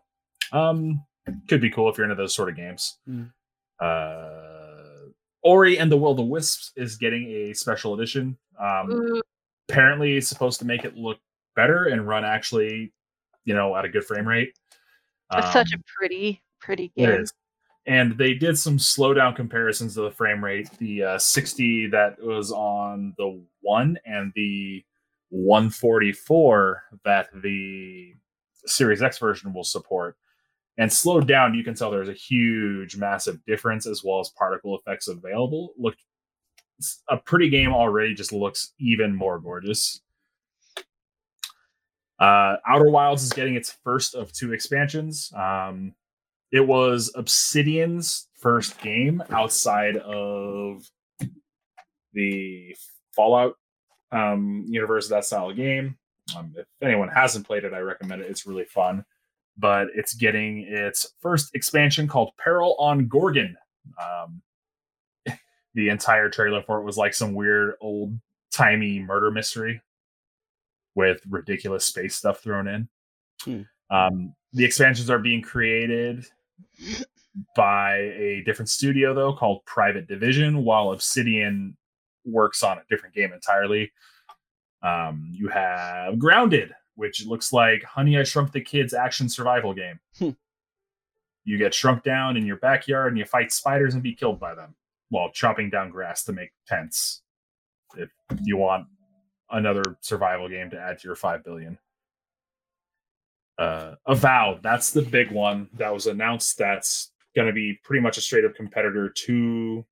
[0.54, 1.04] Um,
[1.48, 2.98] could be cool if you're into those sort of games.
[3.10, 3.32] Mm.
[3.80, 5.10] Uh,
[5.44, 8.38] Ori and the Will of the Wisps is getting a special edition.
[8.60, 9.22] Um, Ooh,
[9.70, 11.18] apparently it's supposed to make it look
[11.56, 12.94] better and run actually,
[13.44, 14.54] you know, at a good frame rate.
[15.34, 17.26] It's such a Um, pretty, pretty game.
[17.88, 20.70] And they did some slowdown comparisons of the frame rate.
[20.78, 24.86] The uh, 60 that was on the one and the
[25.30, 28.14] 144 that the
[28.66, 30.16] Series X version will support.
[30.78, 34.78] And slowed down, you can tell there's a huge, massive difference as well as particle
[34.78, 35.74] effects available.
[35.78, 35.96] Look,
[37.10, 40.02] a pretty game already just looks even more gorgeous.
[42.22, 45.34] Uh, Outer Worlds is getting its first of two expansions.
[45.36, 45.96] Um,
[46.52, 50.88] it was Obsidian's first game outside of
[52.14, 52.76] the
[53.16, 53.56] Fallout
[54.12, 55.98] um, universe, that style of game.
[56.38, 58.30] Um, if anyone hasn't played it, I recommend it.
[58.30, 59.04] It's really fun.
[59.58, 63.58] But it's getting its first expansion called Peril on Gorgon.
[64.00, 64.44] Um,
[65.74, 68.14] the entire trailer for it was like some weird old
[68.52, 69.82] timey murder mystery
[70.96, 72.88] with ridiculous space stuff thrown in.
[73.44, 73.62] Hmm.
[73.90, 76.26] Um, the expansions are being created
[77.56, 81.76] by a different studio though called Private Division, while Obsidian
[82.26, 83.92] works on a different game entirely.
[84.84, 90.00] Um, you have Grounded, which looks like Honey I Shrunk the Kids action survival game.
[90.18, 90.30] Hmm.
[91.44, 94.54] You get shrunk down in your backyard and you fight spiders and be killed by
[94.54, 94.76] them
[95.10, 97.22] while chopping down grass to make tents.
[97.98, 98.10] If
[98.44, 98.88] you want
[99.52, 101.78] another survival game to add to your five billion.
[103.58, 106.58] Uh, Avowed, that's the big one that was announced.
[106.58, 109.86] That's going to be pretty much a straight up competitor to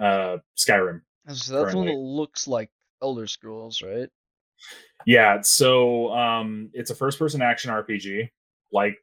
[0.00, 1.02] uh, Skyrim.
[1.28, 1.86] So that's one Currently.
[1.92, 2.70] that looks like
[3.00, 4.08] Elder Scrolls, right?
[5.06, 8.30] Yeah, so um, it's a first person action RPG,
[8.72, 8.96] like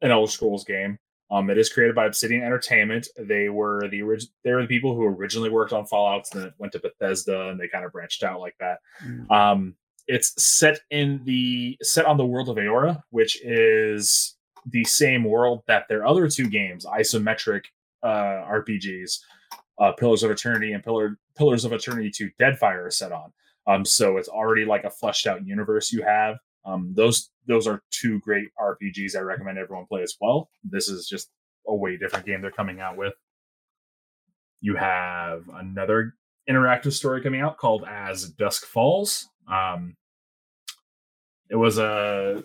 [0.00, 0.98] an Elder Scrolls game.
[1.32, 3.08] Um, it is created by Obsidian Entertainment.
[3.16, 6.48] They were the orig- they were the people who originally worked on Fallout, and then
[6.48, 8.80] it went to Bethesda, and they kind of branched out like that.
[9.02, 9.30] Mm.
[9.30, 9.74] Um,
[10.06, 14.36] it's set in the set on the world of Eora, which is
[14.66, 17.62] the same world that their other two games, isometric
[18.02, 19.18] uh, RPGs,
[19.78, 23.32] uh, Pillars of Eternity and Pillar Pillars of Eternity 2 Deadfire are set on.
[23.66, 26.36] Um, so it's already like a fleshed out universe you have.
[26.64, 30.48] Um, those those are two great RPGs I recommend everyone play as well.
[30.62, 31.30] This is just
[31.66, 33.14] a way different game they're coming out with.
[34.60, 36.14] You have another
[36.48, 39.28] interactive story coming out called As Dusk Falls.
[39.50, 39.96] Um,
[41.50, 42.42] it was a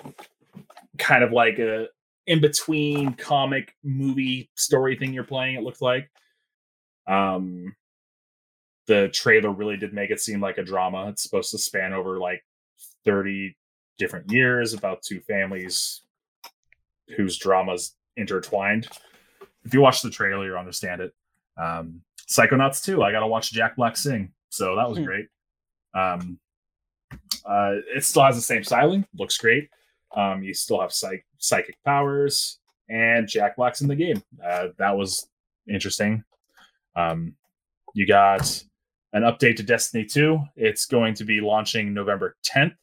[0.97, 1.87] kind of like a
[2.25, 5.55] in between comic movie story thing you're playing.
[5.55, 6.09] It looked like.
[7.07, 7.75] Um,
[8.87, 11.09] the trailer really did make it seem like a drama.
[11.09, 12.43] It's supposed to span over like
[13.05, 13.55] 30
[13.97, 16.01] different years about two families
[17.15, 18.87] whose dramas intertwined.
[19.63, 21.13] If you watch the trailer, you'll understand it.
[21.57, 24.31] Um, Psychonauts 2, I got to watch Jack Black sing.
[24.49, 25.05] So that was Hmm.
[25.05, 25.27] great.
[25.93, 26.39] Um,
[27.45, 29.69] uh, it still has the same styling, looks great.
[30.15, 32.59] Um, you still have psych- psychic powers,
[32.89, 34.21] and Jack Black's in the game.
[34.43, 35.29] Uh, that was
[35.67, 36.23] interesting.
[36.95, 37.35] Um,
[37.93, 38.63] you got
[39.13, 40.39] an update to Destiny 2.
[40.55, 42.75] It's going to be launching November 10th.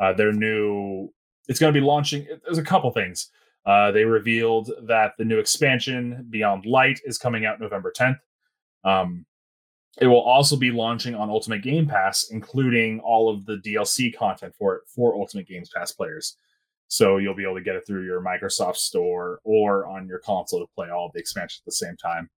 [0.00, 1.08] Uh, their new,
[1.48, 2.26] it's going to be launching.
[2.44, 3.30] There's a couple things.
[3.66, 8.18] Uh, they revealed that the new expansion, Beyond Light, is coming out November 10th.
[8.84, 9.26] Um,
[10.00, 14.54] it will also be launching on Ultimate Game Pass, including all of the DLC content
[14.56, 16.36] for it for Ultimate Games Pass players.
[16.86, 20.60] So you'll be able to get it through your Microsoft Store or on your console
[20.60, 22.30] to play all the expansions at the same time.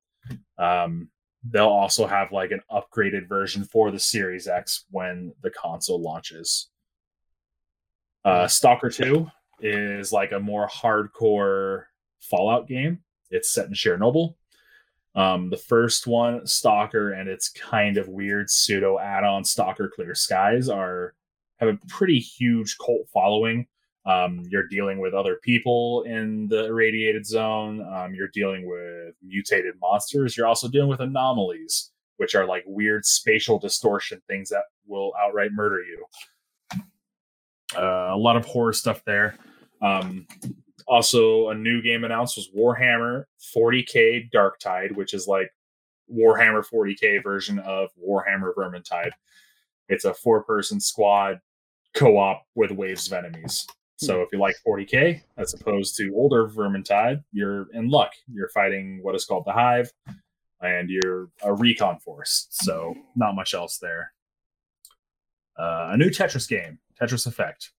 [0.58, 1.10] Um,
[1.50, 6.71] they'll also have like an upgraded version for the Series X when the console launches.
[8.24, 9.28] Uh, Stalker 2
[9.62, 11.84] is like a more hardcore
[12.20, 13.00] Fallout game.
[13.30, 14.36] It's set in Chernobyl.
[15.16, 20.70] Um, the first one, Stalker, and its kind of weird pseudo add-on Stalker Clear Skies
[20.70, 21.16] are
[21.58, 23.68] have a pretty huge cult following.
[24.06, 27.86] Um, you're dealing with other people in the irradiated zone.
[27.94, 30.36] Um, you're dealing with mutated monsters.
[30.36, 35.52] You're also dealing with anomalies, which are like weird spatial distortion things that will outright
[35.52, 36.04] murder you.
[37.76, 39.36] Uh, a lot of horror stuff there.
[39.82, 40.28] Um,
[40.88, 43.26] also, a new game announced was Warhammer
[43.56, 45.50] 40k Darktide, which is like
[46.14, 49.12] Warhammer 40k version of Warhammer Vermintide.
[49.88, 51.40] It's a four-person squad
[51.94, 53.66] co-op with waves of enemies.
[53.98, 58.12] So if you like 40k as opposed to older Vermintide, you're in luck.
[58.32, 59.92] You're fighting what is called the Hive,
[60.60, 62.48] and you're a recon force.
[62.50, 64.12] So not much else there.
[65.58, 67.72] Uh, a new Tetris game, Tetris Effect.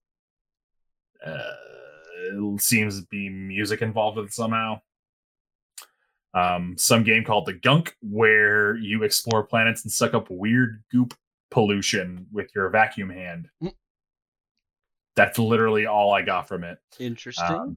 [1.24, 1.42] Uh,
[2.32, 4.80] it seems to be music involved with it somehow.
[6.34, 11.14] Um, some game called the Gunk, where you explore planets and suck up weird goop
[11.50, 13.48] pollution with your vacuum hand.
[13.62, 13.74] Mm.
[15.14, 16.78] That's literally all I got from it.
[16.98, 17.44] Interesting.
[17.46, 17.76] Um,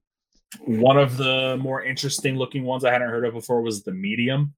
[0.65, 4.53] one of the more interesting looking ones I hadn't heard of before was the Medium.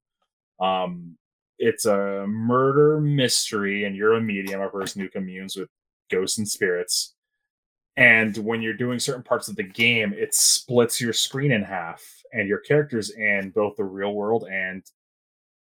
[0.60, 1.16] Um,
[1.58, 5.68] it's a murder mystery, and you're a medium, a person who communes with
[6.10, 7.14] ghosts and spirits.
[7.96, 12.02] And when you're doing certain parts of the game, it splits your screen in half,
[12.32, 14.84] and your characters in both the real world and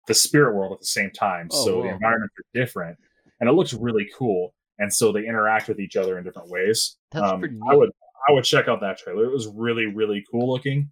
[0.06, 1.48] the spirit world at the same time.
[1.50, 1.94] Oh, so the wow.
[1.94, 2.98] environments are different,
[3.40, 4.52] and it looks really cool.
[4.78, 6.96] And so they interact with each other in different ways.
[7.10, 7.90] That's Um, pretty I would
[8.28, 9.24] I would check out that trailer.
[9.24, 10.90] It was really really cool looking,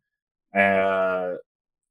[0.56, 1.34] uh,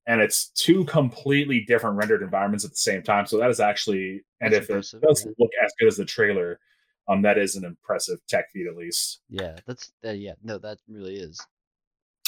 [0.08, 3.28] and it's two completely different rendered environments at the same time.
[3.28, 5.44] So that is actually, and That's if it doesn't yeah.
[5.44, 6.60] look as good as the trailer,
[7.08, 9.22] um, that is an impressive tech feat at least.
[9.30, 10.34] Yeah, that's uh, yeah.
[10.44, 11.40] No, that really is.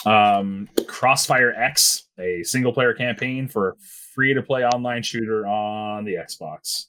[0.05, 3.73] Um, Crossfire X, a single player campaign for a
[4.13, 6.85] free to play online shooter on the Xbox.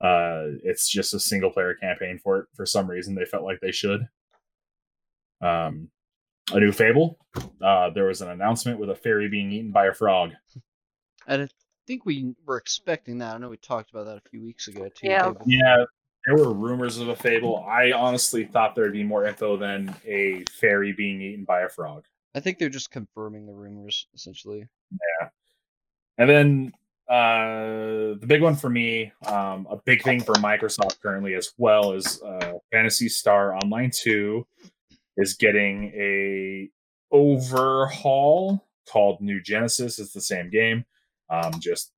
[0.00, 2.46] Uh, it's just a single player campaign for it.
[2.54, 4.06] For some reason, they felt like they should.
[5.40, 5.88] Um,
[6.52, 7.18] a new Fable.
[7.62, 10.32] Uh, there was an announcement with a fairy being eaten by a frog.
[11.26, 11.48] And I
[11.86, 13.34] think we were expecting that.
[13.34, 15.08] I know we talked about that a few weeks ago too.
[15.08, 15.24] Yeah.
[15.24, 15.42] David.
[15.46, 15.84] Yeah,
[16.28, 17.64] there were rumors of a Fable.
[17.66, 22.04] I honestly thought there'd be more info than a fairy being eaten by a frog.
[22.34, 24.68] I think they're just confirming the rumors essentially.
[24.92, 25.28] Yeah.
[26.18, 26.72] And then
[27.08, 31.92] uh, the big one for me, um, a big thing for Microsoft currently as well
[31.92, 34.46] is uh, Phantasy Star Online 2
[35.16, 36.68] is getting a
[37.10, 39.98] overhaul called New Genesis.
[39.98, 40.84] It's the same game,
[41.30, 41.92] um, just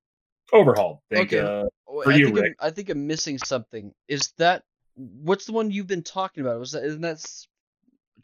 [0.53, 0.99] overhauled.
[1.09, 1.39] Think, Okay.
[1.39, 1.65] uh,
[2.03, 2.55] For I you, think I'm, Rick.
[2.59, 3.93] I think I'm missing something.
[4.07, 4.63] Is that
[4.95, 6.59] what's the one you've been talking about?
[6.59, 7.23] Was that isn't that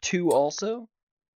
[0.00, 0.88] two also?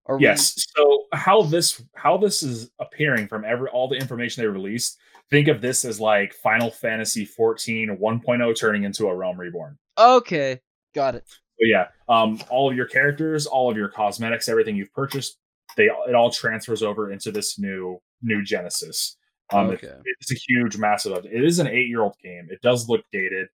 [0.06, 0.66] Are we- Yes.
[0.76, 4.98] So how this how this is appearing from every all the information they released,
[5.30, 9.78] think of this as like Final Fantasy 14 1.0 turning into a Realm Reborn.
[9.98, 10.60] Okay,
[10.94, 11.24] got it.
[11.28, 15.36] So yeah, um, all of your characters, all of your cosmetics, everything you've purchased,
[15.76, 19.16] they it all transfers over into this new new Genesis.
[19.52, 19.80] Um, it-
[20.20, 21.12] it's a huge, massive.
[21.12, 21.32] update.
[21.34, 22.48] It is an eight year old game.
[22.50, 23.48] It does look dated.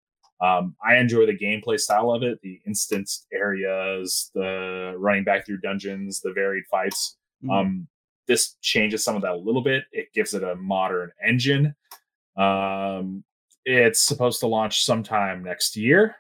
[0.41, 5.59] Um, I enjoy the gameplay style of it, the instant areas, the running back through
[5.59, 7.17] dungeons, the varied fights.
[7.45, 7.51] Mhm.
[7.53, 7.89] Um,
[8.27, 9.85] this changes some of that a little bit.
[9.93, 11.75] It gives it a modern engine.
[12.37, 13.25] Um,
[13.65, 16.17] it's supposed to launch sometime next year.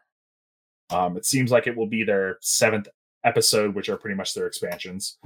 [0.91, 2.89] Um, it seems like it will be their seventh
[3.25, 5.19] episode, which are pretty much their expansions.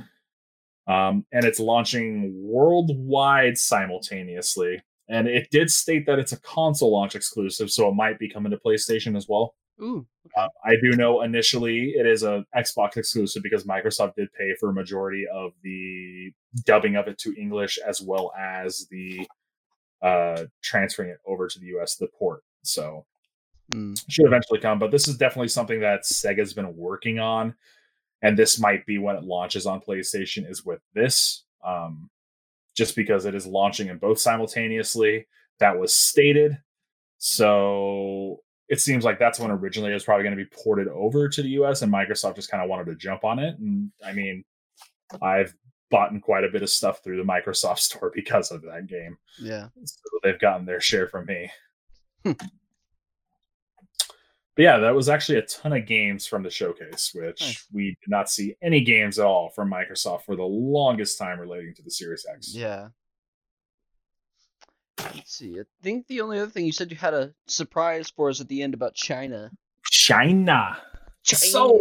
[0.88, 4.82] Um, and it's launching worldwide simultaneously.
[5.08, 8.50] And it did state that it's a console launch exclusive, so it might be coming
[8.50, 9.54] to PlayStation as well.
[9.80, 10.06] Ooh.
[10.36, 14.70] Uh, I do know initially it is a Xbox exclusive because Microsoft did pay for
[14.70, 16.32] a majority of the
[16.64, 19.26] dubbing of it to English as well as the
[20.02, 22.42] uh, transferring it over to the US, the port.
[22.62, 23.04] So
[23.74, 24.02] Mm.
[24.08, 27.54] should eventually come, but this is definitely something that Sega's been working on,
[28.22, 30.48] and this might be when it launches on PlayStation.
[30.48, 32.10] Is with this, um,
[32.76, 35.26] just because it is launching in both simultaneously.
[35.60, 36.56] That was stated,
[37.18, 41.28] so it seems like that's when originally it was probably going to be ported over
[41.28, 43.58] to the US, and Microsoft just kind of wanted to jump on it.
[43.58, 44.44] And I mean,
[45.20, 45.54] I've
[45.90, 49.68] bought quite a bit of stuff through the Microsoft Store because of that game, Yeah.
[49.84, 51.50] so they've gotten their share from me.
[54.58, 57.66] But yeah, that was actually a ton of games from the showcase, which Nice.
[57.72, 61.74] we did not see any games at all from Microsoft for the longest time relating
[61.74, 62.52] to the Series X.
[62.56, 62.88] Yeah.
[64.98, 65.60] Let's see.
[65.60, 68.48] I think the only other thing you said you had a surprise for us at
[68.48, 69.52] the end about China.
[69.92, 70.76] China.
[71.22, 71.38] China.
[71.38, 71.78] So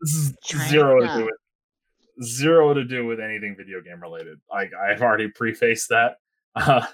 [0.00, 0.34] this is
[0.68, 4.40] zero to do with zero to do with anything video game related.
[4.50, 6.16] Like I've already prefaced that.
[6.56, 6.84] Uh,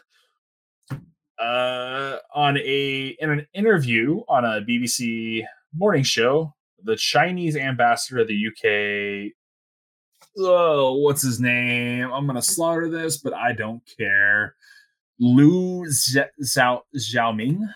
[1.41, 5.45] uh, on a in an interview on a BBC
[5.75, 6.55] morning show,
[6.85, 9.33] the Chinese ambassador of the UK.
[10.39, 12.13] Oh, what's his name?
[12.13, 14.55] I'm gonna slaughter this, but I don't care.
[15.19, 17.69] Lu Zhao Xiaoming.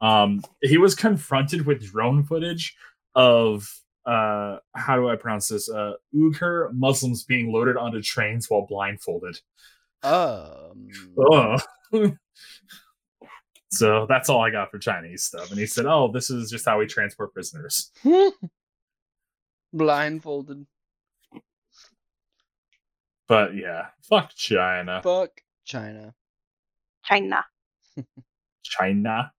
[0.00, 2.76] Um, he was confronted with drone footage
[3.14, 3.68] of
[4.04, 5.70] uh how do I pronounce this?
[5.70, 9.40] Uh Uyghur Muslims being loaded onto trains while blindfolded.
[10.02, 10.88] Um.
[11.32, 11.60] Ugh.
[13.72, 15.50] so that's all I got for Chinese stuff.
[15.50, 17.90] And he said, Oh, this is just how we transport prisoners.
[19.72, 20.66] Blindfolded.
[23.26, 25.00] But yeah, fuck China.
[25.02, 26.12] Fuck China.
[27.02, 27.44] China.
[28.62, 29.32] China.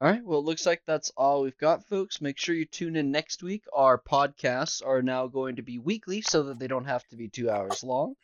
[0.00, 0.24] All right.
[0.24, 2.20] Well, it looks like that's all we've got, folks.
[2.20, 3.64] Make sure you tune in next week.
[3.72, 7.28] Our podcasts are now going to be weekly so that they don't have to be
[7.28, 8.16] two hours long.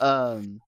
[0.00, 0.62] Um,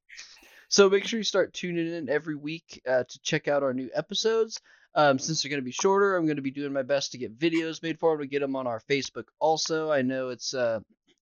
[0.70, 3.90] so make sure you start tuning in every week uh, to check out our new
[3.92, 4.60] episodes.
[4.94, 7.18] Um, since they're going to be shorter, I'm going to be doing my best to
[7.18, 9.24] get videos made for them to get them on our Facebook.
[9.40, 10.78] Also, I know it's uh,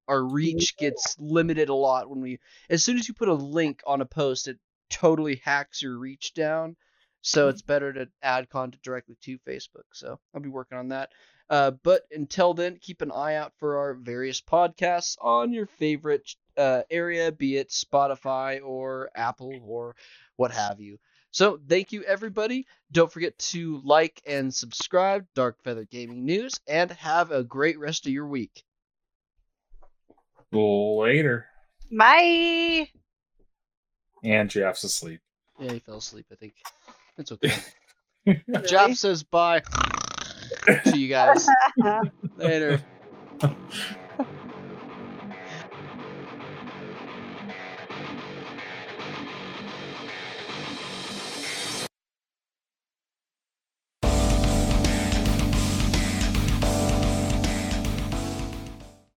[0.06, 2.38] our reach gets limited a lot when we,
[2.68, 4.58] as soon as you put a link on a post, it
[4.90, 6.76] totally hacks your reach down.
[7.22, 9.84] So it's better to add content directly to Facebook.
[9.92, 11.10] So I'll be working on that.
[11.50, 16.34] Uh, but until then, keep an eye out for our various podcasts on your favorite
[16.56, 19.96] uh, area, be it Spotify or Apple or
[20.36, 20.98] what have you.
[21.30, 22.66] So thank you, everybody.
[22.92, 28.06] Don't forget to like and subscribe, Dark Feather Gaming News, and have a great rest
[28.06, 28.64] of your week.
[30.52, 31.46] Later.
[31.90, 32.88] Bye.
[34.24, 35.20] And Jeff's asleep.
[35.58, 36.54] Yeah, he fell asleep, I think.
[37.18, 37.54] It's okay.
[38.66, 39.62] Jeff says bye
[40.84, 41.46] to you guys
[42.36, 42.82] later.